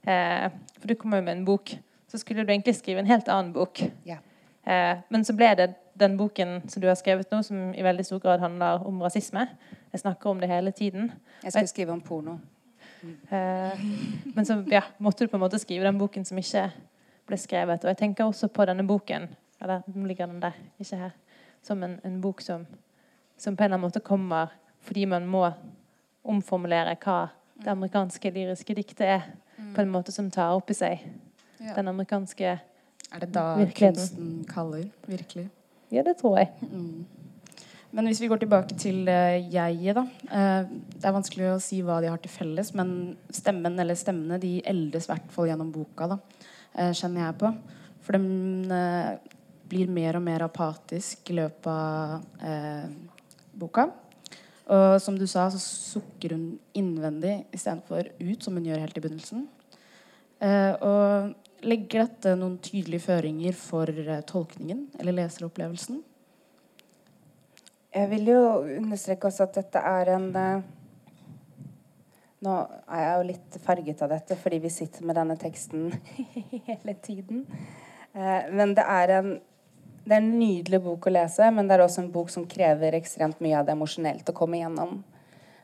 eh, 0.07 0.47
For 0.79 0.87
du 0.87 0.95
kommer 0.95 1.19
jo 1.19 1.27
med 1.27 1.41
en 1.41 1.47
bok. 1.47 1.75
Så 2.11 2.21
skulle 2.23 2.45
du 2.45 2.53
egentlig 2.53 2.77
skrive 2.79 3.03
en 3.03 3.11
helt 3.11 3.29
annen 3.29 3.53
bok. 3.55 3.83
Ja. 4.07 4.21
Eh, 4.65 4.99
men 5.11 5.25
så 5.27 5.35
ble 5.35 5.51
det 5.59 5.73
den 5.99 6.17
boken 6.17 6.61
som 6.71 6.83
du 6.83 6.89
har 6.89 6.99
skrevet 6.99 7.31
nå, 7.33 7.43
som 7.43 7.73
i 7.75 7.85
veldig 7.85 8.05
stor 8.07 8.23
grad 8.23 8.43
handler 8.43 8.87
om 8.87 9.03
rasisme. 9.03 9.47
Jeg 9.93 10.01
snakker 10.01 10.31
om 10.31 10.41
det 10.41 10.49
hele 10.49 10.71
tiden. 10.73 11.13
Jeg 11.43 11.53
skulle 11.53 11.71
skrive 11.71 11.93
om 11.93 12.01
porno. 12.01 12.39
Eh, 13.03 13.85
men 14.35 14.47
så 14.47 14.63
ja, 14.71 14.83
måtte 14.99 15.25
du 15.25 15.31
på 15.31 15.37
en 15.37 15.43
måte 15.43 15.59
skrive 15.59 15.85
den 15.85 15.99
boken 15.99 16.25
som 16.25 16.39
ikke 16.39 16.69
ble 17.27 17.39
skrevet. 17.39 17.85
Og 17.85 17.93
jeg 17.93 17.99
tenker 18.01 18.25
også 18.25 18.49
på 18.49 18.67
denne 18.69 18.87
boken 18.87 19.29
eller 19.63 19.85
nå 19.87 20.07
ligger 20.07 20.27
den 20.27 20.43
der, 20.43 20.57
ikke 20.81 20.99
her, 20.99 21.13
som 21.63 21.83
en, 21.87 22.01
en 22.05 22.19
bok 22.21 22.41
som, 22.43 22.67
som, 23.39 23.57
på 23.57 23.63
en 23.63 23.69
eller 23.69 23.79
annen 23.79 23.87
måte 23.87 24.03
kommer 24.03 24.51
fordi 24.83 25.05
man 25.07 25.27
må 25.31 25.45
omformulere 26.27 26.97
hva 27.05 27.19
det 27.63 27.71
amerikanske 27.71 28.33
lyriske 28.35 28.75
diktet 28.75 29.07
er, 29.07 29.29
på 29.75 29.85
en 29.85 29.93
måte 29.93 30.11
som 30.15 30.31
tar 30.35 30.57
opp 30.57 30.71
i 30.71 30.75
seg 30.75 31.05
den 31.63 31.89
amerikanske 31.89 32.57
virkeligheten. 32.57 33.13
er 33.15 33.21
det 33.23 33.29
da 33.37 33.67
kunsten 33.79 34.31
kaller, 34.51 34.89
virkelig? 35.07 35.47
Ja, 35.93 36.03
det 36.03 36.17
tror 36.19 36.41
jeg. 36.41 36.51
Mm. 36.73 37.05
Men 37.93 38.09
hvis 38.09 38.23
vi 38.23 38.29
går 38.31 38.41
tilbake 38.41 38.77
til 38.81 39.05
uh, 39.05 39.37
jeget, 39.53 39.99
da. 39.99 40.07
Uh, 40.33 40.69
det 40.97 41.05
er 41.05 41.15
vanskelig 41.15 41.51
å 41.51 41.61
si 41.61 41.83
hva 41.85 41.99
de 42.01 42.09
har 42.09 42.21
til 42.23 42.33
felles, 42.33 42.73
men 42.79 43.13
stemmen 43.29 43.77
eller 43.83 43.99
stemmene 43.99 44.41
de 44.41 44.55
eldes 44.69 45.09
i 45.09 45.13
hvert 45.13 45.35
fall 45.35 45.51
gjennom 45.51 45.73
boka, 45.75 46.09
da, 46.15 46.17
uh, 46.79 46.93
kjenner 46.97 47.27
jeg 47.27 47.39
på. 47.43 47.51
For 48.03 48.17
de 48.17 48.79
blir 49.73 49.93
mer 49.93 50.17
og 50.19 50.25
mer 50.25 50.43
apatisk 50.49 51.29
i 51.31 51.37
løpet 51.39 51.69
av 51.71 52.25
boka. 53.57 53.85
Og 54.75 54.97
som 55.01 55.15
du 55.17 55.23
sa, 55.31 55.45
så 55.53 55.61
sukker 55.63 56.35
hun 56.35 56.49
innvendig 56.77 57.45
istedenfor 57.55 58.11
ut, 58.19 58.43
som 58.43 58.59
hun 58.59 58.67
gjør 58.67 58.83
helt 58.83 58.99
i 58.99 59.05
begynnelsen. 59.05 59.47
og 60.83 61.63
Legger 61.63 62.03
dette 62.03 62.35
noen 62.35 62.59
tydelige 62.59 63.07
føringer 63.07 63.55
for 63.55 64.03
tolkningen 64.27 64.89
eller 64.99 65.21
leseropplevelsen? 65.21 66.03
Jeg 67.93 68.09
vil 68.09 68.31
jo 68.31 68.41
understreke 68.79 69.29
også 69.29 69.45
at 69.45 69.57
dette 69.59 69.81
er 69.85 70.11
en 70.15 70.31
uh, 70.33 70.65
Nå 72.43 72.53
er 72.89 73.03
jeg 73.03 73.13
jo 73.13 73.25
litt 73.29 73.57
farget 73.63 74.01
av 74.03 74.15
dette 74.15 74.37
fordi 74.41 74.59
vi 74.65 74.71
sitter 74.73 75.05
med 75.07 75.19
denne 75.19 75.37
teksten 75.39 75.91
hele 76.69 76.95
tiden. 77.05 77.45
Uh, 78.17 78.49
men 78.51 78.73
det 78.79 78.87
er, 78.89 79.13
en, 79.19 79.29
det 80.07 80.17
er 80.17 80.23
en 80.25 80.31
nydelig 80.41 80.81
bok 80.83 81.07
å 81.07 81.13
lese, 81.13 81.51
men 81.53 81.69
det 81.69 81.77
er 81.77 81.85
også 81.85 82.01
en 82.03 82.09
bok 82.15 82.33
som 82.33 82.47
krever 82.49 82.97
ekstremt 82.97 83.43
mye 83.45 83.61
av 83.61 83.69
det 83.69 83.77
emosjonelt 83.77 84.33
å 84.33 84.37
komme 84.37 84.59
igjennom. 84.59 85.03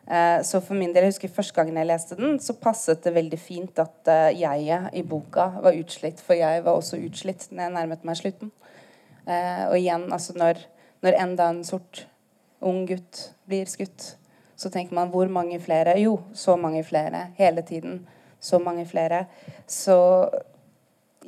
Eh, 0.09 0.38
så 0.41 0.61
for 0.64 0.73
min 0.79 0.95
del, 0.95 1.05
jeg 1.05 1.12
husker 1.12 1.33
Første 1.37 1.53
gangen 1.59 1.77
jeg 1.77 1.88
leste 1.91 2.17
den, 2.17 2.38
så 2.41 2.55
passet 2.57 3.03
det 3.05 3.11
veldig 3.12 3.41
fint 3.43 3.83
at 3.83 4.09
jeg 4.33 4.79
i 4.97 5.03
boka 5.05 5.51
var 5.64 5.77
utslitt. 5.77 6.23
For 6.25 6.38
jeg 6.38 6.62
var 6.64 6.79
også 6.79 7.01
utslitt 7.09 7.51
når 7.51 7.67
jeg 7.67 7.75
nærmet 7.75 8.07
meg 8.09 8.17
slutten. 8.17 8.55
Og 9.29 9.77
igjen, 9.77 10.07
altså 10.09 10.33
når, 10.38 10.62
når, 11.05 11.19
enda 11.27 11.51
en 11.53 11.61
sort 11.69 12.07
ung 12.61 12.87
gutt 12.87 13.33
blir 13.49 13.68
skutt, 13.71 14.16
så 14.59 14.71
tenker 14.71 14.94
man 14.94 15.11
hvor 15.12 15.29
mange 15.31 15.61
flere? 15.62 15.94
Jo, 16.01 16.18
så 16.35 16.57
mange 16.57 16.83
flere. 16.85 17.29
Hele 17.37 17.62
tiden. 17.62 18.07
Så 18.40 18.59
mange 18.59 18.87
flere. 18.87 19.25
Så 19.66 19.97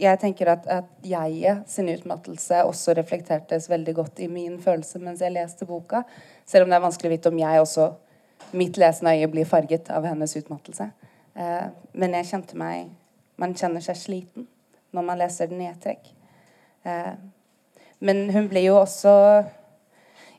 jeg 0.00 0.18
tenker 0.18 0.48
at, 0.50 0.66
at 0.66 0.84
jeget 1.06 1.62
sin 1.70 1.88
utmattelse 1.92 2.64
også 2.64 2.94
reflektertes 2.98 3.68
veldig 3.70 3.94
godt 3.94 4.22
i 4.24 4.26
min 4.26 4.58
følelse 4.62 4.98
mens 4.98 5.22
jeg 5.22 5.34
leste 5.34 5.66
boka. 5.66 6.02
Selv 6.46 6.64
om 6.64 6.72
det 6.72 6.78
er 6.78 6.86
vanskelig 6.86 7.10
å 7.10 7.14
vite 7.14 7.32
om 7.32 7.38
jeg 7.38 7.60
også 7.60 7.90
mitt 8.56 8.78
lesende 8.80 9.14
øye 9.14 9.28
blir 9.30 9.46
farget 9.46 9.90
av 9.94 10.06
hennes 10.08 10.36
utmattelse. 10.36 10.88
Eh, 11.34 11.66
men 11.92 12.16
jeg 12.18 12.32
kjente 12.32 12.58
meg 12.58 12.96
Man 13.40 13.54
kjenner 13.56 13.80
seg 13.80 13.96
sliten 13.96 14.44
når 14.92 15.04
man 15.06 15.16
leser 15.16 15.48
den 15.48 15.62
nedtrekk. 15.62 16.10
Eh, 16.84 17.14
men 18.04 18.26
hun 18.34 18.50
blir 18.50 18.66
jo 18.66 18.74
også 18.82 19.12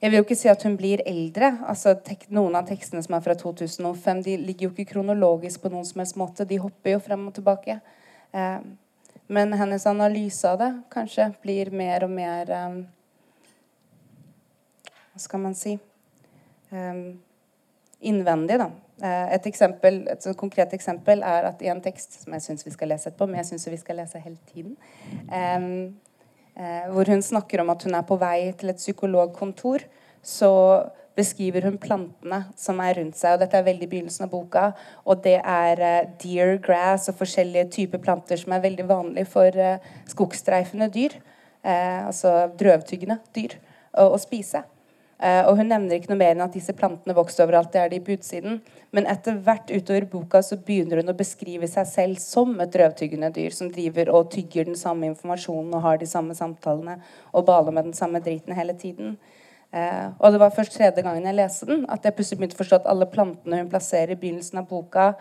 Jeg 0.02 0.10
vil 0.10 0.18
jo 0.18 0.24
ikke 0.26 0.36
si 0.40 0.50
at 0.50 0.64
hun 0.66 0.76
blir 0.80 1.04
eldre. 1.06 1.52
altså 1.70 1.94
Noen 2.34 2.56
av 2.58 2.66
tekstene 2.66 3.04
som 3.06 3.14
er 3.14 3.22
fra 3.22 3.36
2005, 3.38 4.24
de 4.26 4.38
ligger 4.42 4.68
jo 4.68 4.72
ikke 4.74 4.96
kronologisk 4.96 5.62
på 5.62 5.70
noen 5.70 5.86
som 5.86 6.02
helst 6.02 6.18
måte. 6.18 6.48
De 6.50 6.58
hopper 6.58 6.96
jo 6.96 7.04
frem 7.06 7.28
og 7.30 7.36
tilbake. 7.38 7.78
Eh, 8.34 8.64
men 9.32 9.54
hennes 9.54 9.86
analyse 9.86 10.50
av 10.50 10.58
det 10.58 10.72
kanskje 10.92 11.30
blir 11.44 11.70
mer 11.72 12.04
og 12.04 12.12
mer 12.12 12.50
um, 12.52 12.82
Hva 15.14 15.22
skal 15.22 15.44
man 15.44 15.54
si 15.56 15.78
um, 16.72 17.22
innvendig. 18.02 18.58
Da. 18.60 18.72
Eh, 19.06 19.34
et, 19.38 19.48
eksempel, 19.48 20.02
et 20.12 20.28
konkret 20.38 20.74
eksempel 20.74 21.22
er 21.22 21.48
at 21.52 21.62
i 21.62 21.70
en 21.72 21.82
tekst 21.84 22.24
som 22.24 22.34
jeg 22.36 22.48
syns 22.48 22.66
vi 22.66 22.74
skal 22.74 22.92
lese 22.92 23.12
etterpå, 23.12 23.30
men 23.30 23.44
jeg 23.44 23.54
syns 23.54 23.70
vi 23.70 23.80
skal 23.80 24.02
lese 24.02 24.22
hele 24.24 24.38
tiden, 24.50 24.76
hvor 26.54 27.08
hun 27.08 27.22
snakker 27.24 27.62
om 27.64 27.70
at 27.72 27.84
hun 27.88 27.96
er 27.96 28.04
på 28.06 28.18
vei 28.20 28.52
til 28.60 28.70
et 28.70 28.82
psykologkontor, 28.82 29.86
så 30.22 30.50
beskriver 31.18 31.66
hun 31.68 31.78
plantene 31.82 32.42
som 32.60 32.80
er 32.84 32.98
rundt 33.00 33.18
seg. 33.20 33.36
og 33.36 33.44
Dette 33.44 33.60
er 33.60 33.68
veldig 33.68 33.90
begynnelsen 33.92 34.28
av 34.28 34.32
boka. 34.32 34.66
Og 35.06 35.24
det 35.26 35.38
er 35.40 35.82
uh, 35.82 36.12
deer 36.22 36.58
grass 36.64 37.10
og 37.12 37.20
forskjellige 37.20 37.72
typer 37.78 38.02
planter 38.04 38.40
som 38.40 38.56
er 38.56 38.64
veldig 38.64 38.88
vanlige 38.90 39.30
for 39.32 39.58
uh, 39.58 39.92
skogstreifende 40.12 40.92
dyr. 40.94 41.20
altså 41.62 42.50
drøvtyggende 42.58 43.20
dyr 43.36 43.52
å 43.94 44.18
spise. 44.18 44.64
Uh, 45.21 45.43
og 45.45 45.60
Hun 45.60 45.67
nevner 45.69 45.99
ikke 45.99 46.10
noe 46.10 46.17
mer 46.17 46.31
enn 46.34 46.41
at 46.41 46.55
disse 46.55 46.73
plantene 46.73 47.13
vokser 47.13 47.45
overalt. 47.45 47.71
det 47.73 47.81
er 47.81 47.91
de 47.91 47.99
på 48.01 48.15
utsiden. 48.15 48.62
Men 48.91 49.05
etter 49.07 49.38
hvert 49.38 49.69
utover 49.69 50.07
boka 50.10 50.41
så 50.41 50.57
begynner 50.57 51.03
hun 51.03 51.13
å 51.13 51.17
beskrive 51.17 51.69
seg 51.69 51.86
selv 51.88 52.21
som 52.23 52.55
et 52.60 52.73
drøvtyggende 52.73 53.29
dyr 53.36 53.53
som 53.53 53.69
driver 53.71 54.10
og 54.10 54.31
tygger 54.34 54.65
den 54.65 54.79
samme 54.79 55.05
informasjonen 55.12 55.75
og 55.77 55.86
har 55.86 56.01
de 56.01 56.10
samme 56.10 56.34
samtalene 56.36 56.97
og 57.31 57.45
baler 57.45 57.71
med 57.71 57.91
den 57.91 57.97
samme 57.97 58.19
driten 58.19 58.57
hele 58.57 58.73
tiden. 58.73 59.19
Uh, 59.71 60.10
og 60.19 60.34
det 60.34 60.41
var 60.41 60.55
først 60.57 60.73
tredje 60.75 61.05
gangen 61.05 61.29
jeg 61.29 61.38
leste 61.38 61.69
den, 61.69 61.86
at 61.88 62.03
jeg 62.03 62.17
plutselig 62.17 62.41
begynte 62.41 62.57
å 62.57 62.63
forstå 62.63 62.81
at 62.81 62.89
alle 62.91 63.07
plantene 63.07 63.62
hun 63.62 63.69
plasserer 63.71 64.15
i 64.15 64.19
begynnelsen 64.19 64.60
av 64.60 64.67
boka, 64.67 65.13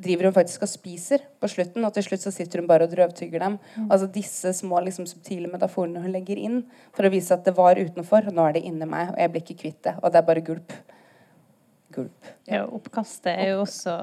driver 0.00 0.28
hun 0.28 0.36
faktisk 0.36 0.64
og 0.64 0.70
spiser 0.70 1.24
på 1.40 1.48
slutten, 1.50 1.84
og 1.84 1.92
til 1.94 2.06
slutt 2.06 2.24
så 2.24 2.32
sitter 2.34 2.62
hun 2.62 2.68
bare 2.70 2.86
og 2.86 2.92
drøvtygger 2.94 3.42
dem. 3.44 3.58
Mm. 3.76 3.90
Altså 3.90 4.08
Disse 4.14 4.52
små 4.56 4.80
liksom, 4.86 5.06
subtile 5.08 5.50
metaforene 5.52 6.02
hun 6.02 6.14
legger 6.14 6.40
inn 6.40 6.62
for 6.96 7.06
å 7.06 7.12
vise 7.12 7.34
at 7.36 7.44
det 7.46 7.56
var 7.58 7.80
utenfor, 7.80 8.30
og 8.30 8.36
nå 8.36 8.48
er 8.48 8.56
det 8.56 8.64
inni 8.68 8.88
meg, 8.88 9.12
og 9.12 9.20
jeg 9.20 9.32
blir 9.34 9.44
ikke 9.44 9.60
kvitt 9.64 9.80
det. 9.86 9.96
Og 10.00 10.12
det 10.12 10.20
er 10.20 10.26
bare 10.30 10.44
gulp. 10.46 10.74
Gulp. 11.94 12.32
Ja, 12.48 12.64
oppkastet 12.66 13.32
er 13.34 13.54
jo 13.54 13.64
også 13.64 13.96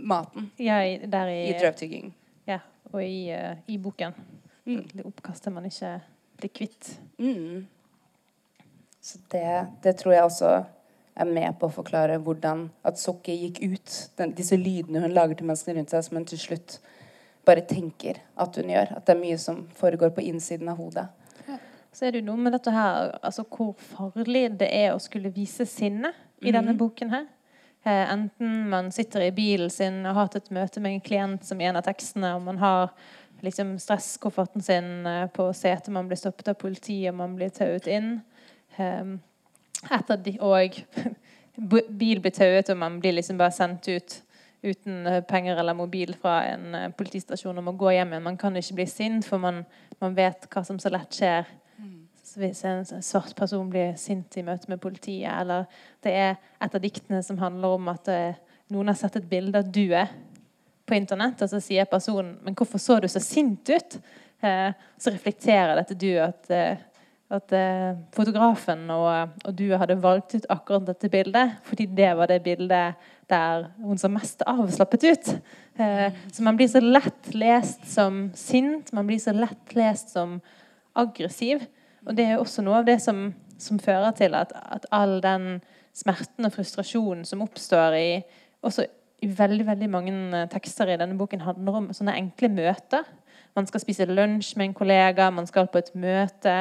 Maten. 0.00 0.50
Ja, 0.60 0.80
der 1.12 1.28
i, 1.32 1.40
I 1.50 1.58
drøvtygging. 1.58 2.12
Ja, 2.48 2.60
og 2.92 3.02
i, 3.04 3.28
uh, 3.34 3.58
i 3.68 3.76
boken. 3.78 4.16
Mm. 4.64 4.86
Det 4.92 5.04
oppkastet 5.06 5.52
man 5.52 5.66
ikke 5.68 5.98
blir 6.40 6.52
kvitt. 6.56 6.94
Mm. 7.20 7.66
Så 9.00 9.18
det, 9.32 9.66
det 9.84 9.96
tror 10.00 10.14
jeg 10.14 10.24
også 10.24 10.52
er 11.20 11.28
med 11.28 11.58
på 11.60 11.68
å 11.68 11.74
forklare 11.74 12.18
hvordan 12.24 12.68
at 12.86 13.00
Sokki 13.00 13.36
gikk 13.44 13.62
ut. 13.62 13.96
Den, 14.18 14.34
disse 14.38 14.58
lydene 14.58 15.04
hun 15.04 15.14
lager 15.16 15.38
til 15.38 15.48
menneskene 15.50 15.78
rundt 15.78 15.94
seg, 15.94 16.04
som 16.06 16.18
hun 16.18 16.28
til 16.28 16.40
slutt 16.40 16.78
bare 17.48 17.64
tenker 17.66 18.20
at 18.40 18.56
hun 18.56 18.72
gjør. 18.72 18.94
At 18.96 19.06
det 19.06 19.16
er 19.16 19.22
mye 19.22 19.40
som 19.40 19.64
foregår 19.76 20.14
på 20.16 20.24
innsiden 20.28 20.70
av 20.72 20.80
hodet. 20.80 21.08
Så 21.92 22.06
er 22.06 22.14
det 22.14 22.20
jo 22.20 22.28
noe 22.28 22.38
med 22.38 22.54
dette 22.54 22.70
her, 22.70 23.16
altså 23.18 23.42
hvor 23.50 23.72
farlig 23.82 24.44
det 24.60 24.68
er 24.70 24.92
å 24.94 25.02
skulle 25.02 25.32
vise 25.34 25.66
sinne 25.66 26.12
i 26.38 26.52
denne 26.52 26.70
mhm. 26.70 26.78
boken 26.78 27.10
her. 27.10 27.24
Eh, 27.82 28.12
enten 28.12 28.68
man 28.70 28.92
sitter 28.92 29.24
i 29.24 29.32
bilen 29.34 29.72
sin 29.72 30.02
og 30.04 30.12
har 30.12 30.28
hatt 30.28 30.36
et 30.38 30.52
møte 30.54 30.82
med 30.84 30.94
en 30.94 31.02
klient 31.02 31.46
som 31.48 31.60
i 31.60 31.66
en 31.66 31.80
av 31.80 31.86
tekstene, 31.86 32.34
og 32.36 32.44
man 32.46 32.60
har 32.60 32.92
liksom 33.44 33.74
stresskofferten 33.80 34.62
sin 34.62 35.06
eh, 35.08 35.26
på 35.34 35.48
setet, 35.56 35.90
man 35.92 36.08
blir 36.08 36.20
stoppet 36.20 36.52
av 36.52 36.60
politiet, 36.60 37.10
og 37.10 37.18
man 37.22 37.34
blir 37.38 37.50
tauet 37.56 37.88
inn. 37.90 38.20
Um, 38.76 39.16
etter 39.88 40.18
de, 40.20 40.36
og 40.44 40.76
bil 42.00 42.20
blir 42.20 42.34
tauet, 42.34 42.68
og 42.70 42.80
man 42.80 42.98
blir 43.00 43.16
liksom 43.16 43.38
bare 43.40 43.54
sendt 43.54 43.88
ut 43.88 44.20
uten 44.60 45.06
eh, 45.08 45.22
penger 45.24 45.56
eller 45.56 45.72
mobil 45.72 46.12
fra 46.20 46.42
en 46.50 46.74
uh, 46.76 46.90
politistasjon 46.92 47.56
og 47.56 47.64
må 47.64 47.72
gå 47.80 47.94
hjem 47.94 48.12
igjen. 48.12 48.26
Man 48.26 48.36
kan 48.36 48.56
ikke 48.60 48.76
bli 48.76 48.86
sint, 48.90 49.24
for 49.24 49.40
man, 49.40 49.62
man, 50.02 50.16
vet 50.16 50.44
hva 50.52 50.62
som 50.66 50.76
så 50.82 50.92
lett 50.92 51.16
skjer 51.16 51.48
hvis 52.38 52.60
en 52.68 52.84
svart 52.84 53.34
person 53.34 53.70
blir 53.70 53.94
sint 53.98 54.36
i 54.38 54.44
møte 54.46 54.70
med 54.70 54.80
politiet. 54.82 55.32
Eller 55.32 55.64
det 56.04 56.12
er 56.14 56.34
et 56.62 56.74
av 56.76 56.82
diktene 56.82 57.22
som 57.26 57.40
handler 57.40 57.76
om 57.78 57.88
at 57.90 58.10
eh, 58.12 58.38
noen 58.70 58.92
har 58.92 58.98
sett 58.98 59.18
et 59.18 59.30
bilde 59.30 59.58
av 59.58 59.70
du 59.72 59.88
er 59.88 60.12
på 60.86 60.94
internett, 60.98 61.42
og 61.42 61.50
så 61.50 61.60
sier 61.62 61.88
personen 61.90 62.38
'Men 62.42 62.54
hvorfor 62.54 62.78
så 62.78 63.00
du 63.00 63.08
så 63.08 63.20
sint 63.20 63.68
ut?' 63.70 64.00
Eh, 64.42 64.72
så 64.96 65.10
reflekterer 65.12 65.76
dette 65.76 65.94
du 65.94 66.16
at, 66.16 66.50
eh, 66.50 66.78
at 67.30 67.52
eh, 67.54 67.98
fotografen 68.14 68.88
og, 68.90 69.36
og, 69.44 69.52
du 69.54 69.68
hadde 69.78 69.98
valgt 70.02 70.34
ut 70.34 70.46
akkurat 70.50 70.88
dette 70.88 71.10
bildet 71.12 71.60
fordi 71.66 71.86
det 71.86 72.10
var 72.18 72.30
det 72.30 72.40
bildet 72.42 73.10
der 73.30 73.68
hun 73.78 73.98
så 73.98 74.10
mest 74.10 74.42
avslappet 74.50 75.04
ut. 75.06 75.28
Eh, 75.78 76.08
så 76.32 76.42
man 76.42 76.58
blir 76.58 76.68
så 76.68 76.82
lett 76.82 77.30
lest 77.34 77.86
som 77.86 78.24
sint, 78.34 78.90
man 78.92 79.06
blir 79.06 79.22
så 79.22 79.34
lett 79.36 79.76
lest 79.78 80.10
som 80.16 80.40
aggressiv. 80.98 81.62
Og 82.06 82.16
det 82.16 82.26
er 82.26 82.34
jo 82.34 82.42
også 82.42 82.64
noe 82.66 82.80
av 82.80 82.88
det 82.88 82.98
som, 83.04 83.28
som 83.62 83.78
fører 83.78 84.10
til 84.18 84.34
at, 84.34 84.50
at, 84.50 84.88
all 84.90 85.20
den 85.22 85.60
smerten 85.94 86.48
og 86.48 86.54
frustrasjonen 86.54 87.22
som 87.28 87.44
oppstår 87.44 87.94
i 87.98 88.08
også 88.66 88.88
i 89.20 89.28
veldig 89.36 89.66
veldig 89.68 89.88
mange 89.92 90.44
tekster 90.50 90.88
i 90.88 90.98
denne 90.98 91.18
boken, 91.20 91.42
handler 91.44 91.76
om 91.76 91.88
sånne 91.94 92.16
enkle 92.16 92.48
møter. 92.52 93.04
Man 93.56 93.66
skal 93.68 93.82
spise 93.82 94.06
lunsj 94.08 94.54
med 94.56 94.70
en 94.70 94.76
kollega, 94.78 95.30
man 95.30 95.48
skal 95.48 95.68
på 95.68 95.80
et 95.82 95.90
møte. 95.98 96.54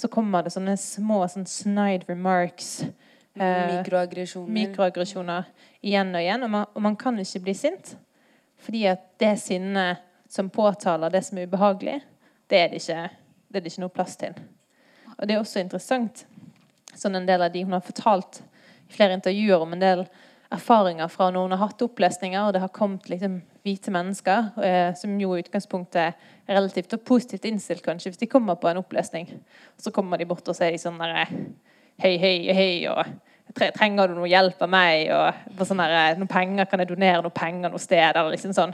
Så 0.00 0.08
kommer 0.08 0.46
det 0.46 0.54
sånne 0.54 0.78
små 0.80 1.20
sånn 1.28 1.44
snide 1.48 2.08
remarks. 2.08 2.78
Eh, 3.34 3.76
mikroaggresjoner. 3.76 4.52
mikroaggresjoner 4.54 5.50
igjen 5.84 6.14
og 6.14 6.22
igjen. 6.22 6.46
Og 6.46 6.52
man, 6.54 6.70
og 6.72 6.84
man, 6.86 6.96
kan 6.96 7.18
ikke 7.20 7.42
bli 7.44 7.54
sint. 7.58 7.92
Fordi 8.64 8.86
at 8.88 9.04
det 9.20 9.34
sinnet 9.42 10.00
som 10.30 10.48
påtaler 10.52 11.12
det 11.12 11.22
som 11.26 11.38
er 11.38 11.50
ubehagelig, 11.50 11.98
det 12.48 12.58
er 12.58 12.72
det 12.72 12.80
ikke, 12.80 13.02
det 13.48 13.60
er 13.60 13.64
det 13.64 13.72
ikke 13.72 13.84
noe 13.84 13.94
plass 13.94 14.16
til. 14.20 14.40
Og 15.18 15.26
det 15.26 15.36
er 15.36 15.42
også 15.42 15.60
interessant, 15.60 16.24
sånn 16.96 17.18
en 17.18 17.28
del 17.28 17.44
av 17.44 17.52
de 17.52 17.64
hun 17.66 17.76
har 17.76 17.84
fortalt 17.84 18.40
i 18.88 18.94
flere 18.94 19.16
intervjuer 19.18 19.64
om 19.64 19.76
en 19.76 19.82
del 19.84 20.04
erfaringer 20.50 21.08
fra 21.08 21.30
når 21.30 21.46
hun 21.46 21.54
har 21.54 21.62
hatt 21.62 21.82
opplesninger, 21.84 22.42
og 22.42 22.54
det 22.54 22.62
har 22.64 22.72
kommet 22.74 23.06
liksom, 23.10 23.38
hvite 23.64 23.92
mennesker, 23.94 24.50
eh, 24.64 24.90
som 24.98 25.14
jo 25.20 25.34
i 25.36 25.44
utgangspunktet 25.44 26.00
er 26.02 26.14
relativt 26.56 26.96
og 26.96 27.04
positivt 27.06 27.46
innstilt, 27.46 27.84
kanskje, 27.86 28.10
hvis 28.10 28.22
de 28.22 28.30
kommer 28.30 28.58
på 28.58 28.70
en 28.70 28.80
opplesning. 28.82 29.28
Så 29.78 29.92
kommer 29.94 30.18
de 30.18 30.26
bort 30.30 30.48
og 30.50 30.58
sier 30.58 30.78
sånn 30.80 30.98
derre 31.00 31.26
Hei, 32.00 32.14
hei, 32.16 32.36
hei, 32.56 32.88
og 32.88 33.04
trenger 33.76 34.08
du 34.08 34.14
noe 34.16 34.28
hjelp 34.30 34.62
av 34.64 34.70
meg? 34.72 35.10
Og 35.12 35.66
sånn 35.68 35.82
der, 35.82 36.14
noen 36.16 36.30
penger, 36.30 36.64
kan 36.64 36.80
jeg 36.80 36.88
donere 36.88 37.20
noen 37.20 37.34
penger 37.36 37.68
noe 37.68 37.82
sted? 37.82 38.16
Eller 38.16 38.32
liksom 38.32 38.54
sånn. 38.56 38.72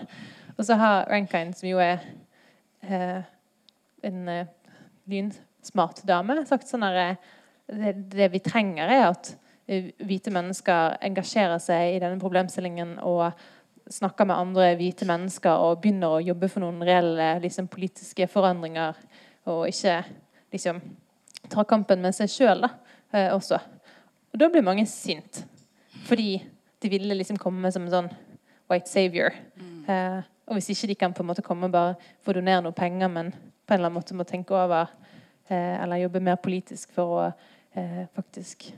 Og 0.55 0.61
så 0.63 0.77
har 0.79 1.09
Rankine, 1.11 1.51
som 1.59 1.67
jo 1.67 1.81
er 1.83 2.05
eh, 2.87 3.19
en 4.07 4.31
eh, 4.31 4.53
lynsmart 5.11 6.05
dame, 6.07 6.39
sagt 6.47 6.71
sånn 6.71 6.87
herre 6.87 7.17
det, 7.67 7.97
det 8.15 8.31
vi 8.31 8.45
trenger, 8.47 8.87
er 8.87 9.09
at 9.09 9.33
Eh, 9.35 9.46
hvite 9.67 10.31
mennesker 10.31 10.97
engasjerer 11.03 11.59
seg 11.63 11.97
i 11.97 12.01
denne 12.03 12.21
problemstillingen 12.23 12.97
og 13.03 13.33
snakker 13.91 14.27
med 14.27 14.39
andre 14.39 14.69
hvite 14.79 15.07
mennesker 15.07 15.63
og 15.63 15.81
begynner 15.83 16.17
å 16.17 16.23
jobbe 16.23 16.49
for 16.51 16.63
noen 16.65 16.83
reelle 16.87 17.37
liksom, 17.43 17.69
politiske 17.71 18.27
forandringer, 18.31 18.99
og 19.47 19.67
ikke 19.71 20.01
liksom 20.55 20.81
tar 21.51 21.69
kampen 21.71 22.03
med 22.03 22.15
seg 22.17 22.31
sjøl 22.31 22.67
eh, 22.67 23.31
også. 23.35 23.61
Og 24.33 24.41
da 24.43 24.49
blir 24.51 24.67
mange 24.67 24.87
sint, 24.91 25.45
fordi 26.07 26.41
de 26.83 26.91
ville 26.91 27.19
liksom 27.19 27.39
komme 27.41 27.71
som 27.75 27.87
en 27.87 27.95
sånn 27.95 28.11
white 28.71 28.91
savior. 28.91 29.35
Mm. 29.55 29.85
Eh, 29.87 30.19
og 30.47 30.59
hvis 30.59 30.73
ikke 30.75 30.91
de 30.91 30.99
kan 30.99 31.15
på 31.15 31.23
en 31.23 31.31
måte 31.31 31.47
komme 31.47 31.71
bare 31.71 31.95
få 32.27 32.35
donere 32.35 32.65
noe 32.67 32.75
penger, 32.75 33.11
men 33.11 33.33
på 33.35 33.75
en 33.75 33.79
eller 33.79 33.91
annen 33.91 33.99
måte 33.99 34.19
må 34.19 34.27
tenke 34.27 34.55
over 34.55 34.91
eh, 35.49 35.79
eller 35.83 36.05
jobbe 36.05 36.23
mer 36.23 36.39
politisk 36.43 36.95
for 36.95 37.15
å 37.15 37.25
eh, 37.27 38.05
faktisk 38.15 38.69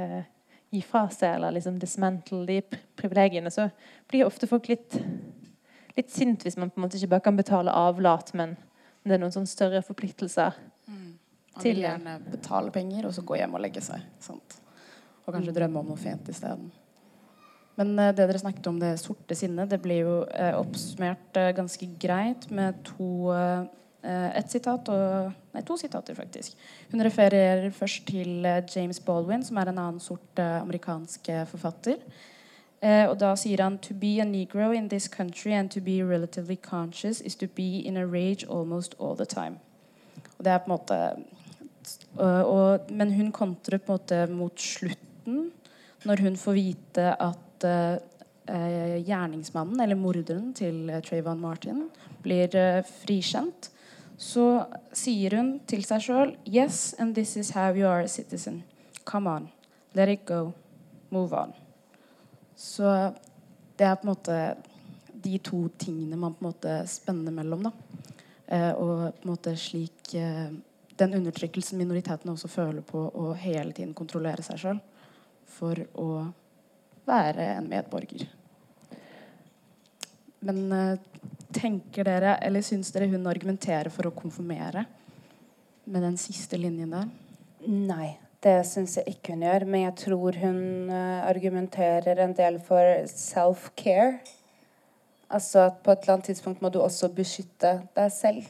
eh, 0.00 0.24
gi 0.70 0.82
fra 0.86 1.04
seg 1.12 1.36
eller 1.36 1.56
liksom 1.56 1.78
dismantle 1.82 2.44
de 2.46 2.60
privilegiene, 2.98 3.50
så 3.50 3.68
blir 4.10 4.26
ofte 4.26 4.48
folk 4.50 4.68
litt, 4.70 4.98
litt 5.96 6.12
sint 6.12 6.46
hvis 6.46 6.58
man 6.60 6.70
på 6.70 6.78
en 6.78 6.86
måte 6.86 6.98
ikke 7.00 7.14
bare 7.16 7.26
kan 7.26 7.38
betale 7.38 7.74
avlat, 7.74 8.32
men 8.38 8.54
det 9.02 9.16
er 9.16 9.22
noen 9.22 9.34
sånne 9.34 9.50
større 9.50 9.80
forpliktelser. 9.82 10.58
Mm. 10.86 11.08
Man 11.56 11.64
vil 11.64 11.82
gjerne 11.82 12.18
betale 12.30 12.72
penger 12.74 13.08
og 13.08 13.16
så 13.16 13.24
gå 13.26 13.40
hjem 13.40 13.56
og 13.58 13.64
legge 13.64 13.82
seg. 13.82 14.04
Sant? 14.22 14.60
Og 15.24 15.32
kanskje 15.32 15.50
mm. 15.50 15.56
drømme 15.56 15.82
om 15.82 15.90
noe 15.90 16.00
fint 16.00 16.30
isteden. 16.30 16.70
Men 17.80 17.92
uh, 17.96 18.10
det 18.12 18.26
dere 18.28 18.42
snakket 18.42 18.68
om 18.70 18.78
det 18.80 18.92
sorte 19.00 19.34
sinnet, 19.38 19.70
det 19.72 19.80
blir 19.82 20.04
jo 20.04 20.14
uh, 20.22 20.54
oppsummert 20.60 21.40
uh, 21.40 21.50
ganske 21.56 21.88
greit 22.02 22.46
med 22.54 22.78
to 22.92 23.30
Eh, 23.34 23.62
et 24.02 24.48
sitat 24.48 24.88
og, 24.88 25.32
nei, 25.52 25.62
to 25.66 25.76
sitater, 25.76 26.16
faktisk. 26.16 26.56
Hun 26.92 27.04
refererer 27.04 27.70
først 27.74 28.06
til 28.08 28.46
eh, 28.48 28.62
James 28.76 29.00
Baldwin, 29.00 29.44
som 29.44 29.58
er 29.60 29.68
en 29.68 29.78
annen 29.78 30.00
sort 30.00 30.40
eh, 30.40 30.60
amerikansk 30.60 31.32
forfatter. 31.50 32.00
og 32.80 33.18
da 33.20 33.34
sier 33.36 33.60
han 33.60 33.74
To 33.78 33.92
be 33.94 34.22
a 34.22 34.24
negro 34.24 34.70
in 34.72 34.88
this 34.88 35.06
country 35.06 35.52
and 35.52 35.68
to 35.70 35.80
be 35.80 36.00
relatively 36.02 36.56
conscious 36.56 37.20
is 37.20 37.34
to 37.36 37.46
be 37.46 37.80
in 37.84 37.96
a 37.96 38.06
rage 38.06 38.46
almost 38.48 38.94
all 38.98 39.14
the 39.16 39.26
time. 39.26 39.58
Og 40.38 40.44
det 40.44 40.52
er 40.52 40.58
på 40.58 40.70
en 40.70 40.78
måte 40.78 41.16
og, 42.16 42.90
Men 42.90 43.12
hun 43.12 43.32
kontrer 43.32 43.78
på 43.78 43.92
en 43.92 43.98
måte 43.98 44.26
mot 44.32 44.60
slutten, 44.60 45.50
når 46.04 46.20
hun 46.20 46.36
får 46.36 46.52
vite 46.52 47.14
at 47.20 47.66
gjerningsmannen, 49.04 49.80
eller 49.80 49.94
morderen 49.94 50.54
til 50.54 50.88
Trayvon 51.04 51.40
Martin, 51.40 51.84
blir 52.22 52.48
frikjent 53.04 53.70
så 54.20 54.46
sier 54.92 55.38
hun 55.38 55.54
til 55.68 55.80
seg 55.86 56.02
sjøl 56.04 56.34
Yes, 56.44 56.92
and 57.00 57.16
this 57.16 57.38
is 57.40 57.54
how 57.56 57.72
you 57.72 57.88
are 57.88 58.04
a 58.04 58.08
citizen. 58.08 58.62
Come 59.08 59.30
on. 59.30 59.48
Let 59.96 60.12
it 60.12 60.26
go. 60.28 60.52
Move 61.10 61.32
on. 61.32 61.54
Så 62.56 63.14
det 63.76 63.86
er 63.86 63.96
på 63.96 64.04
en 64.04 64.12
måte 64.12 64.36
de 65.24 65.38
to 65.40 65.62
tingene 65.80 66.18
man 66.20 66.34
på 66.36 66.44
en 66.44 66.50
måte 66.50 66.74
spenner 66.88 67.32
mellom. 67.32 67.64
da. 67.64 67.72
Eh, 68.46 68.72
og 68.74 69.14
på 69.22 69.24
en 69.24 69.32
måte 69.32 69.56
slik 69.56 70.14
eh, 70.14 70.50
Den 71.00 71.14
undertrykkelsen 71.16 71.78
minoritetene 71.80 72.34
også 72.34 72.48
føler 72.52 72.84
på 72.84 73.06
å 73.08 73.30
hele 73.40 73.72
tiden 73.72 73.94
kontrollere 73.96 74.44
seg 74.44 74.58
sjøl 74.60 74.80
for 75.48 75.80
å 75.96 76.08
være 77.08 77.46
en 77.54 77.70
medborger. 77.72 78.26
Men 80.44 80.60
eh, 80.76 80.98
Tenker 81.54 82.06
dere, 82.06 82.36
eller 82.46 82.62
syns 82.62 82.92
dere 82.94 83.08
hun 83.10 83.26
argumenterer 83.30 83.90
for 83.92 84.06
å 84.06 84.14
konfirmere 84.14 84.84
med 85.90 86.04
den 86.06 86.18
siste 86.20 86.58
linjen 86.60 86.92
der? 86.94 87.08
Nei, 87.66 88.12
det 88.44 88.60
syns 88.68 88.96
jeg 89.00 89.16
ikke 89.16 89.34
hun 89.34 89.44
gjør. 89.44 89.66
Men 89.66 89.84
jeg 89.88 89.96
tror 90.04 90.38
hun 90.44 90.60
uh, 90.92 91.26
argumenterer 91.28 92.22
en 92.22 92.36
del 92.38 92.60
for 92.64 93.02
self-care. 93.10 94.20
Altså 95.30 95.66
at 95.68 95.82
på 95.82 95.92
et 95.92 96.02
eller 96.02 96.16
annet 96.16 96.30
tidspunkt 96.30 96.62
må 96.62 96.70
du 96.72 96.80
også 96.82 97.10
beskytte 97.14 97.76
deg 97.96 98.14
selv. 98.14 98.46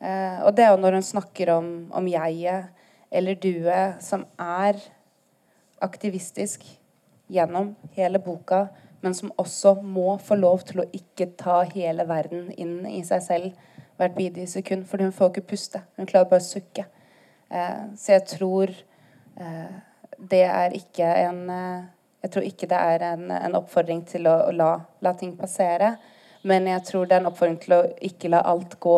Eh, 0.00 0.38
og 0.42 0.56
det 0.56 0.64
er 0.64 0.72
jo 0.72 0.80
når 0.80 0.96
hun 0.96 1.04
snakker 1.06 1.52
om, 1.54 1.66
om 1.94 2.06
jeget 2.08 2.70
eller 3.12 3.36
duet, 3.38 4.00
som 4.02 4.24
er 4.40 4.78
aktivistisk 5.82 6.64
gjennom 7.30 7.74
hele 7.94 8.18
boka 8.22 8.64
men 9.00 9.14
som 9.16 9.32
også 9.40 9.74
må 9.82 10.18
få 10.20 10.36
lov 10.36 10.64
til 10.68 10.82
å 10.82 10.88
ikke 10.96 11.30
ta 11.40 11.62
hele 11.72 12.04
verden 12.08 12.50
inn 12.60 12.82
i 12.88 13.00
seg 13.06 13.22
selv 13.24 13.68
hvert 14.00 14.16
bidige 14.16 14.48
sekund. 14.48 14.86
For 14.88 15.02
hun 15.02 15.12
får 15.12 15.32
ikke 15.32 15.48
puste. 15.52 15.82
Hun 15.96 16.08
klarer 16.08 16.28
bare 16.28 16.44
å 16.44 16.48
sukke. 16.48 16.86
Eh, 17.48 17.86
så 17.96 18.16
jeg 18.16 18.26
tror 18.34 18.72
eh, 19.40 19.78
det 20.20 20.44
er 20.44 20.76
ikke 20.76 21.08
en 21.24 21.48
eh, 21.50 21.88
Jeg 22.20 22.32
tror 22.34 22.44
ikke 22.44 22.66
det 22.68 22.76
er 22.76 23.02
en, 23.14 23.30
en 23.32 23.54
oppfordring 23.56 24.02
til 24.04 24.26
å, 24.28 24.34
å 24.44 24.52
la, 24.52 24.74
la, 25.00 25.14
ting 25.16 25.30
passere. 25.38 25.94
Men 26.44 26.66
jeg 26.68 26.82
tror 26.84 27.06
det 27.08 27.16
er 27.16 27.22
en 27.22 27.30
oppfordring 27.30 27.56
til 27.62 27.72
å 27.72 27.78
ikke 28.04 28.28
la 28.28 28.42
alt 28.44 28.76
gå 28.84 28.96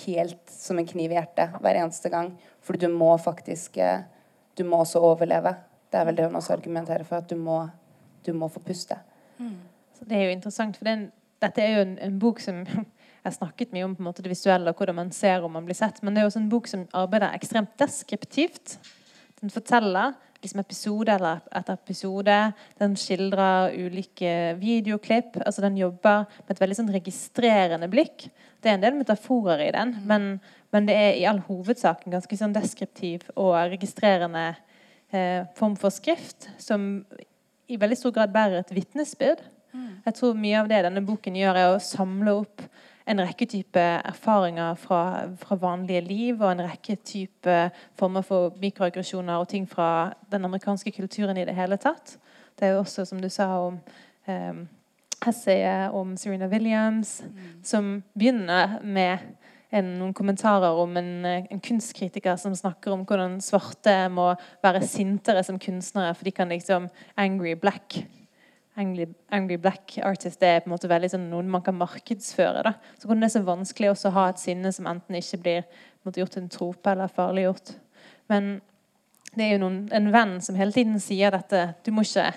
helt 0.00 0.50
som 0.50 0.80
en 0.82 0.88
kniv 0.88 1.14
i 1.14 1.14
hjertet 1.14 1.54
hver 1.62 1.78
eneste 1.78 2.10
gang. 2.10 2.32
For 2.66 2.74
du 2.74 2.88
må 2.90 3.12
faktisk 3.22 3.78
eh, 3.78 4.02
Du 4.58 4.64
må 4.64 4.80
også 4.82 4.98
overleve. 5.04 5.52
Det 5.92 6.00
er 6.00 6.06
vel 6.08 6.16
det 6.16 6.26
hun 6.26 6.38
også 6.40 6.56
argumenterer 6.56 7.04
for. 7.04 7.22
At 7.22 7.30
du 7.30 7.36
må, 7.38 7.60
du 8.26 8.32
må 8.34 8.48
få 8.50 8.64
puste. 8.66 8.98
Så 9.96 10.04
det 10.08 10.18
er 10.18 10.28
jo 10.28 10.36
interessant, 10.36 10.76
for 10.76 10.88
den, 10.88 11.08
dette 11.42 11.62
er 11.62 11.76
jo 11.76 11.86
en, 11.86 11.96
en, 12.04 12.18
bok 12.20 12.42
som 12.44 12.62
jeg 13.26 13.36
snakket 13.38 13.72
mye 13.74 13.86
om 13.86 13.96
på 13.96 14.04
en 14.04 14.10
måte 14.10 14.24
det 14.24 14.32
visuelle 14.32 14.70
og 14.70 14.78
hvordan 14.78 15.00
man 15.00 15.14
ser 15.14 15.44
om 15.44 15.56
man 15.56 15.66
blir 15.66 15.78
sett. 15.78 16.02
Men 16.02 16.14
det 16.14 16.22
er 16.22 16.30
også 16.30 16.42
en 16.42 16.52
bok 16.52 16.70
som 16.70 16.86
arbeider 16.96 17.34
ekstremt 17.36 17.74
deskriptivt. 17.80 18.78
Den 19.40 19.52
forteller 19.52 20.14
liksom 20.42 20.60
episode 20.60 21.12
eller 21.12 21.40
etter 21.54 21.76
episode. 21.76 22.36
Den 22.78 22.96
skildrer 23.00 23.74
ulike 23.74 24.32
videoklipp. 24.60 25.40
altså 25.44 25.64
Den 25.64 25.78
jobber 25.80 26.26
med 26.44 26.54
et 26.54 26.62
veldig 26.62 26.78
sånn 26.78 26.92
registrerende 26.94 27.88
blikk. 27.92 28.28
Det 28.60 28.70
er 28.70 28.78
en 28.78 28.84
del 28.84 28.98
metaforer 28.98 29.64
i 29.66 29.72
den, 29.74 29.94
mm. 29.96 30.06
men, 30.08 30.28
men, 30.74 30.88
det 30.88 30.96
er 30.96 31.18
i 31.18 31.26
all 31.28 31.42
hovedsak 31.46 32.04
en 32.04 32.16
ganske 32.16 32.38
sånn 32.38 32.54
deskriptiv 32.56 33.26
og 33.36 33.54
registrerende 33.72 34.48
eh, 35.12 35.44
form 35.58 35.76
for 35.78 35.94
skrift 35.94 36.48
som 36.62 37.04
i 37.68 37.78
veldig 37.80 37.98
stor 37.98 38.14
grad 38.14 38.34
bærer 38.34 38.60
et 38.60 38.74
vitnesbyrd. 38.74 39.42
Mm. 39.72 40.02
Jeg 40.06 40.14
tror 40.14 40.36
mye 40.38 40.60
av 40.60 40.68
det 40.70 40.84
denne 40.86 41.02
boken 41.04 41.36
gjør, 41.36 41.58
er 41.58 41.74
å 41.74 41.82
samle 41.82 42.36
opp 42.42 42.64
en 43.06 43.22
rekke 43.22 43.46
type 43.46 43.82
erfaringer 43.82 44.74
fra, 44.82 45.00
fra, 45.38 45.58
vanlige 45.62 46.02
liv 46.08 46.40
og 46.40 46.48
en 46.50 46.64
rekke 46.66 46.96
type 47.06 47.58
former 47.98 48.24
for 48.26 48.56
mikroaggresjoner 48.62 49.38
og 49.38 49.48
ting 49.52 49.68
fra 49.70 50.12
den 50.32 50.44
amerikanske 50.48 50.90
kulturen 50.96 51.38
i 51.38 51.44
det 51.46 51.54
hele 51.54 51.78
tatt. 51.78 52.16
Det 52.58 52.66
er 52.66 52.74
jo 52.74 52.82
også, 52.82 53.04
som 53.06 53.20
du 53.22 53.28
sa, 53.30 53.46
om 53.68 53.78
um, 54.26 54.64
essayet 55.26 55.94
om 55.94 56.16
Serena 56.16 56.48
Williams, 56.50 57.20
mm. 57.22 57.62
som 57.62 57.92
begynner 58.18 58.80
med 58.82 59.22
noen 59.74 60.14
kommentarer 60.14 60.78
om 60.78 60.92
en, 60.96 61.10
en, 61.26 61.62
kunstkritiker 61.62 62.36
som 62.38 62.54
snakker 62.54 62.94
om 62.94 63.02
hvordan 63.06 63.40
svarte 63.42 63.96
må 64.14 64.28
være 64.62 64.84
sintere 64.86 65.42
som 65.46 65.58
kunstnere, 65.58 66.14
for 66.14 66.28
de 66.28 66.34
kan 66.36 66.52
liksom 66.52 66.86
angry 67.18 67.56
black 67.58 67.98
angry, 68.76 69.06
angry, 69.32 69.56
black 69.56 69.98
artist 70.04 70.40
det 70.40 70.48
er 70.48 70.60
på 70.60 70.68
en 70.68 70.74
måte 70.74 70.90
veldig 70.90 71.08
sånn 71.14 71.28
noen 71.30 71.48
man 71.50 71.64
kan 71.64 71.76
markedsføre. 71.78 72.62
da. 72.66 72.74
Så 73.00 73.08
hvordan 73.08 73.24
det 73.24 73.30
er 73.30 73.34
så 73.38 73.44
vanskelig 73.46 73.92
også 73.92 74.10
å 74.10 74.16
ha 74.18 74.24
et 74.30 74.42
sinne 74.42 74.72
som 74.74 74.88
enten 74.90 75.16
ikke 75.16 75.40
blir 75.42 75.62
måte, 76.04 76.20
gjort 76.20 76.36
en 76.40 76.50
trope 76.52 76.92
eller 76.92 77.12
farliggjort. 77.12 77.72
Men 78.32 78.58
det 79.32 79.46
er 79.46 79.56
jo 79.56 79.62
noen, 79.64 79.80
en 79.96 80.10
venn 80.12 80.36
som 80.44 80.58
hele 80.60 80.76
tiden 80.76 81.00
sier 81.02 81.32
dette. 81.32 81.62
Du 81.84 81.92
må 81.94 82.04
ikke, 82.04 82.28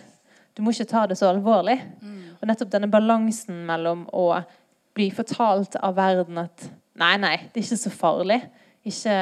du 0.55 0.63
må 0.63 0.73
ikke 0.75 0.89
ta 0.93 1.05
det 1.09 1.19
så 1.19 1.29
alvorlig. 1.33 1.77
Mm. 1.99 2.21
Og 2.39 2.47
nettopp 2.47 2.71
denne 2.71 2.91
balansen 2.91 3.65
mellom 3.67 4.07
å 4.15 4.29
bli 4.95 5.09
fortalt 5.15 5.77
av 5.79 5.99
verden 5.99 6.39
at 6.41 6.69
nei, 6.99 7.15
nei, 7.21 7.35
det 7.49 7.61
er 7.61 7.65
ikke 7.65 7.79
så 7.79 7.93
farlig. 7.93 8.39
Ikke, 8.87 9.15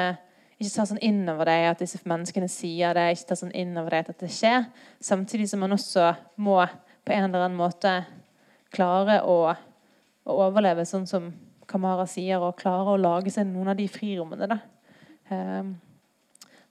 ikke 0.57 0.73
ta 0.73 0.85
sånn 0.89 1.01
inn 1.05 1.23
over 1.31 1.49
deg 1.49 1.69
at 1.71 1.81
disse 1.83 2.01
menneskene 2.07 2.49
sier 2.51 2.97
det. 2.97 3.07
Ikke 3.13 3.31
ta 3.31 3.39
sånn 3.39 3.55
inn 3.57 3.77
over 3.77 3.97
deg 3.97 4.11
at 4.13 4.21
det 4.23 4.31
skjer. 4.33 4.67
Samtidig 5.03 5.49
som 5.51 5.63
man 5.63 5.75
også 5.77 6.11
må 6.41 6.59
på 7.07 7.15
en 7.15 7.29
eller 7.29 7.45
annen 7.47 7.59
måte 7.59 7.99
klare 8.73 9.21
å, 9.23 9.39
å 10.27 10.39
overleve 10.47 10.85
sånn 10.87 11.07
som 11.09 11.31
Kamara 11.67 12.05
sier, 12.07 12.39
og 12.39 12.55
klare 12.61 12.93
å 12.93 12.99
lage 12.99 13.31
seg 13.33 13.49
noen 13.49 13.73
av 13.73 13.75
de 13.79 13.89
frirommene. 13.91 14.47
Da. 14.47 14.61
Um, 15.27 15.73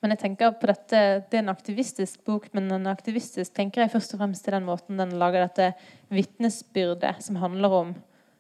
men 0.00 0.14
jeg 0.14 0.22
tenker 0.22 0.54
på 0.56 0.68
dette, 0.70 1.00
Det 1.28 1.36
er 1.36 1.42
en 1.42 1.52
aktivistisk 1.52 2.24
bok, 2.24 2.48
men 2.56 2.70
en 2.72 2.88
aktivistisk 2.88 3.52
tenker 3.56 3.84
jeg 3.84 3.92
først 3.92 4.14
og 4.14 4.22
fremst 4.22 4.44
til 4.44 4.56
den 4.56 4.64
måten 4.68 5.00
den 5.00 5.16
lager 5.20 5.44
dette 5.44 5.72
vitnesbyrdet 6.14 7.16
som 7.24 7.40
handler 7.42 7.76
om 7.80 7.94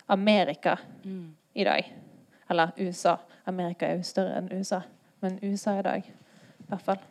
Amerika 0.08 0.78
mm. 1.04 1.28
i 1.54 1.64
dag. 1.66 1.92
Eller 2.50 2.72
USA. 2.78 3.18
Amerika 3.46 3.88
er 3.88 4.00
jo 4.00 4.06
større 4.06 4.38
enn 4.38 4.50
USA, 4.52 4.82
men 5.22 5.38
USA 5.42 5.78
i 5.78 5.86
dag 5.86 6.06
i 6.06 6.70
hvert 6.70 6.86
fall. 6.86 7.04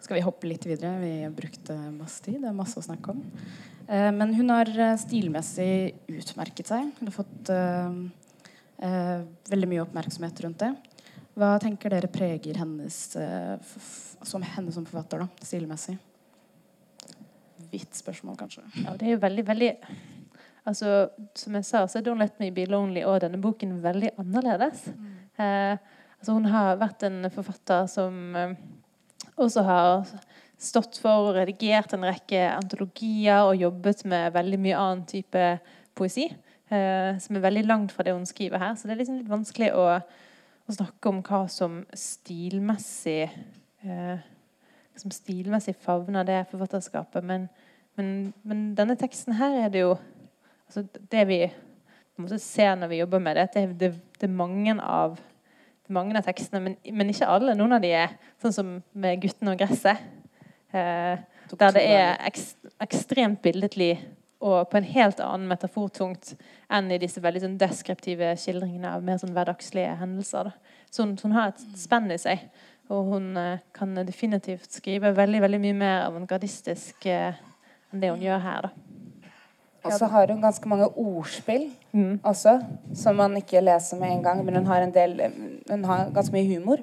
Skal 0.00 0.16
vi 0.16 0.24
hoppe 0.24 0.48
litt 0.48 0.64
videre? 0.64 0.96
Vi 1.02 1.10
har 1.22 1.32
brukt 1.34 1.68
masse 1.92 2.24
tid. 2.24 2.40
Det 2.40 2.48
er 2.48 2.56
masse 2.56 2.80
å 2.80 2.84
snakke 2.84 3.12
om. 3.12 3.20
Eh, 3.86 4.08
men 4.16 4.32
hun 4.34 4.48
har 4.50 4.70
eh, 4.72 4.96
stilmessig 4.98 5.92
utmerket 6.08 6.70
seg. 6.72 6.88
Hun 6.98 7.10
har 7.10 7.14
fått 7.14 7.50
eh, 7.52 7.98
eh, 8.88 9.18
veldig 9.52 9.68
mye 9.70 9.82
oppmerksomhet 9.84 10.40
rundt 10.46 10.64
det. 10.64 10.70
Hva 11.36 11.52
tenker 11.62 11.92
dere 11.92 12.10
preger 12.10 12.58
hennes 12.58 12.96
som 14.26 14.42
henne 14.42 14.72
som 14.74 14.86
forfatter, 14.88 15.22
da, 15.22 15.46
stilmessig? 15.46 15.94
Hvitt 17.70 18.00
spørsmål, 18.00 18.34
kanskje. 18.40 18.64
Ja, 18.82 18.96
det 18.98 19.06
er 19.06 19.14
jo 19.14 19.22
veldig, 19.22 19.44
veldig 19.46 19.70
altså, 20.66 21.08
Som 21.34 21.54
jeg 21.54 21.64
sa, 21.64 21.86
så 21.86 21.98
er 21.98 22.02
'Don't 22.02 22.18
Let 22.18 22.40
Me 22.40 22.50
Be 22.50 22.66
Lonely' 22.66 23.06
og 23.06 23.20
denne 23.20 23.40
boken 23.40 23.82
veldig 23.82 24.10
annerledes. 24.18 24.88
Mm. 24.88 25.44
Eh, 25.44 25.76
altså, 26.18 26.32
hun 26.32 26.44
har 26.44 26.76
vært 26.76 27.02
en 27.02 27.30
forfatter 27.30 27.86
som 27.86 28.34
også 29.36 29.62
har 29.62 30.06
stått 30.58 30.98
for 30.98 31.30
og 31.30 31.34
redigert 31.34 31.94
en 31.94 32.04
rekke 32.04 32.50
antologier 32.52 33.40
og 33.42 33.56
jobbet 33.56 34.04
med 34.04 34.32
veldig 34.32 34.58
mye 34.60 34.76
annen 34.76 35.06
type 35.06 35.58
poesi. 35.94 36.28
Eh, 36.70 37.18
som 37.18 37.36
er 37.36 37.40
veldig 37.40 37.66
langt 37.66 37.92
fra 37.92 38.02
det 38.02 38.12
hun 38.12 38.26
skriver 38.26 38.58
her. 38.58 38.74
Så 38.74 38.86
det 38.86 38.92
er 38.92 39.00
liksom 39.00 39.16
litt 39.18 39.30
vanskelig 39.30 39.72
å, 39.74 39.86
å 40.68 40.72
snakke 40.76 41.08
om 41.08 41.22
hva 41.22 41.48
som 41.48 41.84
stilmessig 41.94 43.30
eh, 43.82 44.18
som 45.00 45.12
stilmessig 45.14 45.74
favner 45.80 46.26
det 46.28 46.44
forfatterskapet. 46.50 47.24
Men, 47.24 47.48
men, 47.96 48.32
men, 48.42 48.70
denne 48.78 48.96
teksten 49.00 49.38
her 49.40 49.56
er 49.64 49.72
det 49.72 49.84
jo 49.84 49.94
altså 50.70 50.86
Det 51.10 51.26
vi 51.28 51.40
ser 52.38 52.76
når 52.76 52.90
vi 52.92 53.00
jobber 53.00 53.18
med 53.18 53.36
det, 53.36 53.48
det, 53.54 53.66
det, 53.80 53.90
det 54.20 54.28
er 54.28 54.38
mange 54.38 54.76
av 54.80 55.18
mange 55.90 56.14
av 56.14 56.22
tekstene, 56.22 56.60
men, 56.62 56.76
men, 56.94 57.08
ikke 57.10 57.26
alle. 57.26 57.56
Noen 57.58 57.74
av 57.74 57.82
de 57.82 57.90
er 57.98 58.12
sånn 58.38 58.54
som 58.54 58.68
med 58.94 59.18
'Gutten 59.18 59.50
og 59.50 59.58
gresset'. 59.58 59.98
Eh, 60.70 61.18
der 61.58 61.72
det 61.74 61.82
er 61.82 62.12
ekst, 62.28 62.60
ekstremt 62.78 63.40
billedlig 63.42 63.96
og 64.40 64.68
på 64.70 64.78
en 64.78 64.86
helt 64.86 65.18
annen 65.20 65.48
metafortungt 65.50 66.36
enn 66.70 66.92
i 66.94 66.98
disse 67.02 67.20
veldig 67.20 67.42
sånn 67.42 67.58
deskriptive 67.58 68.30
skildringene 68.38 68.94
av 68.94 69.02
mer 69.02 69.18
sånn 69.18 69.34
hverdagslige 69.34 69.96
hendelser. 69.98 70.52
Så 70.90 71.02
hun, 71.02 71.16
hun, 71.18 71.34
har 71.34 71.50
et 71.50 71.64
spenn 71.76 72.06
i 72.14 72.20
seg, 72.22 72.46
og 72.86 73.10
hun 73.10 73.34
eh, 73.36 73.66
kan 73.74 73.98
definitivt 74.06 74.70
skrive 74.78 75.10
veldig 75.16 75.42
veldig 75.42 75.60
mye 75.66 75.80
mer 75.82 76.06
avantgardistisk 76.06 77.10
eh, 77.10 77.34
enn 77.90 78.02
det 78.02 78.14
hun 78.14 78.22
gjør 78.22 78.46
her. 78.46 78.70
da. 78.70 78.99
Og 79.84 79.94
så 79.96 80.08
har 80.12 80.28
hun 80.28 80.42
ganske 80.42 80.68
mange 80.68 80.88
ordspill 80.98 81.70
mm. 81.92 82.20
også, 82.26 82.58
som 82.94 83.16
man 83.16 83.36
ikke 83.40 83.62
leser 83.64 84.00
med 84.00 84.12
en 84.12 84.22
gang. 84.24 84.44
Men 84.44 84.60
hun 84.60 84.68
har, 84.68 84.84
en 84.84 84.94
del, 84.94 85.16
hun 85.70 85.84
har 85.88 86.10
ganske 86.14 86.34
mye 86.34 86.48
humor 86.50 86.82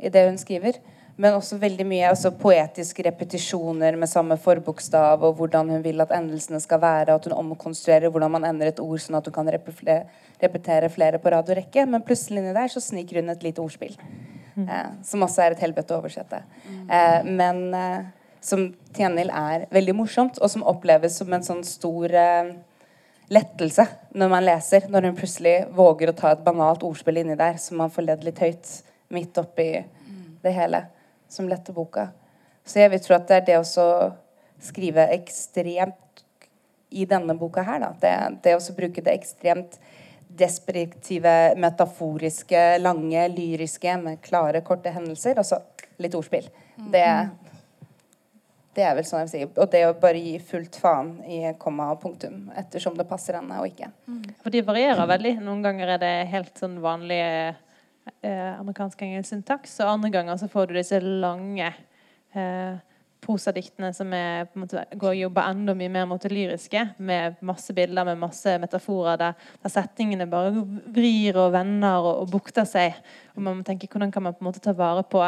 i 0.00 0.10
det 0.12 0.24
hun 0.28 0.40
skriver. 0.40 0.80
Men 1.20 1.36
også 1.36 1.58
veldig 1.60 1.84
mye 1.84 2.08
altså 2.08 2.32
poetiske 2.40 3.04
repetisjoner 3.04 3.98
med 4.00 4.08
samme 4.08 4.38
forbokstav, 4.40 5.20
og 5.20 5.36
hvordan 5.36 5.68
hun 5.74 5.84
vil 5.84 6.00
at 6.00 6.14
endelsene 6.16 6.60
skal 6.62 6.80
være, 6.80 7.12
og 7.12 7.20
at 7.20 7.28
hun 7.28 7.36
omkonstruerer 7.36 8.08
hvordan 8.08 8.32
man 8.32 8.48
ender 8.48 8.70
et 8.70 8.80
ord 8.80 9.02
sånn 9.02 9.18
at 9.20 9.28
hun 9.28 9.36
kan 9.36 9.52
repetere 9.52 10.88
flere 10.94 11.20
på 11.20 11.34
rad 11.34 11.52
og 11.52 11.60
rekke. 11.60 11.84
Men 11.84 12.04
plutselig 12.06 12.40
inni 12.40 12.56
der 12.56 12.72
så 12.72 12.80
sniker 12.80 13.20
hun 13.20 13.28
et 13.34 13.44
lite 13.44 13.60
ordspill, 13.60 13.92
mm. 14.56 14.64
eh, 14.64 14.90
som 15.04 15.28
også 15.28 15.44
er 15.44 15.56
et 15.56 15.62
helvete 15.66 15.92
å 15.92 16.00
oversette. 16.00 16.40
Mm. 16.64 16.82
Eh, 16.88 17.30
men 17.42 17.62
eh, 17.76 18.10
som 18.42 18.68
til 18.92 19.04
gjengjeld 19.04 19.32
er 19.32 19.66
veldig 19.72 19.94
morsomt, 19.96 20.40
og 20.42 20.50
som 20.50 20.64
oppleves 20.68 21.16
som 21.20 21.32
en 21.32 21.44
sånn 21.46 21.62
stor 21.66 22.14
eh, 22.18 22.52
lettelse 23.32 23.86
når 24.18 24.32
man 24.32 24.46
leser. 24.46 24.88
Når 24.90 25.08
hun 25.08 25.18
plutselig 25.18 25.56
våger 25.76 26.10
å 26.10 26.16
ta 26.18 26.34
et 26.34 26.44
banalt 26.44 26.84
ordspill 26.86 27.22
inni 27.22 27.38
der, 27.38 27.60
som 27.62 27.80
man 27.80 27.92
får 27.92 28.08
ledd 28.08 28.26
litt 28.26 28.42
høyt 28.42 28.74
midt 29.12 29.38
oppi 29.40 29.70
det 30.42 30.54
hele, 30.56 30.86
som 31.30 31.48
letter 31.48 31.76
boka. 31.76 32.08
Så 32.66 32.82
jeg 32.82 32.92
vil 32.92 33.02
tro 33.02 33.16
at 33.16 33.28
det 33.28 33.40
er 33.40 33.48
det 33.48 33.58
å 33.62 33.88
skrive 34.62 35.08
ekstremt 35.14 36.24
i 36.92 37.06
denne 37.08 37.34
boka 37.38 37.64
her, 37.66 37.80
da. 37.82 37.90
Det, 38.00 38.12
det 38.44 38.56
å 38.58 38.76
bruke 38.76 39.04
det 39.04 39.14
ekstremt 39.16 39.78
desperiktive, 40.32 41.54
metaforiske, 41.60 42.60
lange, 42.80 43.24
lyriske 43.34 43.96
med 44.00 44.20
klare, 44.24 44.62
korte 44.64 44.92
hendelser, 44.94 45.38
og 45.40 45.48
så 45.48 45.60
litt 46.00 46.14
ordspill. 46.16 46.48
Det, 46.92 47.04
det 48.76 48.84
er 48.86 48.94
vel 48.96 49.04
sånn 49.04 49.22
jeg 49.22 49.28
vil 49.28 49.32
si. 49.32 49.60
Og 49.60 49.72
det 49.72 49.82
å 49.84 49.96
bare 50.00 50.20
gi 50.20 50.36
fullt 50.48 50.78
faen 50.80 51.16
i 51.28 51.42
komma 51.60 51.90
og 51.92 52.00
punktum 52.04 52.46
ettersom 52.56 52.96
det 52.96 53.08
passer 53.08 53.36
henne 53.36 53.58
og 53.60 53.68
ikke. 53.68 53.90
Mm. 54.08 54.22
For 54.44 54.54
de 54.54 54.62
varierer 54.64 55.10
veldig. 55.10 55.34
Noen 55.44 55.64
ganger 55.64 55.96
er 55.96 56.00
det 56.00 56.12
helt 56.32 56.56
sånn 56.60 56.78
vanlig 56.84 57.20
eh, 57.20 58.54
amerikansk 58.56 59.04
engelsk 59.04 59.34
syntaks, 59.34 59.76
og 59.84 59.98
andre 59.98 60.12
ganger 60.14 60.40
så 60.40 60.48
får 60.52 60.70
du 60.70 60.78
disse 60.78 61.00
lange 61.04 61.68
eh, 61.68 62.80
prosadiktene 63.22 63.92
som 63.94 64.10
er, 64.16 64.48
på 64.50 64.56
en 64.56 64.64
måte, 64.64 64.84
går 64.98 65.18
jobber 65.20 65.50
enda 65.52 65.74
mye 65.78 65.92
mer 65.92 66.08
mot 66.10 66.22
det 66.22 66.32
lyriske, 66.32 66.86
med 66.98 67.36
masse 67.44 67.76
bilder, 67.76 68.08
med 68.08 68.18
masse 68.24 68.56
metaforer, 68.62 69.20
der, 69.20 69.52
der 69.62 69.74
setningene 69.74 70.26
bare 70.30 70.64
vrir 70.96 71.38
og 71.44 71.52
vender 71.54 72.00
og, 72.00 72.24
og 72.24 72.32
bukter 72.32 72.66
seg. 72.68 72.96
Og 73.36 73.44
man 73.44 73.60
må 73.60 73.68
tenke 73.68 73.90
hvordan 73.92 74.10
kan 74.14 74.26
man 74.26 74.34
på 74.34 74.42
en 74.42 74.48
måte 74.48 74.64
ta 74.64 74.74
vare 74.76 75.04
på 75.06 75.22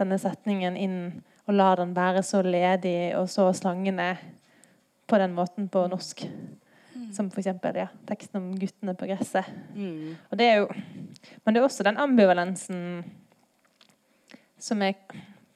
denne 0.00 0.18
setningen 0.18 0.80
inn 0.80 0.98
og 1.44 1.54
lar 1.54 1.80
den 1.80 1.94
være 1.96 2.22
så 2.24 2.42
ledig 2.42 3.14
og 3.18 3.28
så 3.28 3.50
slangende 3.52 4.14
på 5.06 5.18
den 5.20 5.34
måten 5.36 5.68
på 5.68 5.86
norsk. 5.92 6.24
Mm. 6.94 7.10
Som 7.12 7.28
f.eks. 7.28 7.50
Ja, 7.74 7.88
teksten 8.08 8.40
om 8.40 8.48
'guttene 8.58 8.94
på 8.94 9.06
gresset'. 9.10 9.50
Mm. 9.74 10.16
Og 10.30 10.38
det 10.38 10.46
er 10.46 10.56
jo, 10.62 10.68
men 11.44 11.54
det 11.54 11.60
er 11.60 11.64
også 11.64 11.82
den 11.82 11.96
ambivalensen 11.96 13.04
som 14.58 14.82
er 14.82 14.94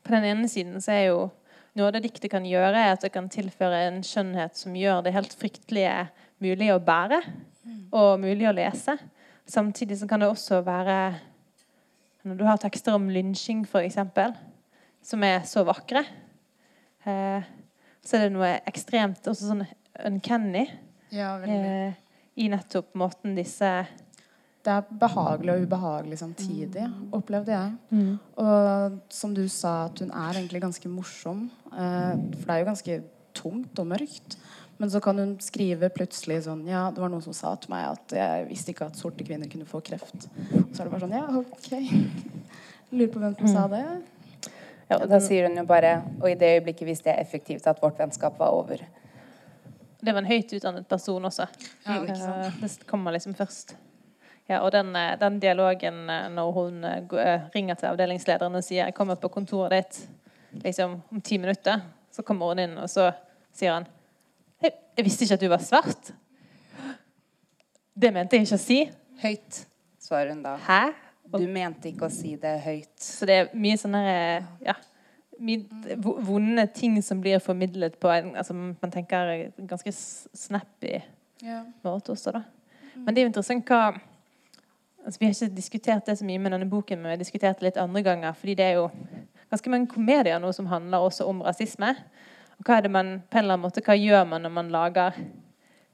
På 0.04 0.14
den 0.14 0.24
ene 0.24 0.48
siden 0.48 0.80
så 0.80 0.92
er 0.92 1.02
jo 1.10 1.28
noe 1.76 1.86
av 1.86 1.92
det 1.92 2.06
diktet 2.06 2.30
kan 2.32 2.46
gjøre, 2.46 2.80
er 2.80 2.94
at 2.94 3.02
det 3.04 3.10
kan 3.12 3.28
tilføre 3.28 3.82
en 3.84 3.98
skjønnhet 4.00 4.56
som 4.56 4.76
gjør 4.76 5.02
det 5.04 5.12
helt 5.12 5.34
fryktelige 5.36 6.08
mulig 6.40 6.70
å 6.72 6.78
bære 6.80 7.18
mm. 7.28 7.82
og 7.92 8.22
mulig 8.22 8.48
å 8.48 8.54
lese. 8.56 8.96
Samtidig 9.44 9.98
så 10.00 10.08
kan 10.08 10.20
det 10.20 10.30
også 10.30 10.62
være 10.64 11.18
Når 12.24 12.34
du 12.34 12.44
har 12.44 12.56
tekster 12.56 12.96
om 12.96 13.10
lynsjing, 13.12 13.62
f.eks., 13.64 14.00
som 15.08 15.24
er 15.24 15.40
så 15.48 15.64
vakre. 15.66 16.04
Eh, 17.08 17.46
så 18.04 18.16
er 18.16 18.26
det 18.26 18.34
noe 18.34 18.50
ekstremt 18.68 19.24
også 19.28 19.50
sånn 19.50 19.64
uncanny 20.08 20.66
ja, 21.14 21.32
eh, 21.42 21.96
i 22.38 22.48
nettopp 22.52 22.92
måten 22.98 23.34
disse 23.38 23.70
Det 24.62 24.74
er 24.74 24.90
behagelig 25.00 25.54
og 25.54 25.64
ubehagelig 25.64 26.18
samtidig, 26.20 26.84
mm. 26.90 27.08
opplevde 27.16 27.54
jeg. 27.54 27.72
Mm. 27.94 28.14
Og 28.42 28.98
som 29.12 29.32
du 29.34 29.46
sa, 29.48 29.88
at 29.88 30.02
hun 30.02 30.12
er 30.12 30.36
egentlig 30.36 30.60
ganske 30.66 30.90
morsom. 30.92 31.46
Eh, 31.72 32.14
for 32.36 32.44
det 32.44 32.54
er 32.54 32.60
jo 32.60 32.70
ganske 32.72 32.98
tungt 33.38 33.80
og 33.80 33.90
mørkt. 33.94 34.36
Men 34.78 34.92
så 34.92 35.00
kan 35.02 35.18
hun 35.18 35.32
skrive 35.42 35.88
plutselig 35.90 36.44
sånn 36.44 36.60
Ja, 36.68 36.84
det 36.94 37.02
var 37.02 37.10
noen 37.10 37.24
som 37.24 37.34
sa 37.34 37.56
til 37.58 37.72
meg 37.72 37.88
at 37.88 38.12
jeg 38.14 38.44
visste 38.50 38.70
ikke 38.74 38.86
at 38.92 39.00
sorte 39.00 39.24
kvinner 39.26 39.50
kunne 39.50 39.66
få 39.66 39.80
kreft. 39.82 40.28
Så 40.28 40.82
er 40.82 40.84
det 40.84 40.92
bare 40.92 41.02
sånn 41.06 41.16
Ja, 41.16 41.24
OK. 41.40 41.72
Lurer 42.94 43.10
på 43.14 43.24
hvem 43.24 43.34
som 43.40 43.50
sa 43.56 43.64
det. 43.72 43.82
Ja, 44.88 44.96
og 44.96 45.08
da 45.10 45.18
sier 45.20 45.48
hun 45.48 45.58
jo 45.60 45.66
bare 45.68 45.98
Og 46.22 46.30
i 46.30 46.36
det 46.38 46.54
øyeblikket 46.56 46.88
visste 46.88 47.10
jeg 47.12 47.20
effektivt 47.20 47.66
at 47.68 47.82
vårt 47.82 47.98
vennskap 48.00 48.38
var 48.40 48.54
over. 48.56 48.80
Det 50.00 50.14
var 50.14 50.22
en 50.22 50.30
høyt 50.30 50.52
utdannet 50.54 50.86
person 50.88 51.24
også. 51.26 51.46
Ja? 51.86 51.98
Eh, 52.04 52.52
Det 52.60 52.86
kommer 52.86 53.12
liksom 53.12 53.34
først. 53.34 53.74
Ja, 54.48 54.60
og 54.60 54.72
den, 54.72 54.94
eh, 54.96 55.18
den 55.18 55.40
dialogen 55.40 56.10
eh, 56.10 56.28
når 56.28 56.52
hun 56.52 56.84
ringer 57.54 57.74
til 57.74 57.86
avdelingslederen 57.86 58.54
og 58.54 58.64
sier 58.64 58.84
'jeg 58.84 58.94
kommer 58.94 59.16
på 59.16 59.28
kontoret 59.28 59.70
ditt 59.70 60.08
liksom, 60.64 61.02
om 61.12 61.20
ti 61.20 61.38
minutter', 61.38 61.80
så 62.12 62.22
kommer 62.22 62.46
hun 62.46 62.58
inn, 62.58 62.78
og 62.78 62.88
så 62.88 63.12
sier 63.52 63.72
han 63.72 63.86
'jeg, 64.62 64.72
jeg 64.96 65.04
visste 65.04 65.24
ikke 65.24 65.34
at 65.34 65.40
du 65.40 65.48
var 65.48 65.58
svart'. 65.58 66.12
Det 68.00 68.12
mente 68.12 68.36
jeg 68.36 68.46
ikke 68.46 68.54
å 68.54 68.58
si. 68.58 68.90
Høyt, 69.22 69.66
svarer 70.00 70.28
hun 70.28 70.42
da. 70.42 70.56
Hæ? 70.56 70.94
Du 71.32 71.44
mente 71.52 71.90
ikke 71.90 72.06
å 72.08 72.12
si 72.12 72.36
det 72.40 72.54
høyt. 72.64 72.94
Så 73.02 73.26
det 73.28 73.34
er 73.36 73.48
mye 73.52 73.76
sånne 73.80 74.02
ja, 74.64 74.74
vonde 76.26 76.66
ting 76.74 76.96
som 77.04 77.20
blir 77.20 77.38
formidlet 77.38 77.98
på 78.00 78.10
en 78.10 78.34
altså 78.36 78.54
Man 78.56 78.90
tenker 78.90 79.50
ganske 79.58 79.92
snappy 79.92 81.02
Ja. 81.42 81.62
måte 81.84 82.10
også, 82.12 82.32
da. 82.32 82.42
Men 82.96 83.14
det 83.14 83.20
er 83.20 83.26
jo 83.26 83.30
interessant 83.30 83.68
hva 83.68 83.92
altså 85.04 85.20
Vi 85.20 85.26
har 85.26 85.34
ikke 85.34 85.54
diskutert 85.56 86.06
det 86.06 86.18
så 86.18 86.24
mye 86.24 86.38
med 86.38 86.52
denne 86.52 86.68
boken, 86.68 86.98
men 86.98 87.10
vi 87.10 87.16
har 87.16 87.20
diskutert 87.22 87.60
det 87.60 87.68
litt 87.68 87.76
andre 87.76 88.02
ganger. 88.02 88.32
fordi 88.32 88.54
det 88.54 88.64
er 88.64 88.72
jo 88.72 88.90
ganske 89.50 89.70
mange 89.70 89.86
komedier 89.86 90.38
nå 90.38 90.52
som 90.52 90.66
handler 90.66 90.98
også 90.98 91.24
om 91.28 91.40
rasisme. 91.42 91.94
Og 92.58 92.66
hva 92.66 92.76
er 92.76 92.82
det 92.82 92.90
man 92.90 93.22
på 93.30 93.38
en 93.38 93.44
eller 93.44 93.54
annen 93.54 93.64
måte, 93.64 93.80
hva 93.80 93.94
gjør 93.96 94.24
man 94.28 94.42
når 94.42 94.50
man 94.50 94.68
lager 94.68 95.14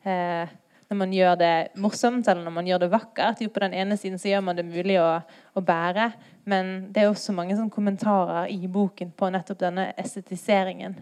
eh, 0.05 0.49
Når 0.91 0.99
man 1.01 1.13
gjør 1.17 1.37
det 1.41 1.53
morsomt, 1.81 2.29
eller 2.29 2.45
når 2.45 2.55
man 2.55 2.67
gjør 2.69 2.85
det 2.85 2.91
vakkert? 2.93 3.41
Jo, 3.41 3.51
på 3.51 3.63
den 3.65 3.75
ene 3.75 3.97
siden 3.97 4.21
så 4.21 4.29
gjør 4.29 4.45
man 4.45 4.59
det 4.59 4.67
mulig 4.69 4.99
å, 5.01 5.09
å 5.57 5.63
bære, 5.65 6.11
men 6.51 6.75
det 6.93 7.03
er 7.03 7.13
også 7.13 7.33
mange 7.37 7.57
sånn, 7.57 7.73
kommentarer 7.73 8.51
i 8.53 8.69
boken 8.69 9.15
på 9.17 9.31
nettopp 9.33 9.63
denne 9.65 9.89
estetiseringen. 10.01 10.99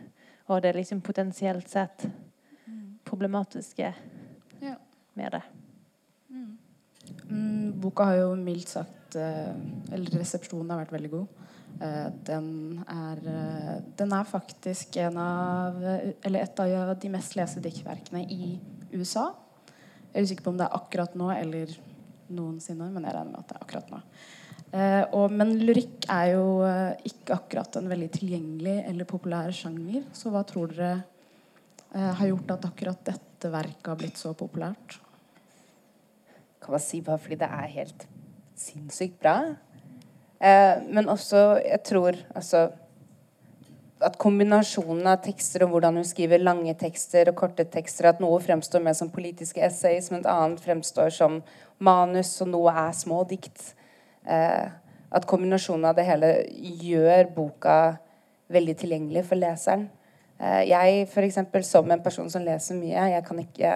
Og 0.50 0.62
det 0.62 0.74
liksom 0.76 1.02
potensielt 1.02 1.68
sett 1.70 2.06
problematiske 3.04 3.94
Ja. 4.62 4.76
med 5.14 5.32
det. 5.32 5.42
Mm, 7.28 7.80
boka 7.80 8.04
har 8.04 8.16
jo 8.16 8.34
mildt 8.36 8.68
sagt 8.68 9.16
eh, 9.16 9.52
Eller 9.92 10.18
resepsjonen 10.20 10.70
har 10.72 10.82
vært 10.82 10.94
veldig 10.94 11.10
god. 11.12 11.40
Eh, 11.80 12.08
den 12.28 12.48
er 12.88 13.22
eh, 13.32 13.78
Den 13.98 14.12
er 14.12 14.28
faktisk 14.28 14.96
en 15.02 15.18
av 15.20 15.78
Eller 15.82 16.42
et 16.42 16.60
av 16.60 16.94
de 17.00 17.12
mest 17.12 17.36
leste 17.36 17.60
diktverkene 17.64 18.24
i 18.30 18.58
USA. 18.92 19.30
Jeg 20.12 20.20
er 20.20 20.28
usikker 20.28 20.46
på 20.46 20.52
om 20.52 20.60
det 20.60 20.68
er 20.68 20.78
akkurat 20.78 21.14
nå 21.18 21.30
eller 21.34 21.72
noensinne, 22.32 22.88
men 22.92 23.06
jeg 23.08 23.16
regner 23.16 23.32
med 23.32 23.40
at 23.40 23.50
det 23.50 23.56
er 23.56 23.66
akkurat 23.66 23.92
nå. 23.92 24.00
Eh, 24.72 25.02
og, 25.18 25.32
men 25.36 25.54
lyrikk 25.60 26.08
er 26.12 26.32
jo 26.32 26.44
eh, 26.68 27.08
ikke 27.08 27.36
akkurat 27.36 27.80
en 27.80 27.88
veldig 27.90 28.10
tilgjengelig 28.14 28.76
eller 28.88 29.08
populær 29.08 29.52
sjanger. 29.56 30.04
Så 30.16 30.32
hva 30.32 30.44
tror 30.48 30.72
dere 30.72 30.92
eh, 31.92 32.12
har 32.20 32.30
gjort 32.30 32.54
at 32.56 32.68
akkurat 32.70 33.08
dette 33.08 33.52
verket 33.52 33.90
har 33.92 34.00
blitt 34.00 34.20
så 34.20 34.36
populært? 34.36 35.00
kan 36.62 36.76
man 36.76 36.82
si 36.82 37.00
bare 37.02 37.18
fordi 37.18 37.40
det 37.40 37.48
er 37.50 37.74
helt 37.74 38.06
sinnssykt 38.58 39.18
bra. 39.22 39.36
Eh, 40.42 40.82
men 40.94 41.08
også, 41.10 41.58
jeg 41.62 41.82
tror 41.86 42.18
altså 42.34 42.68
at 44.06 44.18
kombinasjonen 44.20 45.06
av 45.12 45.20
tekster 45.24 45.64
og 45.64 45.74
hvordan 45.74 45.98
hun 46.00 46.06
skriver 46.06 46.42
lange 46.42 46.74
tekster 46.78 47.30
og 47.30 47.38
korte 47.38 47.64
tekster, 47.70 48.08
at 48.10 48.20
noe 48.22 48.40
fremstår 48.42 48.82
mer 48.84 48.96
som 48.98 49.10
politiske 49.12 49.62
essays, 49.64 50.10
men 50.10 50.22
et 50.22 50.30
annet 50.30 50.62
fremstår 50.62 51.12
som 51.14 51.40
manus, 51.82 52.34
og 52.44 52.52
noe 52.52 52.74
er 52.84 52.92
små 52.96 53.22
dikt. 53.28 53.72
Eh, 54.26 54.68
at 55.12 55.28
kombinasjonen 55.28 55.90
av 55.90 55.96
det 55.98 56.06
hele 56.08 56.32
gjør 56.82 57.32
boka 57.36 57.76
veldig 58.52 58.76
tilgjengelig 58.80 59.24
for 59.28 59.40
leseren. 59.40 59.88
Eh, 60.38 60.62
jeg, 60.70 61.06
eksempel, 61.26 61.64
som 61.66 61.90
en 61.90 62.04
person 62.04 62.30
som 62.32 62.44
leser 62.44 62.78
mye, 62.78 63.10
jeg 63.14 63.26
kan 63.26 63.42
ikke 63.42 63.72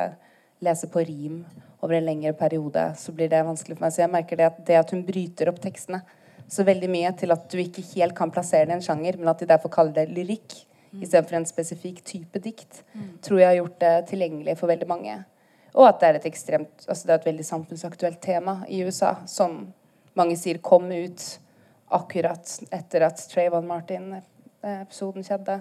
lese 0.64 0.88
på 0.90 1.04
rim 1.04 1.42
over 1.84 1.98
en 1.98 2.06
lengre 2.06 2.32
periode, 2.36 2.88
så 2.96 3.12
blir 3.12 3.28
det 3.30 3.44
vanskelig 3.46 3.76
for 3.76 3.86
meg. 3.86 3.94
Så 3.94 4.02
jeg 4.02 4.12
merker 4.12 4.40
det 4.40 4.48
at, 4.48 4.62
det 4.66 4.78
at 4.80 4.94
hun 4.94 5.04
bryter 5.06 5.52
opp 5.52 5.60
tekstene 5.62 6.02
så 6.48 6.64
veldig 6.66 6.88
mye 6.90 7.12
til 7.18 7.34
at 7.34 7.46
du 7.50 7.58
ikke 7.58 7.84
helt 7.94 8.16
kan 8.16 8.30
plassere 8.30 8.68
det 8.68 8.74
i 8.74 8.78
en 8.78 8.84
sjanger, 8.84 9.18
men 9.18 9.30
at 9.32 9.42
de 9.42 9.48
derfor 9.50 9.72
kaller 9.72 9.94
det 9.96 10.10
lyrikk 10.14 10.54
istedenfor 10.96 11.36
en 11.36 11.48
spesifikk 11.48 12.02
type 12.06 12.40
dikt, 12.40 12.82
tror 13.24 13.40
jeg 13.40 13.48
har 13.50 13.58
gjort 13.58 13.80
det 13.82 13.94
tilgjengelig 14.12 14.54
for 14.60 14.70
veldig 14.70 14.88
mange. 14.88 15.16
Og 15.76 15.88
at 15.88 15.98
det 16.00 16.08
er 16.08 16.18
et 16.20 16.28
ekstremt, 16.30 16.86
altså 16.88 17.06
det 17.06 17.12
er 17.12 17.18
et 17.20 17.28
veldig 17.28 17.44
samfunnsaktuelt 17.44 18.20
tema 18.24 18.60
i 18.68 18.80
USA, 18.86 19.16
som 19.28 19.66
mange 20.16 20.38
sier 20.40 20.62
kom 20.64 20.88
ut 20.88 21.24
akkurat 21.92 22.54
etter 22.72 23.04
at 23.06 23.20
Trayvon 23.30 23.68
Martin-episoden 23.68 25.26
skjedde. 25.26 25.58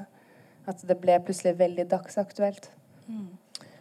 At 0.66 0.80
det 0.88 0.98
ble 0.98 1.20
plutselig 1.22 1.58
veldig 1.60 1.84
dagsaktuelt 1.92 2.72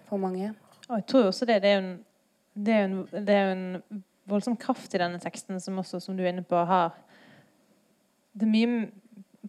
for 0.08 0.20
mange. 0.20 0.50
Og 0.88 0.98
jeg 0.98 1.06
tror 1.08 1.30
også 1.30 1.46
det, 1.48 1.62
det 1.62 1.70
er 1.70 1.78
jo 1.78 1.84
en, 1.84 1.94
det 2.54 2.74
er 2.74 2.82
jo 2.82 2.88
en, 2.88 2.98
det 3.14 3.36
er 3.36 3.46
jo 3.46 3.54
en 3.54 4.02
voldsom 4.30 4.56
kraft 4.60 4.94
i 4.94 5.00
denne 5.00 5.20
teksten, 5.22 5.60
som 5.60 5.78
også, 5.78 6.00
som 6.00 6.16
du 6.16 6.24
er 6.24 6.32
inne 6.32 6.46
på, 6.46 6.56
har 6.56 6.94
det 8.34 8.48
er 8.48 8.50
mye, 8.50 8.86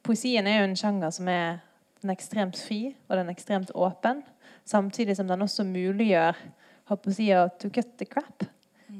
Poesien 0.06 0.46
er 0.46 0.60
jo 0.60 0.68
en 0.68 0.78
sjanger 0.78 1.14
som 1.16 1.30
er 1.32 1.62
den 2.06 2.12
er 2.12 2.20
ekstremt 2.20 2.60
fri, 2.62 2.80
og 3.10 3.18
den 3.18 3.30
er 3.32 3.34
ekstremt 3.34 3.72
åpen. 3.74 4.20
Samtidig 4.66 5.16
som 5.18 5.26
den 5.28 5.42
også 5.42 5.64
muliggjør 5.66 6.38
håper 6.92 7.10
å 7.10 7.16
si, 7.16 7.32
to 7.58 7.72
cut 7.74 7.96
the 7.98 8.06
crap. 8.06 8.46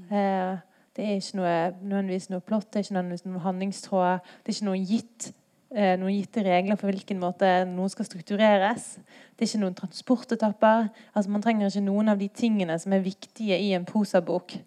Eh, 0.10 0.56
det 0.96 1.06
er 1.06 1.20
ikke 1.20 1.38
noe, 1.38 1.56
nødvendigvis 1.84 2.32
noe 2.32 2.42
plott, 2.42 2.72
det 2.74 2.80
er 2.80 2.88
ikke 2.88 2.96
nødvendigvis 2.98 3.28
noen 3.28 3.44
handlingstråd. 3.44 4.32
Det 4.42 4.50
er 4.50 4.58
ikke 4.58 4.68
noen, 4.72 4.88
gitt, 4.90 5.28
eh, 5.70 5.94
noen 6.02 6.16
gitte 6.16 6.46
regler 6.48 6.80
for 6.82 6.90
hvilken 6.90 7.22
måte 7.22 7.52
noe 7.70 7.94
skal 7.94 8.10
struktureres. 8.10 8.88
Det 9.36 9.46
er 9.46 9.52
ikke 9.52 9.64
noen 9.68 9.78
transportetapper. 9.78 10.90
Altså, 11.14 11.36
man 11.36 11.46
trenger 11.46 11.70
ikke 11.70 11.86
noen 11.86 12.10
av 12.16 12.22
de 12.22 12.32
tingene 12.34 12.80
som 12.82 12.96
er 12.98 13.06
viktige 13.06 13.60
i 13.62 13.76
en 13.78 13.86
prosabok. 13.86 14.58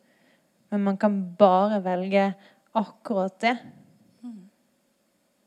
Men 0.71 0.85
man 0.85 0.97
kan 1.01 1.21
bare 1.39 1.81
velge 1.85 2.33
akkurat 2.77 3.41
det. 3.41 3.57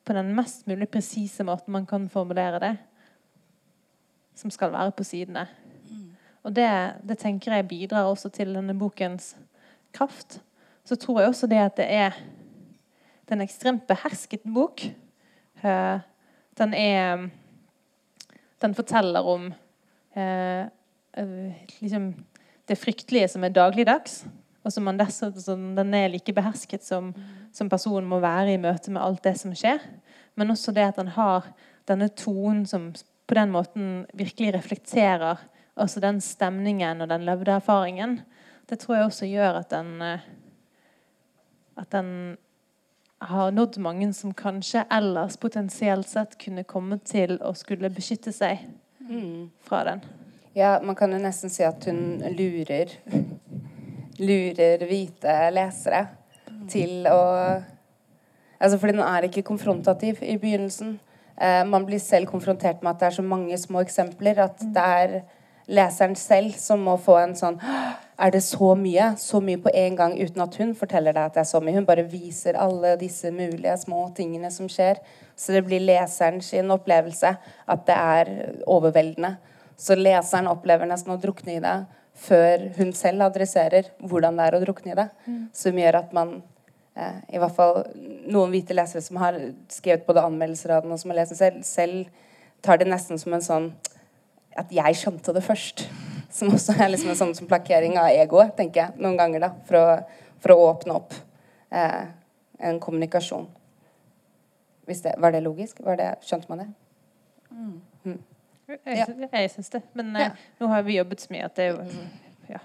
På 0.03 0.13
den 0.17 0.34
mest 0.36 0.65
mulig 0.67 0.89
presise 0.89 1.45
måten 1.45 1.72
man 1.72 1.86
kan 1.86 2.09
formulere 2.09 2.59
det. 2.59 2.76
Som 4.36 4.51
skal 4.51 4.72
være 4.74 4.91
på 4.97 5.05
sidene. 5.05 5.45
Og 6.41 6.55
det, 6.55 6.67
det 7.05 7.19
tenker 7.22 7.53
jeg 7.53 7.67
bidrar 7.69 8.09
også 8.09 8.32
til 8.34 8.55
denne 8.55 8.74
bokens 8.78 9.36
kraft. 9.93 10.39
Så 10.84 10.97
tror 10.97 11.22
jeg 11.22 11.30
også 11.30 11.47
det 11.47 11.61
at 11.61 11.78
det 11.78 11.86
er 11.93 12.17
det 13.32 13.38
er 13.38 13.39
en 13.39 13.47
ekstremt 13.47 13.86
behersket 13.88 14.41
bok. 14.43 14.82
Eh, 15.63 15.99
den 16.59 16.74
er 16.74 17.30
Den 18.61 18.76
forteller 18.76 19.26
om 19.26 19.53
eh, 20.15 20.65
eh, 21.17 21.53
liksom 21.80 22.13
det 22.67 22.78
fryktelige 22.78 23.28
som 23.28 23.43
er 23.43 23.49
dagligdags. 23.49 24.26
Og 24.62 24.74
som 24.74 24.86
man 24.86 24.99
dessuten, 24.99 25.72
den 25.78 25.93
er 25.97 26.12
like 26.14 26.34
behersket 26.38 26.86
som, 26.86 27.12
som 27.53 27.70
personen 27.70 28.09
må 28.09 28.20
være 28.22 28.53
i 28.53 28.62
møte 28.62 28.93
med 28.93 29.01
alt 29.01 29.24
det 29.26 29.36
som 29.41 29.55
skjer. 29.57 29.82
Men 30.38 30.53
også 30.53 30.74
det 30.76 30.86
at 30.91 30.99
han 31.01 31.14
har 31.16 31.49
denne 31.89 32.12
tonen 32.14 32.68
som 32.70 32.91
på 33.28 33.38
den 33.38 33.51
måten 33.53 34.05
virkelig 34.14 34.53
reflekterer 34.57 35.41
også 35.82 36.03
den 36.03 36.20
stemningen 36.22 37.01
og 37.01 37.09
den 37.09 37.26
levde 37.26 37.55
erfaringen. 37.57 38.20
Det 38.70 38.80
tror 38.80 38.99
jeg 38.99 39.09
også 39.09 39.30
gjør 39.32 39.64
at 39.64 39.72
den 39.74 39.91
eh, 40.05 40.30
at 41.82 41.91
den 41.91 42.38
har 43.22 43.51
nådd 43.51 43.78
mange 43.78 44.14
som 44.14 44.34
kanskje 44.34 44.84
ellers 44.91 45.38
potensielt 45.38 46.09
sett 46.09 46.38
kunne 46.41 46.66
komme 46.66 46.97
til 47.05 47.38
å 47.45 47.53
skulle 47.57 47.91
beskytte 47.93 48.34
seg 48.34 48.64
fra 49.66 49.84
den. 49.86 50.01
Ja, 50.57 50.80
man 50.84 50.97
kan 50.99 51.14
jo 51.14 51.20
nesten 51.22 51.53
si 51.53 51.64
at 51.64 51.86
hun 51.88 52.20
lurer 52.36 52.91
lurer 54.20 54.84
hvite 54.89 55.38
lesere 55.55 56.07
til 56.72 57.05
å 57.12 57.22
Altså, 58.62 58.78
fordi 58.78 58.93
den 58.93 59.01
er 59.01 59.26
ikke 59.26 59.41
konfrontativ 59.41 60.20
i 60.22 60.36
begynnelsen. 60.38 60.99
Eh, 61.41 61.64
man 61.66 61.86
blir 61.86 61.97
selv 61.97 62.28
konfrontert 62.30 62.84
med 62.84 62.91
at 62.91 62.99
det 62.99 63.07
er 63.07 63.16
så 63.16 63.24
mange 63.26 63.57
små 63.57 63.82
eksempler 63.82 64.38
at 64.43 64.59
det 64.62 64.84
er 64.86 65.16
leseren 65.66 66.16
selv 66.16 66.53
som 66.59 66.84
må 66.86 66.93
få 67.01 67.18
en 67.22 67.34
sånn 67.38 67.59
Er 68.22 68.30
det 68.30 68.43
så 68.45 68.76
mye? 68.78 69.16
Så 69.18 69.39
mye 69.41 69.57
på 69.57 69.72
en 69.74 69.95
gang 69.97 70.12
uten 70.14 70.43
at 70.43 70.55
hun 70.62 70.76
forteller 70.78 71.16
deg 71.16 71.24
at 71.24 71.34
det 71.34 71.41
er 71.41 71.47
så 71.49 71.57
mye. 71.57 71.74
Hun 71.74 71.88
bare 71.88 72.03
viser 72.05 72.53
alle 72.53 72.91
disse 73.01 73.32
mulige 73.34 73.74
små 73.82 74.03
tingene 74.14 74.51
som 74.53 74.68
skjer. 74.70 74.99
Så 75.36 75.55
det 75.55 75.64
blir 75.66 75.82
leseren 75.82 76.38
sin 76.45 76.70
opplevelse 76.70 77.32
at 77.66 77.88
det 77.88 77.95
er 77.97 78.30
overveldende. 78.70 79.39
Så 79.74 79.97
leseren 79.97 80.51
opplever 80.51 80.86
nesten 80.86 81.16
å 81.16 81.18
drukne 81.18 81.55
i 81.55 81.64
det 81.64 81.74
før 82.18 82.68
hun 82.78 82.91
selv 82.97 83.26
adresserer 83.26 83.91
hvordan 83.99 84.38
det 84.38 84.47
er 84.47 84.57
å 84.57 84.64
drukne 84.64 84.93
i 84.93 84.97
det. 84.99 85.07
Som 85.57 85.80
gjør 85.80 86.01
at 86.03 86.14
man 86.16 86.41
eh, 86.95 87.22
i 87.34 87.41
hvert 87.41 87.55
fall 87.55 87.84
noen 88.32 88.53
hvite 88.53 88.76
lesere 88.78 89.03
som 89.05 89.20
har 89.22 89.38
skrevet 89.72 90.05
både 90.07 90.26
anmeldelser 90.28 90.76
av 90.76 90.86
den 90.86 90.93
og 90.95 91.01
som 91.01 91.14
har 91.14 91.22
lest 91.22 91.36
den 91.36 91.41
selv, 91.41 91.64
selv 91.66 92.62
tar 92.62 92.78
det 92.78 92.89
nesten 92.89 93.20
som 93.22 93.34
en 93.34 93.45
sånn 93.45 93.72
at 94.59 94.72
jeg 94.76 94.97
skjønte 94.99 95.34
det 95.34 95.43
først. 95.45 95.86
Som 96.32 96.53
også 96.55 96.76
er 96.78 96.91
liksom 96.91 97.12
en 97.12 97.20
sånn 97.20 97.36
som 97.36 97.47
plakkering 97.49 97.97
av 97.99 98.12
egoet, 98.12 98.53
tenker 98.55 98.86
jeg, 98.86 98.99
noen 99.03 99.18
ganger, 99.20 99.43
da. 99.43 99.51
For 99.68 99.80
å, 99.80 99.86
for 100.43 100.53
å 100.53 100.68
åpne 100.70 100.95
opp 100.95 101.16
eh, 101.76 102.03
en 102.62 102.80
kommunikasjon. 102.84 103.47
Det, 104.88 105.16
var 105.24 105.32
det 105.32 105.43
logisk? 105.45 105.80
Var 105.86 105.99
det, 105.99 106.09
skjønte 106.28 106.51
man 106.51 106.64
det? 106.64 106.70
Jeg, 108.86 108.97
Ja. 108.97 109.28
jeg 109.32 109.51
syns 109.51 109.69
det. 109.74 109.82
Men 109.93 110.15
eh, 110.15 110.22
Ja. 110.22 110.32
nå 110.59 110.67
har 110.72 110.84
vi 110.84 110.97
jobbet 110.97 111.19
så 111.24 111.32
mye 111.34 111.45
at 111.45 111.55
det 111.55 111.65
er 111.65 111.76
jo 111.76 111.86
ja. 112.49 112.59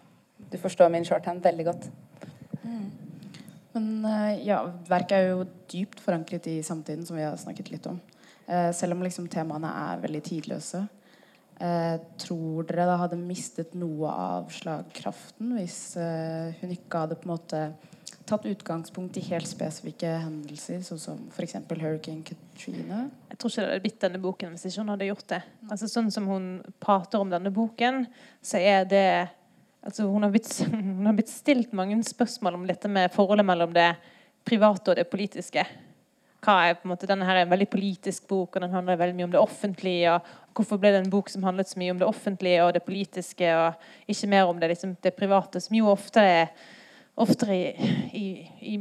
Du 0.51 0.59
forstår 0.59 0.91
min 0.91 1.05
shorthand 1.05 1.43
veldig 1.43 1.65
godt. 1.65 1.89
Men 3.77 4.05
eh, 4.09 4.45
ja, 4.47 4.63
verket 4.89 5.13
er 5.19 5.27
jo 5.35 5.43
dypt 5.73 6.01
forankret 6.01 6.47
i 6.49 6.61
samtiden, 6.65 7.05
som 7.07 7.17
vi 7.19 7.23
har 7.27 7.37
snakket 7.37 7.71
litt 7.75 7.87
om. 7.91 7.99
Eh, 8.49 8.71
selv 8.73 8.97
om 8.97 9.03
liksom 9.05 9.27
temaene 9.29 9.69
er 9.69 10.01
veldig 10.01 10.23
tidløse. 10.25 10.87
Eh, 11.61 11.97
tror 12.21 12.67
dere 12.69 12.87
det 12.89 12.99
hadde 13.03 13.19
mistet 13.21 13.75
noe 13.77 14.09
av 14.13 14.49
slagkraften 14.53 15.55
hvis 15.57 15.79
hun 16.61 16.73
ikke 16.75 17.01
hadde 17.05 17.17
på 17.17 17.25
en 17.29 17.33
måte 17.33 17.61
tatt 18.27 18.47
utgangspunkt 18.49 19.17
i 19.21 19.23
helt 19.29 19.49
spesifikke 19.49 20.11
hendelser, 20.25 20.81
sånn 20.85 21.01
som 21.01 21.23
f.eks. 21.31 21.57
Hurricane 21.71 22.25
Katrina? 22.27 23.07
Jeg 23.31 23.39
tror 23.39 23.53
ikke 23.53 23.63
det 23.63 23.71
hadde 23.71 23.85
blitt 23.85 24.03
denne 24.03 24.21
boken 24.23 24.55
hvis 24.55 24.67
ikke 24.69 24.83
hun 24.83 24.93
hadde 24.95 25.09
gjort 25.11 25.27
det. 25.33 25.41
Altså 25.71 25.89
Sånn 25.91 26.13
som 26.15 26.29
hun 26.31 26.47
prater 26.83 27.23
om 27.23 27.33
denne 27.33 27.53
boken, 27.55 28.05
så 28.45 28.61
er 28.61 28.87
det 28.91 29.07
altså 29.87 30.09
hun, 30.11 30.27
har 30.27 30.35
blitt, 30.35 30.51
hun 30.73 31.07
har 31.07 31.17
blitt 31.17 31.33
stilt 31.33 31.75
mange 31.77 31.99
spørsmål 32.07 32.59
om 32.59 32.69
dette 32.69 32.91
med 32.91 33.15
forholdet 33.15 33.47
mellom 33.47 33.75
det 33.77 33.93
private 34.47 34.93
og 34.93 34.99
det 34.99 35.09
politiske. 35.11 35.67
Hva 36.47 36.57
er 36.67 36.77
på 36.79 36.87
en 36.87 36.93
måte, 36.93 37.09
Denne 37.11 37.27
her 37.27 37.41
er 37.41 37.47
en 37.47 37.53
veldig 37.53 37.69
politisk 37.73 38.27
bok, 38.31 38.55
og 38.55 38.63
den 38.63 38.75
handler 38.75 38.99
veldig 39.01 39.17
mye 39.19 39.27
om 39.27 39.35
det 39.35 39.43
offentlige. 39.43 40.15
og 40.15 40.55
Hvorfor 40.55 40.79
ble 40.83 40.93
det 40.95 41.05
en 41.05 41.13
bok 41.13 41.31
som 41.33 41.47
handlet 41.47 41.71
så 41.71 41.79
mye 41.81 41.95
om 41.95 42.03
det 42.03 42.07
offentlige 42.07 42.65
og 42.65 42.75
det 42.77 42.83
politiske, 42.87 43.53
og 43.55 44.11
ikke 44.11 44.31
mer 44.31 44.51
om 44.51 44.61
det, 44.61 44.71
liksom, 44.75 44.95
det 45.03 45.15
private, 45.17 45.63
som 45.63 45.79
jo 45.79 45.91
ofte 45.91 46.23
er 46.23 46.51
oftere 47.17 47.55
i, 47.57 47.91
i, 48.13 48.27
i 48.61 48.75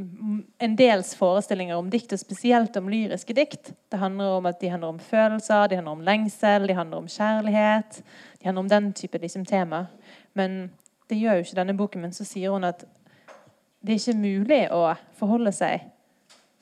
en 0.59 0.75
dels 0.75 1.13
forestillinger 1.15 1.77
om 1.79 1.89
dikt, 1.89 2.11
og 2.13 2.19
spesielt 2.19 2.75
om 2.75 2.89
lyriske 2.91 3.35
dikt. 3.35 3.71
Det 3.91 3.99
handler 3.99 4.39
om 4.39 4.49
at 4.49 4.59
de 4.59 4.71
handler 4.73 4.91
om 4.91 4.99
følelser, 4.99 5.69
de 5.71 5.79
handler 5.79 5.95
om 5.95 6.03
lengsel, 6.03 6.67
de 6.67 6.75
handler 6.75 7.03
om 7.03 7.07
kjærlighet. 7.07 8.01
De 8.39 8.49
handler 8.49 8.65
om 8.65 8.71
den 8.73 8.91
type 8.93 9.21
liksom, 9.23 9.45
tema. 9.47 9.85
Men 10.33 10.65
det 11.09 11.19
gjør 11.19 11.39
jo 11.39 11.45
ikke 11.45 11.59
denne 11.61 11.77
boken. 11.79 12.03
Men 12.03 12.15
så 12.15 12.27
sier 12.27 12.51
hun 12.51 12.67
at 12.67 12.83
det 13.85 13.95
er 13.95 14.01
ikke 14.01 14.19
mulig 14.19 14.61
å 14.73 14.81
forholde 15.15 15.53
seg 15.55 15.85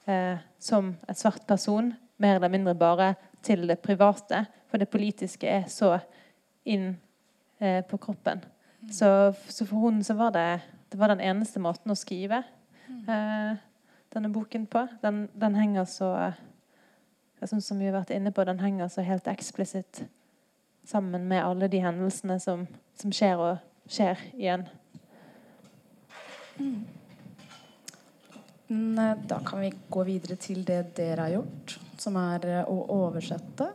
eh, 0.06 0.38
som 0.60 0.94
et 1.10 1.18
svart 1.18 1.46
person, 1.48 1.94
mer 2.22 2.38
eller 2.38 2.52
mindre 2.54 2.76
bare 2.78 3.14
til 3.44 3.66
det 3.68 3.80
private. 3.82 4.46
For 4.70 4.82
det 4.82 4.92
politiske 4.94 5.50
er 5.50 5.66
så 5.72 5.96
inn 6.70 6.92
eh, 7.60 7.82
på 7.88 7.98
kroppen. 7.98 8.44
Så, 8.92 9.34
så 9.48 9.66
for 9.66 9.88
hun 9.88 10.04
så 10.04 10.14
var 10.20 10.34
det 10.36 10.48
det 10.94 11.00
var 11.02 11.10
den 11.10 11.24
eneste 11.26 11.58
måten 11.58 11.90
å 11.90 11.98
skrive 11.98 12.44
eh, 13.10 13.62
denne 14.14 14.30
boken 14.30 14.68
på. 14.70 14.86
Den, 15.02 15.26
den 15.34 15.58
henger 15.58 15.90
så 15.90 16.14
jeg 17.44 17.50
synes 17.50 17.66
som 17.68 17.80
vi 17.82 17.90
har 17.90 17.98
vært 17.98 18.14
inne 18.16 18.32
på, 18.32 18.46
den 18.48 18.62
henger 18.62 18.88
så 18.88 19.04
helt 19.04 19.26
eksplisitt 19.28 20.06
sammen 20.88 21.26
med 21.28 21.44
alle 21.44 21.68
de 21.68 21.82
hendelsene 21.84 22.38
som, 22.40 22.64
som 22.96 23.12
skjer 23.12 23.42
og 23.42 23.90
skjer 23.92 24.22
igjen. 24.38 24.64
Men, 28.70 29.00
eh, 29.00 29.18
Da 29.28 29.42
kan 29.44 29.60
vi 29.60 29.74
gå 29.90 30.06
videre 30.08 30.38
til 30.40 30.64
det 30.64 30.96
dere 30.96 31.28
har 31.28 31.36
gjort, 31.36 31.78
som 32.00 32.16
er 32.22 32.48
eh, 32.48 32.64
å 32.64 32.78
oversette. 32.96 33.74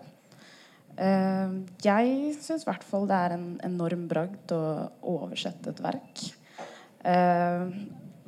Eh, 0.96 1.58
Jeg 1.84 2.34
syns 2.40 2.64
i 2.64 2.70
hvert 2.70 2.88
fall 2.88 3.04
det 3.10 3.20
er 3.20 3.36
en 3.36 3.48
enorm 3.68 4.08
bragd 4.08 4.56
å 4.56 4.62
oversette 5.02 5.76
et 5.76 5.84
verk. 5.84 6.24
Eh, 7.04 7.64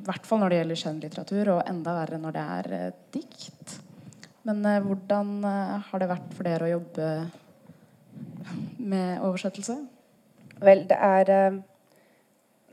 I 0.01 0.05
hvert 0.07 0.25
fall 0.25 0.41
når 0.41 0.49
det 0.53 0.59
gjelder 0.61 0.79
skjønnlitteratur, 0.81 1.53
og 1.55 1.63
enda 1.69 1.95
verre 1.99 2.19
når 2.21 2.35
det 2.37 2.45
er 2.57 2.71
eh, 2.77 2.91
dikt. 3.13 3.75
Men 4.47 4.63
eh, 4.65 4.79
hvordan 4.85 5.33
eh, 5.45 5.75
har 5.89 6.01
det 6.01 6.09
vært 6.09 6.35
for 6.37 6.47
dere 6.47 6.67
å 6.69 6.73
jobbe 6.75 7.09
med 8.77 9.21
oversettelse? 9.21 9.77
Vel, 10.61 10.85
det 10.89 10.97
er 10.97 11.29
eh, 11.35 11.59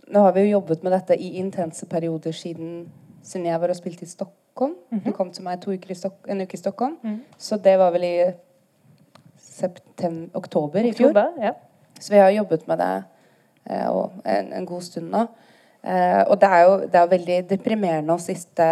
Nå 0.09 0.22
har 0.24 0.32
vi 0.32 0.46
jo 0.46 0.55
jobbet 0.55 0.80
med 0.86 0.94
dette 0.96 1.18
i 1.20 1.34
intense 1.36 1.84
perioder 1.84 2.32
siden, 2.32 2.86
siden 3.20 3.44
jeg 3.44 3.61
var 3.61 3.68
og 3.68 3.76
spilte 3.76 4.07
i 4.07 4.09
Stockholm. 4.09 4.72
Du 5.05 5.11
kom 5.12 5.28
til 5.36 5.44
meg 5.44 5.61
to 5.61 5.74
uker 5.76 5.92
i 5.92 5.96
Stok 5.99 6.30
en 6.32 6.40
uke 6.40 6.57
i 6.57 6.61
Stockholm. 6.62 6.94
Mhm. 7.03 7.18
Så 7.36 7.59
det 7.61 7.74
var 7.78 7.92
vel 7.92 8.07
i 8.09 8.14
oktober 10.32 10.80
i 10.80 10.94
fjor. 10.96 11.11
Oktober, 11.12 11.44
ja. 11.44 11.53
Så 12.01 12.14
vi 12.14 12.22
har 12.22 12.30
jobbet 12.30 12.64
med 12.70 12.78
det 12.78 13.05
eh, 13.68 13.88
og 13.90 14.16
en, 14.24 14.53
en 14.53 14.66
god 14.66 14.82
stund 14.86 15.11
nå. 15.12 15.26
Eh, 15.85 16.22
og 16.26 16.41
det 16.41 16.49
er 16.49 16.62
jo 16.66 16.79
det 16.81 16.95
er 17.01 17.12
veldig 17.12 17.39
deprimerende 17.51 18.14
å 18.14 18.20
sitte 18.20 18.66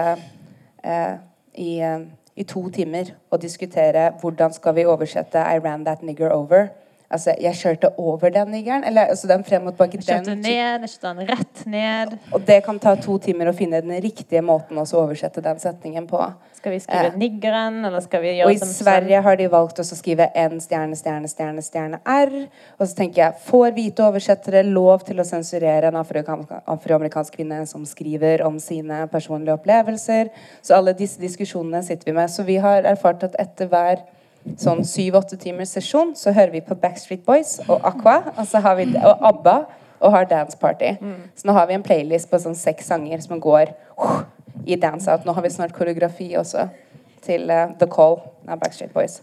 eh, 0.85 1.15
i, 1.55 1.79
eh, 1.81 2.01
i 2.37 2.45
to 2.45 2.67
timer 2.75 3.13
og 3.31 3.41
diskutere 3.43 4.11
hvordan 4.21 4.53
skal 4.53 4.75
vi 4.75 4.85
oversette 4.85 5.39
'I 5.39 5.59
ran 5.59 5.85
that 5.85 6.03
nigger 6.03 6.31
over'. 6.31 6.69
Altså, 7.11 7.35
jeg 7.41 7.55
kjørte 7.55 7.99
over 7.99 8.31
den 8.35 8.49
niggeren. 8.51 8.85
Eller 8.85 9.07
altså 9.07 9.29
den 9.29 9.45
frem 9.45 9.67
og 9.67 9.77
tilbake. 9.77 9.93
Jeg 9.97 10.03
kjørte 10.03 10.31
den- 10.31 10.39
ned, 10.39 10.81
jeg 10.81 10.91
kjørte 10.91 11.19
den 11.19 11.29
rett 11.29 11.67
ned. 11.67 12.19
Og 12.33 12.47
det 12.47 12.65
kan 12.65 12.79
ta 12.79 12.95
to 12.95 13.19
timer 13.19 13.47
å 13.47 13.55
finne 13.55 13.81
den 13.81 14.03
riktige 14.03 14.43
måten 14.43 14.77
å 14.77 14.85
oversette 14.95 15.41
den 15.43 15.59
setningen 15.59 16.07
på. 16.07 16.33
Skal 16.67 16.73
vi 16.73 16.81
skrive 16.81 17.07
Eh. 17.07 17.12
'niggeren', 17.14 17.87
eller 17.87 18.01
skal 18.01 18.23
vi 18.23 18.27
gjøre 18.27 18.47
Og 18.47 18.55
i 18.55 18.59
som 18.59 18.69
Sverige 18.69 19.23
har 19.23 19.37
de 19.37 19.47
valgt 19.47 19.79
å 19.79 19.85
skrive 19.85 20.31
N 20.35 20.59
stjerne, 20.61 20.97
stjerne, 20.97 21.29
stjerne, 21.29 21.62
stjerne 21.62 22.01
R. 22.05 22.49
Og 22.81 22.89
så 22.89 22.97
tenker 22.97 23.23
jeg, 23.23 23.35
får 23.47 23.71
hvite 23.71 24.03
oversettere 24.03 24.64
lov 24.64 25.05
til 25.07 25.21
å 25.21 25.25
sensurere 25.25 25.87
en 25.87 25.95
afroamerikansk 25.95 27.37
kvinne 27.37 27.67
som 27.67 27.87
skriver 27.87 28.43
om 28.43 28.59
sine 28.59 29.07
personlige 29.07 29.55
opplevelser? 29.55 30.29
Så 30.61 30.75
alle 30.75 30.93
disse 30.93 31.21
diskusjonene 31.21 31.85
sitter 31.85 32.05
vi 32.05 32.12
med. 32.12 32.31
Så 32.31 32.43
vi 32.43 32.57
har 32.57 32.83
erfart 32.83 33.23
at 33.23 33.37
etter 33.39 33.67
hver 33.69 34.03
sånn 34.57 34.83
syv-åtte 34.83 35.39
timers 35.39 35.69
sesjon 35.69 36.17
så 36.17 36.33
hører 36.33 36.51
vi 36.51 36.61
på 36.61 36.75
Backstreet 36.75 37.25
Boys 37.25 37.61
og 37.69 37.79
Aqua 37.85 38.33
og, 38.37 38.47
så 38.47 38.59
har 38.59 38.75
vi, 38.75 38.91
og 38.97 39.23
ABBA 39.23 39.67
og 40.01 40.12
har 40.12 40.25
dance 40.25 40.59
party. 40.59 40.97
Så 41.37 41.47
nå 41.47 41.53
har 41.53 41.67
vi 41.67 41.75
en 41.75 41.83
playlist 41.83 42.29
på 42.31 42.39
sånn 42.39 42.59
seks 42.59 42.87
sanger 42.87 43.21
som 43.21 43.39
går 43.41 43.71
uh, 44.03 44.25
i 44.67 44.77
dance 44.81 45.11
out. 45.12 45.25
Nå 45.25 45.33
har 45.33 45.47
vi 45.47 45.55
snart 45.55 45.75
koreografi 45.77 46.33
også 46.37 46.69
til 47.25 47.49
uh, 47.51 47.73
The 47.79 47.89
Call 47.91 48.21
av 48.47 48.61
Backstreet 48.61 48.95
Boys. 48.95 49.21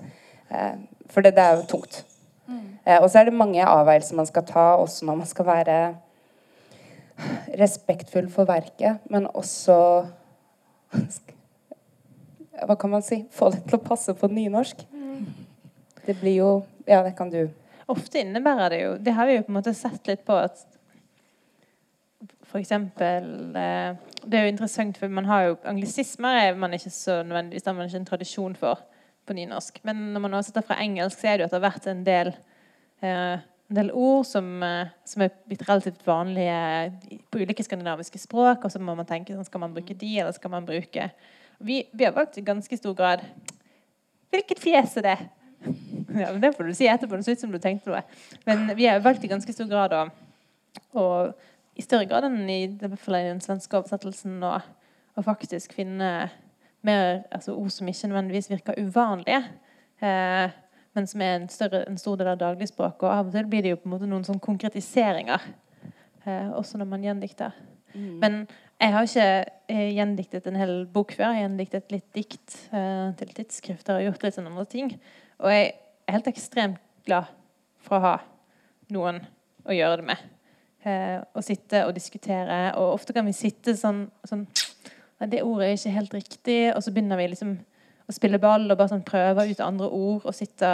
Uh, 0.50 0.80
for 1.12 1.26
det, 1.26 1.36
det 1.38 1.44
er 1.44 1.60
jo 1.60 1.70
tungt. 1.76 2.04
Eh, 2.86 3.00
og 3.00 3.10
så 3.10 3.22
er 3.22 3.30
det 3.30 3.38
mange 3.38 3.64
avveielser 3.64 4.18
man 4.20 4.28
skal 4.28 4.46
ta, 4.48 4.66
også 4.82 5.08
når 5.08 5.22
man 5.22 5.30
skal 5.30 5.48
være 5.48 5.78
respektfull 7.60 8.28
for 8.34 8.50
verket, 8.50 9.04
men 9.14 9.30
også 9.34 9.78
Hva 12.64 12.76
kan 12.80 12.92
man 12.94 13.02
si? 13.02 13.24
Få 13.34 13.50
det 13.52 13.64
til 13.66 13.80
å 13.80 13.84
passe 13.84 14.14
på 14.16 14.28
nynorsk. 14.30 14.84
Det 16.06 16.16
blir 16.20 16.38
jo 16.38 16.52
Ja, 16.86 17.02
det 17.04 17.16
kan 17.18 17.32
du. 17.32 17.48
Ofte 17.90 18.20
innebærer 18.22 18.70
det 18.70 18.80
jo 18.82 18.92
Det 19.02 19.14
har 19.16 19.28
vi 19.28 19.38
jo 19.38 19.46
på 19.46 19.52
en 19.52 19.58
måte 19.58 19.74
sett 19.76 20.08
litt 20.08 20.22
på 20.28 20.36
at 20.38 20.62
eksempel 22.62 23.56
eh, 23.58 23.96
Det 24.24 24.40
er 24.40 24.48
jo 24.48 24.54
interessant, 24.54 24.98
for 24.98 25.08
man 25.08 25.26
har 25.26 25.48
jo 25.48 25.56
anglisismer 25.66 26.40
er 26.42 26.60
man 26.60 26.74
ikke 26.74 26.92
så 26.94 27.22
nødvendigvis 27.24 27.66
man 27.66 27.88
ikke 27.88 28.02
en 28.02 28.06
tradisjon 28.06 28.56
for 28.56 28.84
på 29.26 29.34
nynorsk. 29.34 29.80
Men 29.88 29.96
når 30.14 30.20
man 30.20 30.34
oversetter 30.34 30.62
fra 30.62 30.82
engelsk, 30.84 31.20
så 31.20 31.28
er 31.28 31.38
det 31.38 31.46
jo 31.46 31.50
etter 31.52 31.64
hvert 31.64 31.88
en 31.88 32.06
del 32.06 32.34
eh, 33.02 33.40
en 33.74 33.80
del 33.80 33.92
ord 33.96 34.26
som, 34.28 34.48
eh, 34.64 34.92
som 35.08 35.24
er 35.26 35.32
blitt 35.48 35.64
relativt 35.68 36.04
vanlige 36.06 37.18
på 37.32 37.42
ulike 37.42 37.64
skandinaviske 37.66 38.20
språk. 38.22 38.66
Og 38.66 38.72
så 38.72 38.80
må 38.80 38.96
man 38.96 39.08
tenke 39.10 39.34
sånn, 39.34 39.48
skal 39.48 39.64
man 39.64 39.74
bruke 39.74 39.96
de, 39.98 40.12
eller 40.20 40.36
skal 40.36 40.54
man 40.54 40.68
bruke 40.68 41.10
Vi, 41.64 41.84
vi 41.94 42.04
har 42.04 42.14
valgt 42.14 42.38
i 42.38 42.44
ganske 42.44 42.78
stor 42.78 42.96
grad 42.98 43.22
Hvilket 44.34 44.60
fjes 44.60 44.98
er 45.00 45.08
det? 45.08 45.18
Ja, 46.22 46.32
men 46.32 46.42
Det 46.42 46.52
får 46.54 46.68
du 46.68 46.74
si 46.78 46.86
etterpå. 46.90 47.18
Det 47.18 47.26
ser 47.26 47.38
ut 47.38 47.42
som 47.42 47.54
du 47.54 47.58
tenkte 47.58 47.90
noe. 47.90 48.04
Men 48.46 48.68
vi 48.78 48.86
har 48.86 49.00
valgt 49.02 49.24
i 49.24 49.30
ganske 49.32 49.54
stor 49.54 49.66
grad 49.66 49.94
å, 49.98 50.02
å 50.94 51.06
i 51.76 51.84
større 51.86 52.08
grad 52.10 52.28
enn 52.28 52.50
i, 52.50 52.62
den 52.68 53.42
svenske 53.44 53.80
oversettelsen 53.80 54.44
å, 54.46 54.58
faktisk 55.24 55.76
finne 55.78 56.30
mer 56.84 57.24
altså 57.32 57.54
ord 57.56 57.72
som 57.72 57.88
ikke 57.88 58.10
nødvendigvis 58.10 58.50
virker 58.52 58.80
uvanlige, 58.82 59.44
eh, 60.04 60.56
men 60.94 61.10
som 61.10 61.22
er 61.26 61.38
en, 61.38 61.46
større, 61.50 61.84
en 61.90 61.98
stor 61.98 62.18
del 62.20 62.34
av 62.34 62.42
dagligspråket. 62.42 63.06
Og 63.08 63.14
av 63.14 63.30
og 63.30 63.36
til 63.36 63.48
blir 63.50 63.64
det 63.66 63.74
jo 63.74 63.80
på 63.82 63.88
en 63.88 63.94
måte 63.96 64.10
noen 64.10 64.26
sånn 64.28 64.42
konkretiseringer, 64.44 65.46
eh, 66.26 66.50
også 66.54 66.82
når 66.82 66.90
man 66.92 67.06
gjendikter. 67.06 67.56
Men 67.94 68.44
jeg 68.82 68.94
har 68.94 69.08
ikke 69.08 69.28
eh, 69.70 69.90
gjendiktet 69.94 70.48
en 70.50 70.58
hel 70.58 70.74
bok 70.92 71.14
før. 71.14 71.30
Jeg 71.30 71.38
har 71.38 71.46
gjendiktet 71.46 71.94
litt 71.94 72.08
dikt 72.16 72.56
eh, 72.74 73.12
til 73.20 73.34
tidsskrifter 73.38 74.00
og 74.00 74.08
gjort 74.08 74.26
litt 74.26 74.38
sånne 74.38 74.54
andre 74.54 74.66
ting. 74.70 74.94
Og 75.44 75.54
jeg 75.54 75.68
er 75.70 76.18
helt 76.18 76.30
ekstremt 76.32 76.82
glad 77.08 77.30
for 77.84 78.00
å 78.00 78.08
ha 78.08 78.16
noen 78.94 79.22
å 79.64 79.76
gjøre 79.76 80.02
det 80.02 80.08
med. 80.10 80.33
Eh, 80.84 81.20
å 81.32 81.42
sitte 81.44 81.86
og 81.88 81.94
diskutere. 81.96 82.74
Og 82.76 82.98
ofte 82.98 83.16
kan 83.16 83.26
vi 83.28 83.36
sitte 83.36 83.78
sånn, 83.80 84.06
sånn 84.28 84.48
Nei, 85.22 85.28
det 85.30 85.44
ordet 85.46 85.68
er 85.70 85.78
ikke 85.78 85.94
helt 85.96 86.16
riktig. 86.18 86.58
Og 86.74 86.84
så 86.84 86.92
begynner 86.92 87.20
vi 87.22 87.30
liksom 87.32 87.54
å 88.10 88.16
spille 88.16 88.42
ball 88.42 88.66
og 88.68 88.76
bare 88.76 88.92
sånn 88.92 89.06
prøve 89.08 89.46
ut 89.48 89.62
andre 89.64 89.88
ord 89.88 90.26
og 90.28 90.36
sitte 90.36 90.70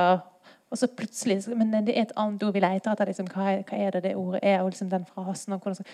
Og 0.70 0.78
så 0.78 0.88
plutselig 0.90 1.44
Men 1.58 1.72
det 1.86 1.96
er 1.96 2.08
et 2.08 2.16
annet 2.18 2.44
ord 2.46 2.56
vi 2.56 2.64
leter 2.64 2.94
etter. 2.94 3.12
Liksom, 3.12 3.28
hva, 3.34 3.52
er, 3.52 3.62
hva, 3.68 3.78
er, 3.78 3.92
det 3.92 4.04
det 4.08 4.16
ordet 4.18 4.42
er? 4.42 4.64
Og 4.64 4.72
liksom 4.72 4.90
den 4.90 5.06
frasen. 5.06 5.54
Og, 5.54 5.62
hvordan, 5.62 5.86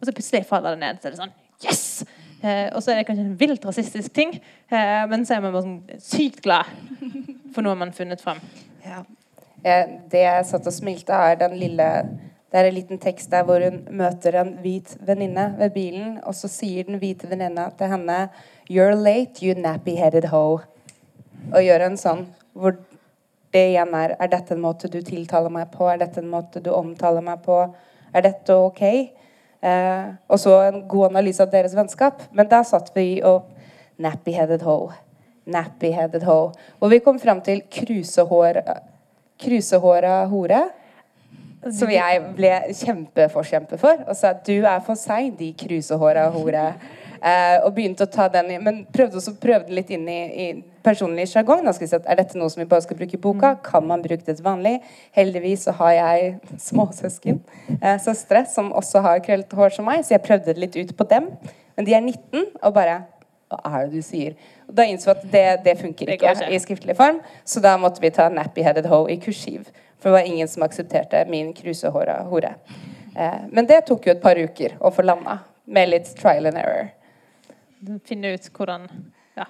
og 0.00 0.06
så 0.06 0.14
plutselig 0.14 0.46
faller 0.46 0.76
det 0.76 0.82
ned. 0.84 1.00
Så 1.00 1.08
er 1.08 1.16
det 1.16 1.22
sånn 1.24 1.34
Yes! 1.64 2.04
Eh, 2.44 2.68
og 2.76 2.82
så 2.82 2.92
er 2.92 3.00
det 3.00 3.06
kanskje 3.08 3.24
en 3.24 3.36
vilt 3.40 3.62
rasistisk 3.64 4.12
ting, 4.12 4.34
eh, 4.68 5.04
men 5.08 5.22
så 5.24 5.38
er 5.38 5.40
man 5.40 5.54
bare 5.54 5.64
sånn 5.64 6.02
sykt 6.02 6.42
glad 6.44 6.68
for 7.54 7.64
noe 7.64 7.78
man 7.78 7.88
har 7.88 7.96
funnet 7.96 8.20
fram. 8.20 8.42
Ja. 8.84 8.98
Eh, 9.64 9.94
det 10.12 10.20
jeg 10.26 10.44
satt 10.50 10.68
og 10.68 10.74
smilte, 10.76 11.16
er 11.16 11.38
den 11.40 11.56
lille 11.56 11.86
det 12.54 12.60
er 12.60 12.68
en 12.68 12.76
liten 12.76 13.00
tekst 13.02 13.32
der 13.32 13.42
hvor 13.42 13.58
hun 13.58 13.80
møter 13.98 14.36
en 14.38 14.52
hvit 14.62 14.92
venninne 15.02 15.58
ved 15.58 15.72
bilen, 15.74 16.20
og 16.22 16.36
så 16.38 16.46
sier 16.46 16.86
den 16.86 17.00
hvite 17.02 17.26
venninna 17.26 17.64
til 17.74 17.90
henne 17.90 18.30
You're 18.70 18.94
late, 18.94 19.42
you 19.42 19.58
nappy-headed 19.58 20.30
hoe. 20.30 20.62
Og 21.50 21.64
gjør 21.66 21.82
en 21.88 21.98
sånn 21.98 22.22
hvor 22.54 22.78
det 23.50 23.72
igjen 23.72 23.90
er 23.98 24.14
Er 24.20 24.30
dette 24.30 24.54
en 24.54 24.62
måte 24.62 24.86
du 24.86 25.02
tiltaler 25.02 25.50
meg 25.50 25.74
på? 25.74 25.90
Er 25.90 25.98
dette 26.04 26.22
en 26.22 26.30
måte 26.30 26.62
du 26.62 26.70
omtaler 26.70 27.26
meg 27.26 27.42
på? 27.42 27.74
Er 28.14 28.22
dette 28.22 28.54
ok? 28.54 28.82
Eh, 29.58 30.14
og 30.30 30.38
så 30.38 30.54
en 30.68 30.86
god 30.86 31.10
analyse 31.10 31.42
av 31.42 31.50
deres 31.50 31.74
vennskap. 31.74 32.22
Men 32.30 32.46
da 32.54 32.62
satt 32.62 32.94
vi 32.94 33.18
og 33.26 33.50
Nappy-headed 33.98 34.62
hoe. 34.62 34.94
Nappy-headed 35.50 36.22
hoe. 36.30 36.54
Og 36.78 36.86
vi 36.94 37.02
kom 37.02 37.18
fram 37.18 37.42
til 37.42 37.66
krusehåra 37.66 38.62
hore. 40.30 40.62
Som 41.72 41.92
jeg 41.92 42.20
ble 42.36 42.52
kjempeforkjempe 42.76 43.78
for. 43.80 44.04
Og 44.08 44.18
sa 44.18 44.34
at 44.34 44.44
du 44.46 44.58
er 44.60 44.82
for 44.84 44.98
seig, 44.98 45.32
de 45.38 45.52
krusehåra 45.56 46.26
hore. 46.34 46.66
Eh, 47.24 47.56
og 47.64 47.70
begynte 47.72 48.04
å 48.04 48.10
ta 48.10 48.26
den 48.28 48.50
Men 48.60 48.82
prøvde 48.92 49.16
også 49.16 49.32
prøvde 49.40 49.72
litt 49.72 49.88
inn 49.94 50.04
i, 50.12 50.20
i 50.44 50.48
personlig 50.84 51.30
sjargong. 51.30 51.64
Si 51.72 51.88
er 51.88 52.18
dette 52.18 52.36
noe 52.36 52.52
som 52.52 52.60
vi 52.60 52.68
bare 52.68 52.84
skal 52.84 52.98
bruke 52.98 53.16
i 53.16 53.20
boka? 53.20 53.54
Mm. 53.54 53.62
Kan 53.64 53.86
man 53.88 54.04
bruke 54.04 54.26
det 54.26 54.36
til 54.36 54.44
vanlig? 54.44 54.74
Heldigvis 55.16 55.64
så 55.68 55.72
har 55.78 55.94
jeg 55.96 56.34
småsøsken, 56.66 57.40
eh, 57.78 57.96
søstre, 58.04 58.44
som 58.50 58.72
også 58.76 59.00
har 59.06 59.24
krøllete 59.24 59.56
hår 59.56 59.72
som 59.78 59.88
meg, 59.88 60.04
så 60.04 60.18
jeg 60.18 60.24
prøvde 60.26 60.52
det 60.52 60.60
litt 60.66 60.76
ut 60.76 60.92
på 60.98 61.08
dem. 61.08 61.30
Men 61.78 61.88
de 61.88 61.96
er 61.96 62.04
19 62.04 62.60
og 62.62 62.76
bare 62.76 63.02
Hva 63.54 63.58
er 63.76 63.86
det 63.86 64.00
du 64.00 64.02
sier? 64.02 64.32
Og 64.66 64.72
da 64.74 64.86
innså 64.88 65.10
vi 65.10 65.12
at 65.12 65.24
det, 65.30 65.48
det 65.66 65.74
funker 65.78 66.08
ikke, 66.14 66.30
ikke 66.32 66.46
i 66.50 66.58
skriftlig 66.58 66.96
form, 66.96 67.20
så 67.46 67.60
da 67.62 67.74
måtte 67.78 68.00
vi 68.02 68.10
ta 68.10 68.24
nappy-headed 68.32 68.88
hoe 68.90 69.12
i 69.12 69.18
kursiv. 69.20 69.68
For 70.04 70.10
det 70.12 70.18
var 70.18 70.28
ingen 70.28 70.50
som 70.52 70.66
aksepterte 70.66 71.24
min 71.32 71.54
krusehåra 71.56 72.18
hore. 72.28 72.54
Eh, 73.16 73.48
men 73.48 73.66
det 73.70 73.86
tok 73.88 74.06
jo 74.06 74.12
et 74.12 74.20
par 74.22 74.36
uker 74.36 74.76
å 74.84 74.92
få 74.92 75.06
landa, 75.06 75.38
med 75.64 75.88
litt 75.88 76.10
trial 76.18 76.50
and 76.50 76.60
error 76.60 76.92
finne 78.04 78.34
ut 78.34 78.48
hvordan 78.54 78.86
ja, 79.34 79.46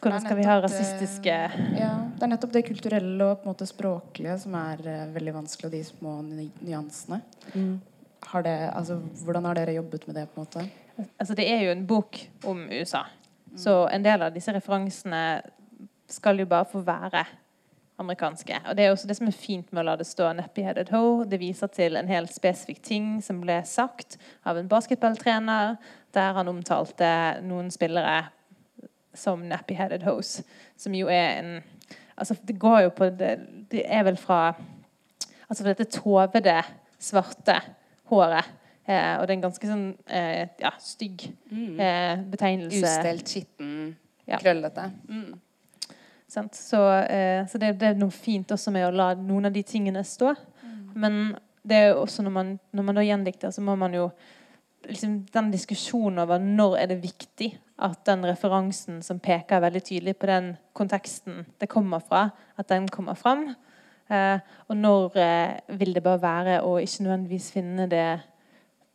hvordan 0.00 0.20
skal 0.22 0.38
vi 0.38 0.46
ha 0.46 0.56
rasistiske 0.62 1.36
Ja, 1.78 1.92
Det 2.16 2.26
er 2.26 2.32
nettopp 2.32 2.52
det 2.54 2.64
kulturelle 2.68 3.30
og 3.30 3.40
på 3.40 3.48
en 3.48 3.52
måte 3.54 3.68
språklige 3.68 4.36
som 4.42 4.56
er 4.58 4.82
uh, 4.86 5.06
veldig 5.14 5.36
vanskelig, 5.40 5.70
og 5.70 5.74
de 5.74 5.82
små 5.86 6.16
nyansene. 6.66 7.20
Mm. 7.54 7.80
Har 8.30 8.44
det, 8.44 8.56
altså, 8.76 8.98
hvordan 9.24 9.48
har 9.48 9.56
dere 9.56 9.78
jobbet 9.78 10.06
med 10.06 10.18
det? 10.20 10.26
på 10.28 10.40
en 10.40 10.46
måte? 10.46 10.66
Altså, 11.16 11.34
det 11.34 11.46
er 11.48 11.64
jo 11.64 11.72
en 11.72 11.86
bok 11.88 12.20
om 12.44 12.66
USA. 12.68 13.06
Mm. 13.50 13.58
Så 13.58 13.76
en 13.88 14.04
del 14.04 14.22
av 14.22 14.34
disse 14.34 14.52
referansene 14.52 15.22
skal 16.10 16.42
jo 16.42 16.46
bare 16.50 16.68
få 16.68 16.84
være 16.84 17.24
amerikanske. 18.00 18.60
Og 18.68 18.76
Det 18.76 18.84
er 18.84 18.90
også 18.90 19.08
det 19.08 19.16
som 19.18 19.28
er 19.28 19.36
fint 19.36 19.72
med 19.72 19.82
å 19.82 19.86
la 19.90 19.96
det 19.96 20.06
stå 20.08 20.32
'nappy-headed 20.32 20.90
hoe'. 20.90 21.28
Det 21.28 21.40
viser 21.40 21.66
til 21.66 21.96
en 21.96 22.08
helt 22.08 22.34
spesifikk 22.34 22.82
ting 22.82 23.22
som 23.22 23.40
ble 23.40 23.62
sagt 23.64 24.18
av 24.44 24.56
en 24.56 24.68
basketballtrener 24.68 25.76
der 26.14 26.32
han 26.32 26.48
omtalte 26.48 27.40
noen 27.42 27.70
spillere 27.70 28.30
som 29.14 29.42
nappy-headed 29.42 30.02
hose, 30.02 30.44
som 30.76 30.94
jo 30.94 31.08
er 31.08 31.38
en 31.38 31.62
altså 32.16 32.36
Det 32.46 32.58
går 32.58 32.80
jo 32.80 32.88
på 32.88 33.04
Det, 33.04 33.38
det 33.70 33.82
er 33.86 34.02
vel 34.02 34.16
fra 34.16 34.54
altså 35.48 35.64
dette 35.64 35.84
tovede, 35.84 36.62
svarte 36.98 37.60
håret. 38.10 38.44
Eh, 38.86 39.16
og 39.18 39.26
det 39.26 39.34
er 39.34 39.36
en 39.36 39.44
ganske 39.44 39.70
sånn 39.70 39.86
eh, 40.06 40.48
ja, 40.60 40.72
stygg 40.82 41.26
mm. 41.50 41.80
eh, 41.80 42.22
betegnelse. 42.32 42.80
Ustelt, 42.82 43.28
skitten, 43.28 43.72
ja. 44.26 44.38
krøllete. 44.40 44.88
Mm. 45.08 45.38
Så, 46.30 46.80
eh, 47.02 47.46
så 47.46 47.58
det, 47.58 47.72
det, 47.80 47.92
er 47.92 47.98
noe 47.98 48.14
fint 48.14 48.52
også 48.54 48.72
med 48.74 48.86
å 48.86 48.94
la 48.94 49.12
noen 49.18 49.48
av 49.50 49.54
de 49.54 49.62
tingene 49.66 50.04
stå. 50.06 50.34
Mm. 50.62 50.76
Men 50.94 51.16
det 51.66 51.76
er 51.76 51.96
også 51.98 52.22
når 52.24 52.34
man, 52.34 52.52
når 52.72 52.86
man 52.86 52.98
da 52.98 53.04
gjendikter, 53.04 53.50
så 53.54 53.64
må 53.64 53.74
man 53.78 53.94
jo 53.94 54.06
liksom, 54.88 55.24
den 55.32 55.50
diskusjonen 55.52 56.22
over 56.22 56.40
når 56.42 56.78
er 56.78 56.92
det 56.92 57.00
viktig 57.02 57.50
at 57.80 58.04
den 58.06 58.24
referansen 58.28 59.00
som 59.04 59.20
peker 59.22 59.62
veldig 59.64 59.82
tydelig 59.84 60.16
på 60.20 60.28
den 60.28 60.52
konteksten 60.76 61.44
det 61.60 61.70
kommer 61.72 62.02
fra, 62.04 62.28
at 62.56 62.68
den 62.68 62.88
kommer 62.92 63.18
fram. 63.18 63.50
Eh, 64.10 64.38
og 64.68 64.76
når 64.76 65.16
eh, 65.22 65.78
vil 65.80 65.94
det 65.96 66.04
bare 66.04 66.22
være 66.22 66.60
å 66.66 66.76
ikke 66.82 67.06
nødvendigvis 67.06 67.50
finne 67.54 67.88
det, 67.90 68.06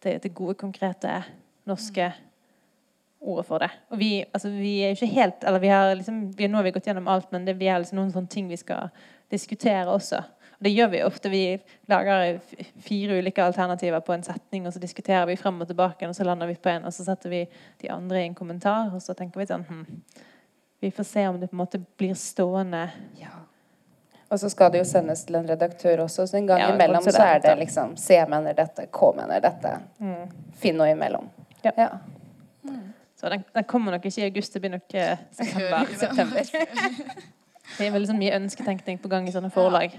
det, 0.03 0.19
det 0.23 0.33
gode, 0.38 0.57
konkrete 0.59 1.21
norske 1.65 2.11
ordet 3.26 3.45
for 3.47 3.63
det. 3.63 3.69
Og 3.91 3.99
vi, 3.99 4.11
altså, 4.32 4.49
vi 4.53 4.78
er 4.86 4.95
ikke 4.95 5.11
helt 5.11 5.43
eller 5.43 5.63
vi 5.63 5.73
har 5.73 5.95
liksom, 5.95 6.21
vi, 6.38 6.47
Nå 6.47 6.59
har 6.59 6.67
vi 6.67 6.73
gått 6.76 6.88
gjennom 6.88 7.09
alt, 7.11 7.32
men 7.32 7.45
det, 7.45 7.57
vi 7.59 7.67
har 7.67 7.82
liksom 7.82 7.99
noen 7.99 8.13
sånne 8.13 8.32
ting 8.32 8.47
vi 8.51 8.59
skal 8.59 8.93
diskutere 9.34 9.88
også. 9.91 10.21
Og 10.55 10.63
Det 10.63 10.71
gjør 10.71 10.91
vi 10.93 11.01
ofte. 11.03 11.30
Vi 11.30 11.43
lager 11.91 12.38
fire 12.82 13.17
ulike 13.19 13.43
alternativer 13.43 13.99
på 13.99 14.13
en 14.15 14.23
setning, 14.23 14.67
og 14.67 14.73
så 14.73 14.80
diskuterer 14.80 15.26
vi 15.28 15.36
frem 15.39 15.59
og 15.61 15.67
tilbake, 15.67 16.07
og 16.07 16.15
så 16.15 16.23
lander 16.23 16.47
vi 16.47 16.55
på 16.55 16.71
en, 16.71 16.86
og 16.88 16.93
så 16.93 17.03
setter 17.07 17.34
vi 17.34 17.41
de 17.82 17.91
andre 17.91 18.21
i 18.21 18.30
en 18.30 18.38
kommentar, 18.38 18.93
og 18.93 19.03
så 19.03 19.17
tenker 19.17 19.41
vi 19.41 19.49
sånn 19.49 19.65
hm, 19.67 19.84
Vi 20.80 20.91
får 20.91 21.03
se 21.03 21.28
om 21.28 21.39
det 21.39 21.49
på 21.49 21.57
en 21.57 21.63
måte 21.63 21.82
blir 21.97 22.15
stående. 22.19 22.88
Ja. 23.19 23.34
Og 24.28 24.39
så 24.39 24.49
skal 24.49 24.71
det 24.71 24.82
jo 24.82 24.86
sendes 24.89 25.23
til 25.26 25.38
en 25.38 25.47
redaktør 25.47 26.05
også, 26.05 26.26
så 26.28 26.38
en 26.38 26.47
gang 26.49 26.59
ja, 26.59 26.71
imellom 26.73 27.03
så 27.03 27.21
er 27.23 27.39
det 27.43 27.55
liksom 27.59 27.93
C 27.97 28.17
mener 28.30 28.57
dette, 28.57 28.88
K 28.91 29.11
mener 29.17 29.41
dette. 29.43 29.78
Mm. 29.99 30.32
Finn 30.59 30.80
noe 30.80 30.89
imellom. 30.91 31.30
Ja. 31.61 31.71
ja. 31.78 31.89
Mm. 32.65 32.93
Så 33.26 33.30
den, 33.34 33.43
den, 33.55 33.63
kommer 33.65 33.95
nok 33.95 34.03
ikke 34.05 34.21
i 34.21 34.26
august, 34.28 34.53
det 34.53 34.59
blir 34.61 34.71
nok 34.76 34.91
uh, 34.93 35.17
september. 35.34 35.86
september. 35.97 36.41
Det 37.78 37.88
er 37.88 37.93
veldig 37.95 38.07
sånn 38.11 38.19
mye 38.21 38.36
ønsketenkning 38.38 38.99
på 39.01 39.09
gang 39.09 39.26
i 39.26 39.32
sånne 39.34 39.49
forlag. 39.49 39.95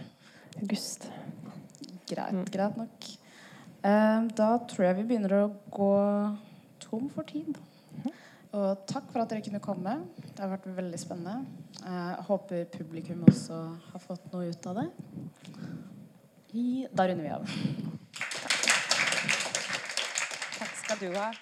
August. 0.61 1.09
Greit, 2.07 2.31
mm. 2.31 2.45
greit 2.55 2.77
nok. 2.79 3.09
Eh, 3.83 4.29
da 4.39 4.47
tror 4.70 4.87
jeg 4.87 4.97
vi 5.01 5.07
begynner 5.09 5.35
å 5.35 5.41
gå 5.74 5.89
tom 6.85 7.09
for 7.16 7.27
tid. 7.27 7.59
Mm. 8.05 8.14
Og 8.61 8.87
takk 8.87 9.11
for 9.11 9.24
at 9.24 9.35
dere 9.35 9.43
kunne 9.43 9.62
komme. 9.64 9.97
Det 10.22 10.39
har 10.39 10.55
vært 10.55 10.70
veldig 10.79 11.03
spennende. 11.03 11.59
Jeg 11.81 12.14
eh, 12.14 12.22
håper 12.31 12.64
publikum 12.79 13.27
også 13.27 13.59
har 13.91 14.07
fått 14.07 14.31
noe 14.31 14.47
ut 14.55 14.70
av 14.70 14.79
det. 14.85 14.87
Da 16.95 17.11
runder 17.11 17.27
vi 17.27 17.35
av. 17.35 17.51
Takk 20.62 20.83
skal 20.87 21.03
du 21.03 21.11
ha. 21.18 21.33